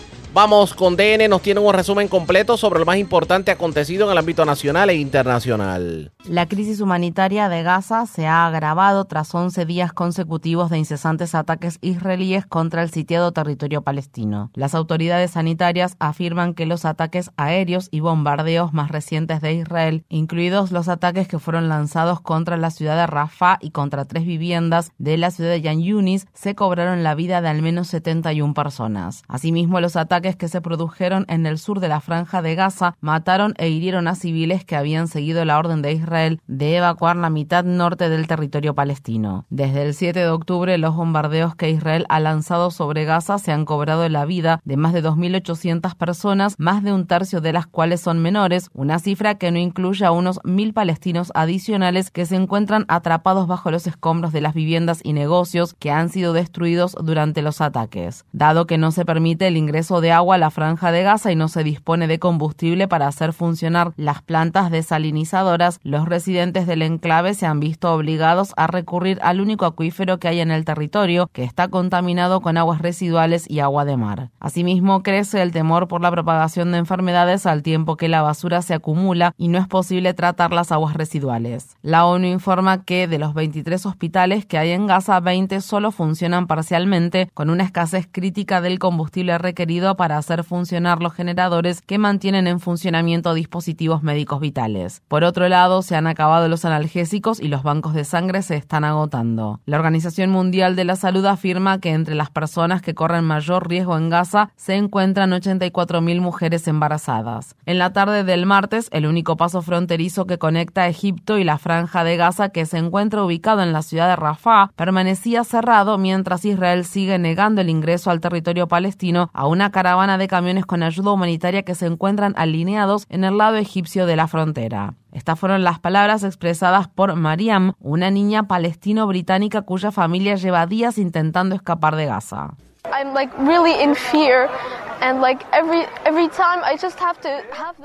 [0.33, 4.17] Vamos con DN, nos tiene un resumen completo sobre lo más importante acontecido en el
[4.17, 6.13] ámbito nacional e internacional.
[6.23, 11.79] La crisis humanitaria de Gaza se ha agravado tras 11 días consecutivos de incesantes ataques
[11.81, 14.51] israelíes contra el sitiado territorio palestino.
[14.53, 20.71] Las autoridades sanitarias afirman que los ataques aéreos y bombardeos más recientes de Israel, incluidos
[20.71, 25.17] los ataques que fueron lanzados contra la ciudad de Rafah y contra tres viviendas de
[25.17, 29.23] la ciudad de Yan Yunis, se cobraron la vida de al menos 71 personas.
[29.27, 33.53] Asimismo, los ataques que se produjeron en el sur de la franja de Gaza mataron
[33.57, 37.63] e hirieron a civiles que habían seguido la orden de Israel de evacuar la mitad
[37.63, 39.45] norte del territorio palestino.
[39.49, 43.65] Desde el 7 de octubre, los bombardeos que Israel ha lanzado sobre Gaza se han
[43.65, 48.01] cobrado la vida de más de 2.800 personas, más de un tercio de las cuales
[48.01, 52.85] son menores, una cifra que no incluye a unos mil palestinos adicionales que se encuentran
[52.87, 57.61] atrapados bajo los escombros de las viviendas y negocios que han sido destruidos durante los
[57.61, 58.25] ataques.
[58.31, 61.35] Dado que no se permite el ingreso de agua a la franja de Gaza y
[61.35, 67.33] no se dispone de combustible para hacer funcionar las plantas desalinizadoras, los residentes del enclave
[67.33, 71.43] se han visto obligados a recurrir al único acuífero que hay en el territorio, que
[71.43, 74.29] está contaminado con aguas residuales y agua de mar.
[74.39, 78.73] Asimismo, crece el temor por la propagación de enfermedades al tiempo que la basura se
[78.73, 81.77] acumula y no es posible tratar las aguas residuales.
[81.81, 86.47] La ONU informa que de los 23 hospitales que hay en Gaza, 20 solo funcionan
[86.47, 92.47] parcialmente, con una escasez crítica del combustible requerido para hacer funcionar los generadores que mantienen
[92.47, 95.03] en funcionamiento dispositivos médicos vitales.
[95.07, 98.83] Por otro lado, se han acabado los analgésicos y los bancos de sangre se están
[98.83, 99.59] agotando.
[99.67, 103.95] La Organización Mundial de la Salud afirma que entre las personas que corren mayor riesgo
[103.95, 107.55] en Gaza se encuentran 84.000 mujeres embarazadas.
[107.67, 112.03] En la tarde del martes, el único paso fronterizo que conecta Egipto y la franja
[112.03, 116.85] de Gaza que se encuentra ubicado en la ciudad de Rafah permanecía cerrado mientras Israel
[116.85, 121.11] sigue negando el ingreso al territorio palestino a una cara caravana de camiones con ayuda
[121.11, 124.93] humanitaria que se encuentran alineados en el lado egipcio de la frontera.
[125.11, 131.55] Estas fueron las palabras expresadas por Mariam, una niña palestino-británica cuya familia lleva días intentando
[131.55, 132.51] escapar de Gaza.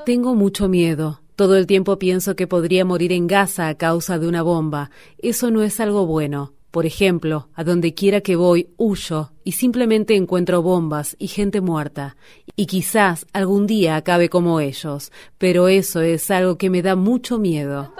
[0.05, 1.19] Tengo mucho miedo.
[1.35, 4.91] Todo el tiempo pienso que podría morir en Gaza a causa de una bomba.
[5.17, 6.53] Eso no es algo bueno.
[6.77, 12.17] Por ejemplo, a donde quiera que voy, huyo y simplemente encuentro bombas y gente muerta.
[12.55, 17.39] Y quizás algún día acabe como ellos, pero eso es algo que me da mucho
[17.39, 17.91] miedo.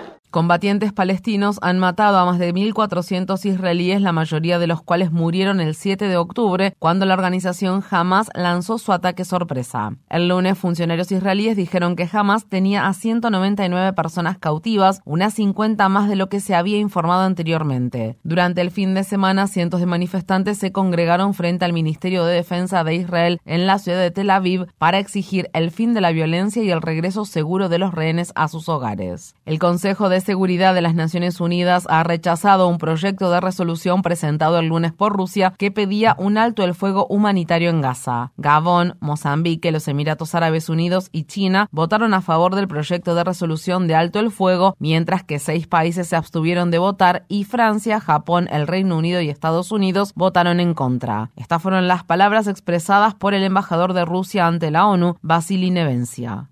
[0.30, 5.58] Combatientes palestinos han matado a más de 1.400 israelíes, la mayoría de los cuales murieron
[5.58, 9.94] el 7 de octubre, cuando la organización Hamas lanzó su ataque sorpresa.
[10.10, 16.10] El lunes, funcionarios israelíes dijeron que Hamas tenía a 199 personas cautivas, unas 50 más
[16.10, 18.18] de lo que se había informado anteriormente.
[18.22, 22.84] Durante el fin de semana, cientos de manifestantes se congregaron frente al Ministerio de Defensa
[22.84, 26.62] de Israel en la ciudad de Tel Aviv para exigir el fin de la violencia
[26.62, 29.34] y el regreso seguro de los rehenes a sus hogares.
[29.46, 34.02] El Consejo de de Seguridad de las Naciones Unidas ha rechazado un proyecto de resolución
[34.02, 38.32] presentado el lunes por Rusia que pedía un alto el fuego humanitario en Gaza.
[38.36, 43.86] Gabón, Mozambique, los Emiratos Árabes Unidos y China votaron a favor del proyecto de resolución
[43.86, 48.48] de alto el fuego, mientras que seis países se abstuvieron de votar y Francia, Japón,
[48.50, 51.30] el Reino Unido y Estados Unidos votaron en contra.
[51.36, 56.48] Estas fueron las palabras expresadas por el embajador de Rusia ante la ONU, Vasily Nevencia.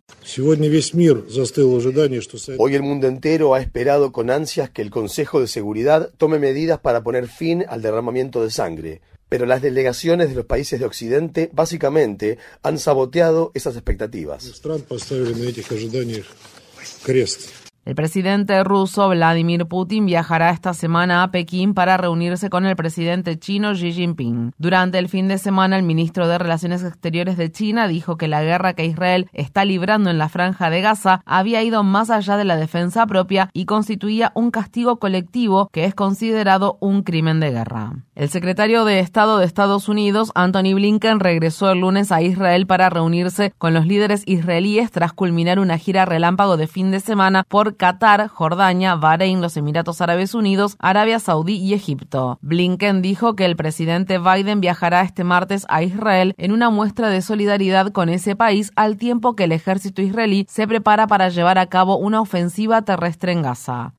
[2.58, 6.78] Hoy el mundo entero ha esperado con ansias que el Consejo de Seguridad tome medidas
[6.78, 11.50] para poner fin al derramamiento de sangre, pero las delegaciones de los países de Occidente
[11.52, 14.44] básicamente han saboteado esas expectativas.
[17.86, 23.38] El presidente ruso Vladimir Putin viajará esta semana a Pekín para reunirse con el presidente
[23.38, 24.50] chino Xi Jinping.
[24.58, 28.42] Durante el fin de semana, el ministro de Relaciones Exteriores de China dijo que la
[28.42, 32.44] guerra que Israel está librando en la franja de Gaza había ido más allá de
[32.44, 37.92] la defensa propia y constituía un castigo colectivo que es considerado un crimen de guerra.
[38.16, 42.90] El secretario de Estado de Estados Unidos, Anthony Blinken, regresó el lunes a Israel para
[42.90, 47.75] reunirse con los líderes israelíes tras culminar una gira relámpago de fin de semana por
[47.76, 52.38] Qatar, Jordania, Bahrein, los Emiratos Árabes Unidos, Arabia Saudí y Egipto.
[52.42, 57.22] Blinken dijo que el presidente Biden viajará este martes a Israel en una muestra de
[57.22, 61.66] solidaridad con ese país al tiempo que el ejército israelí se prepara para llevar a
[61.66, 63.94] cabo una ofensiva terrestre en Gaza.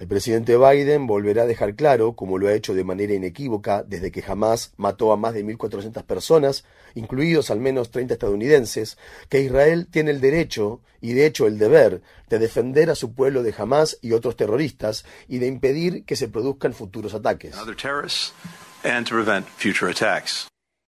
[0.00, 4.12] El presidente Biden volverá a dejar claro, como lo ha hecho de manera inequívoca desde
[4.12, 6.64] que Hamas mató a más de 1.400 personas,
[6.94, 8.96] incluidos al menos 30 estadounidenses,
[9.28, 13.42] que Israel tiene el derecho y de hecho el deber de defender a su pueblo
[13.42, 17.54] de Hamas y otros terroristas y de impedir que se produzcan futuros ataques.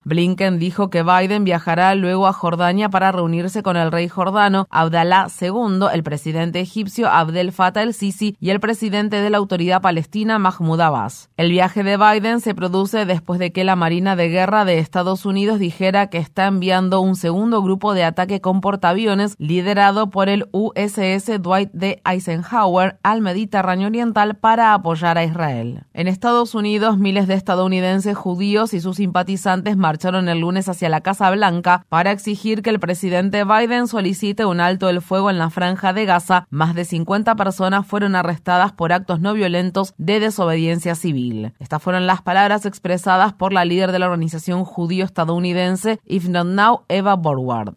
[0.06, 5.30] Blinken dijo que Biden viajará luego a Jordania para reunirse con el rey jordano Abdallah
[5.42, 10.80] II, el presidente egipcio Abdel Fattah el-Sisi y el presidente de la autoridad palestina Mahmoud
[10.80, 11.32] Abbas.
[11.38, 15.26] El viaje de Biden se produce después de que la Marina de Guerra de Estados
[15.26, 20.48] Unidos dijera que está enviando un segundo grupo de ataque con portaaviones liderado por el
[20.52, 22.04] USS Dwight D.
[22.06, 25.86] Eisenhower al Mediterráneo Oriental para apoyar a Israel.
[25.96, 31.32] En Estados Unidos, miles de estadounidenses judíos y sus simpatizantes el lunes hacia la Casa
[31.32, 35.94] Blanca para exigir que el presidente Biden solicite un alto el fuego en la franja
[35.94, 36.48] de Gaza.
[36.50, 41.54] Más de 50 personas fueron arrestadas por actos no violentos de desobediencia civil.
[41.60, 46.48] Estas fueron las palabras expresadas por la líder de la organización judío estadounidense If Not
[46.48, 47.76] Now, Eva Borward.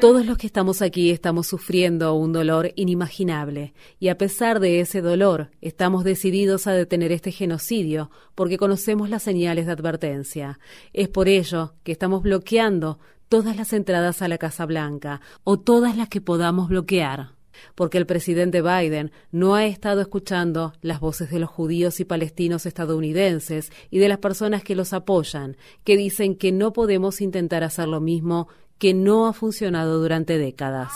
[0.00, 5.00] Todos los que estamos aquí estamos sufriendo un dolor inimaginable y a pesar de ese
[5.00, 10.58] dolor estamos decididos a detener este genocidio porque conocemos las señales de advertencia.
[10.92, 12.98] Es por ello que estamos bloqueando
[13.30, 17.36] todas las entradas a la Casa Blanca o todas las que podamos bloquear
[17.74, 22.66] porque el presidente Biden no ha estado escuchando las voces de los judíos y palestinos
[22.66, 27.88] estadounidenses y de las personas que los apoyan, que dicen que no podemos intentar hacer
[27.88, 28.48] lo mismo
[28.78, 30.92] que no ha funcionado durante décadas.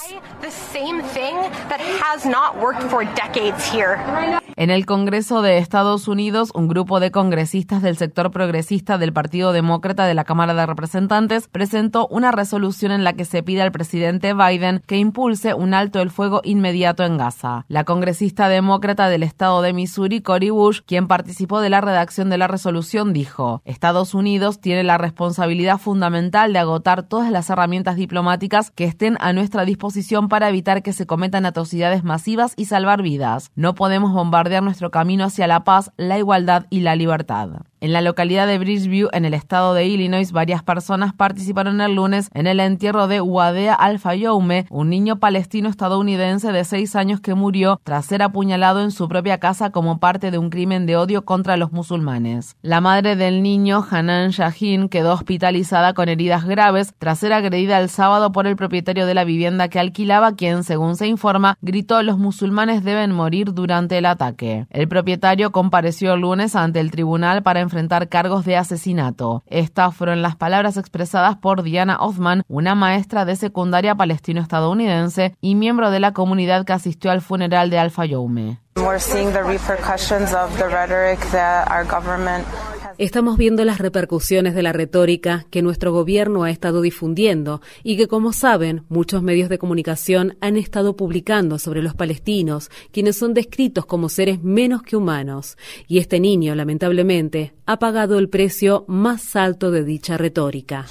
[4.61, 9.55] En el Congreso de Estados Unidos, un grupo de congresistas del sector progresista del Partido
[9.55, 13.73] Demócrata de la Cámara de Representantes presentó una resolución en la que se pide al
[13.73, 17.65] presidente Biden que impulse un alto el fuego inmediato en Gaza.
[17.69, 22.37] La congresista demócrata del estado de Missouri, Cory Bush, quien participó de la redacción de
[22.37, 28.71] la resolución, dijo, Estados Unidos tiene la responsabilidad fundamental de agotar todas las herramientas diplomáticas
[28.71, 33.53] que estén a nuestra disposición para evitar que se cometan atrocidades masivas y salvar vidas.
[33.55, 37.51] No podemos bombardear nuestro camino hacia la paz, la igualdad y la libertad.
[37.83, 42.29] En la localidad de Bridgeview, en el estado de Illinois, varias personas participaron el lunes
[42.35, 47.81] en el entierro de Wadea Al-Fayoume, un niño palestino estadounidense de seis años que murió
[47.83, 51.57] tras ser apuñalado en su propia casa como parte de un crimen de odio contra
[51.57, 52.55] los musulmanes.
[52.61, 57.89] La madre del niño, Hanan Shahin, quedó hospitalizada con heridas graves tras ser agredida el
[57.89, 62.19] sábado por el propietario de la vivienda que alquilaba, quien, según se informa, gritó los
[62.19, 64.67] musulmanes deben morir durante el ataque.
[64.69, 69.45] El propietario compareció el lunes ante el tribunal para enfrentar cargos de asesinato.
[69.47, 75.93] Estas fueron las palabras expresadas por Diana Hoffman, una maestra de secundaria palestino-estadounidense y miembro
[75.93, 78.59] de la comunidad que asistió al funeral de Alfa Youme.
[82.99, 88.09] Estamos viendo las repercusiones de la retórica que nuestro gobierno ha estado difundiendo y que,
[88.09, 93.87] como saben, muchos medios de comunicación han estado publicando sobre los palestinos, quienes son descritos
[93.87, 95.57] como seres menos que humanos.
[95.87, 100.87] Y este niño, lamentablemente, ha pagado el precio más alto de dicha retórica.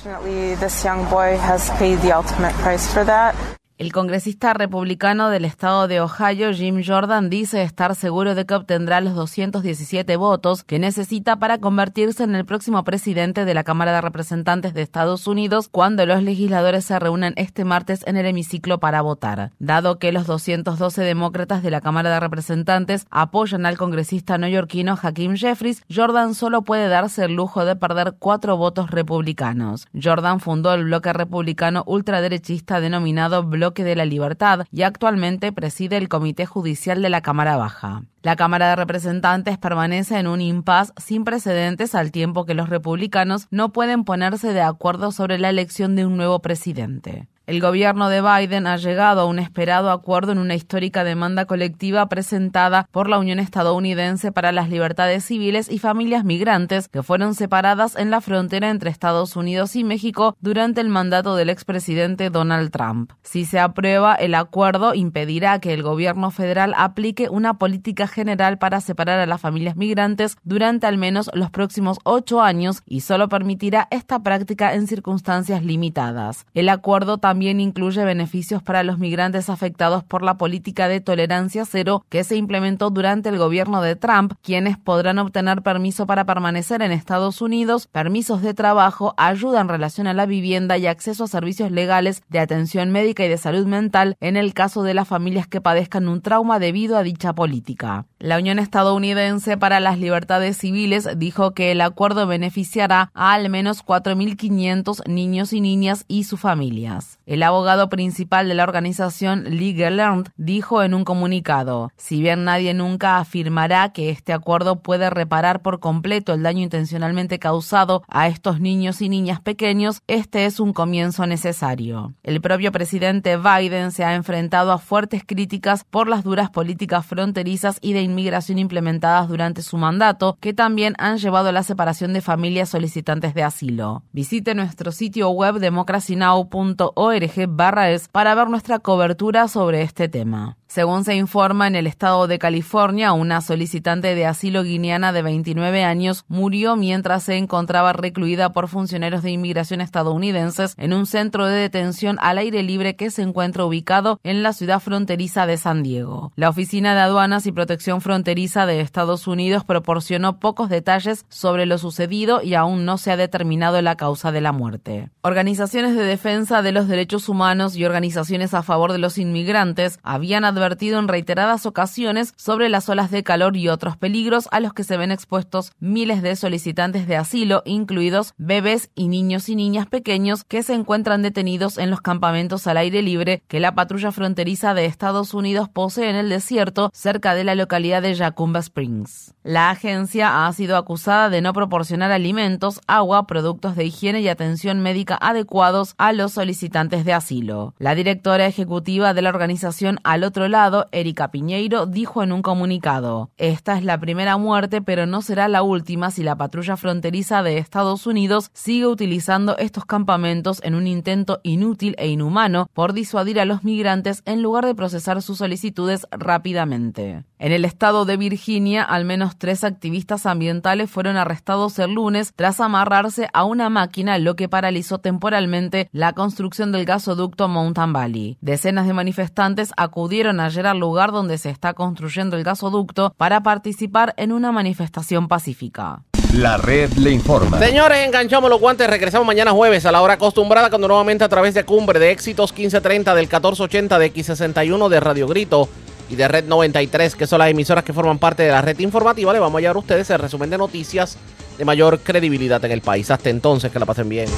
[3.80, 9.00] El congresista republicano del estado de Ohio, Jim Jordan, dice estar seguro de que obtendrá
[9.00, 14.02] los 217 votos que necesita para convertirse en el próximo presidente de la Cámara de
[14.02, 19.02] Representantes de Estados Unidos cuando los legisladores se reúnen este martes en el hemiciclo para
[19.02, 19.52] votar.
[19.60, 25.38] Dado que los 212 demócratas de la Cámara de Representantes apoyan al congresista neoyorquino Hakeem
[25.38, 29.88] Jeffries, Jordan solo puede darse el lujo de perder cuatro votos republicanos.
[29.94, 36.10] Jordan fundó el bloque republicano ultraderechista denominado Bloque de la Libertad y actualmente preside el
[36.10, 38.04] Comité Judicial de la Cámara Baja.
[38.22, 43.48] La Cámara de Representantes permanece en un impasse sin precedentes al tiempo que los republicanos
[43.50, 47.28] no pueden ponerse de acuerdo sobre la elección de un nuevo presidente.
[47.50, 52.08] El gobierno de Biden ha llegado a un esperado acuerdo en una histórica demanda colectiva
[52.08, 57.96] presentada por la Unión Estadounidense para las Libertades Civiles y Familias Migrantes que fueron separadas
[57.96, 63.14] en la frontera entre Estados Unidos y México durante el mandato del expresidente Donald Trump.
[63.24, 68.80] Si se aprueba, el acuerdo impedirá que el gobierno federal aplique una política general para
[68.80, 73.88] separar a las familias migrantes durante al menos los próximos ocho años y solo permitirá
[73.90, 76.46] esta práctica en circunstancias limitadas.
[76.54, 81.64] El acuerdo también también incluye beneficios para los migrantes afectados por la política de tolerancia
[81.64, 86.82] cero que se implementó durante el gobierno de Trump, quienes podrán obtener permiso para permanecer
[86.82, 91.28] en Estados Unidos, permisos de trabajo, ayuda en relación a la vivienda y acceso a
[91.28, 95.48] servicios legales de atención médica y de salud mental en el caso de las familias
[95.48, 98.06] que padezcan un trauma debido a dicha política.
[98.20, 103.86] La Unión Estadounidense para las Libertades Civiles dijo que el acuerdo beneficiará a al menos
[103.86, 107.18] 4.500 niños y niñas y sus familias.
[107.30, 112.74] El abogado principal de la organización Legal Learned dijo en un comunicado, si bien nadie
[112.74, 118.60] nunca afirmará que este acuerdo puede reparar por completo el daño intencionalmente causado a estos
[118.60, 122.16] niños y niñas pequeños, este es un comienzo necesario.
[122.24, 127.78] El propio presidente Biden se ha enfrentado a fuertes críticas por las duras políticas fronterizas
[127.80, 132.22] y de inmigración implementadas durante su mandato, que también han llevado a la separación de
[132.22, 134.02] familias solicitantes de asilo.
[134.14, 140.59] Visite nuestro sitio web democracynow.org barra para ver nuestra cobertura sobre este tema.
[140.70, 145.84] Según se informa, en el estado de California, una solicitante de asilo guineana de 29
[145.84, 151.56] años murió mientras se encontraba recluida por funcionarios de inmigración estadounidenses en un centro de
[151.56, 156.34] detención al aire libre que se encuentra ubicado en la ciudad fronteriza de San Diego.
[156.36, 161.80] La Oficina de Aduanas y Protección Fronteriza de Estados Unidos proporcionó pocos detalles sobre lo
[161.80, 165.10] sucedido y aún no se ha determinado la causa de la muerte.
[165.24, 170.46] Organizaciones de defensa de los derechos humanos y organizaciones a favor de los inmigrantes habían
[170.62, 174.98] en reiteradas ocasiones sobre las olas de calor y otros peligros a los que se
[174.98, 180.64] ven expuestos miles de solicitantes de asilo, incluidos bebés y niños y niñas pequeños que
[180.64, 185.34] se encuentran detenidos en los campamentos al aire libre que la patrulla fronteriza de Estados
[185.34, 189.34] Unidos posee en el desierto cerca de la localidad de Yacumba Springs.
[189.44, 194.82] La agencia ha sido acusada de no proporcionar alimentos, agua, productos de higiene y atención
[194.82, 197.74] médica adecuados a los solicitantes de asilo.
[197.80, 203.30] La directora ejecutiva de la organización Al Otro lado, Erika Piñeiro dijo en un comunicado,
[203.38, 207.58] esta es la primera muerte, pero no será la última si la patrulla fronteriza de
[207.58, 213.46] Estados Unidos sigue utilizando estos campamentos en un intento inútil e inhumano por disuadir a
[213.46, 217.24] los migrantes en lugar de procesar sus solicitudes rápidamente.
[217.38, 222.60] En el estado de Virginia, al menos tres activistas ambientales fueron arrestados el lunes tras
[222.60, 228.38] amarrarse a una máquina, lo que paralizó temporalmente la construcción del gasoducto Mountain Valley.
[228.42, 234.14] Decenas de manifestantes acudieron ayer al lugar donde se está construyendo el gasoducto para participar
[234.18, 236.04] en una manifestación pacífica.
[236.34, 237.58] La red le informa.
[237.58, 238.88] Señores, enganchamos los guantes.
[238.88, 242.52] Regresamos mañana jueves a la hora acostumbrada, cuando nuevamente a través de Cumbre de Éxitos
[242.52, 245.68] 1530 del 1480 de X61 de Radio Grito
[246.10, 249.34] y de Red 93, que son las emisoras que forman parte de la red informativa,
[249.34, 251.18] le vamos a llevar a ustedes el resumen de noticias
[251.58, 253.10] de mayor credibilidad en el país.
[253.12, 254.30] Hasta entonces, que la pasen bien.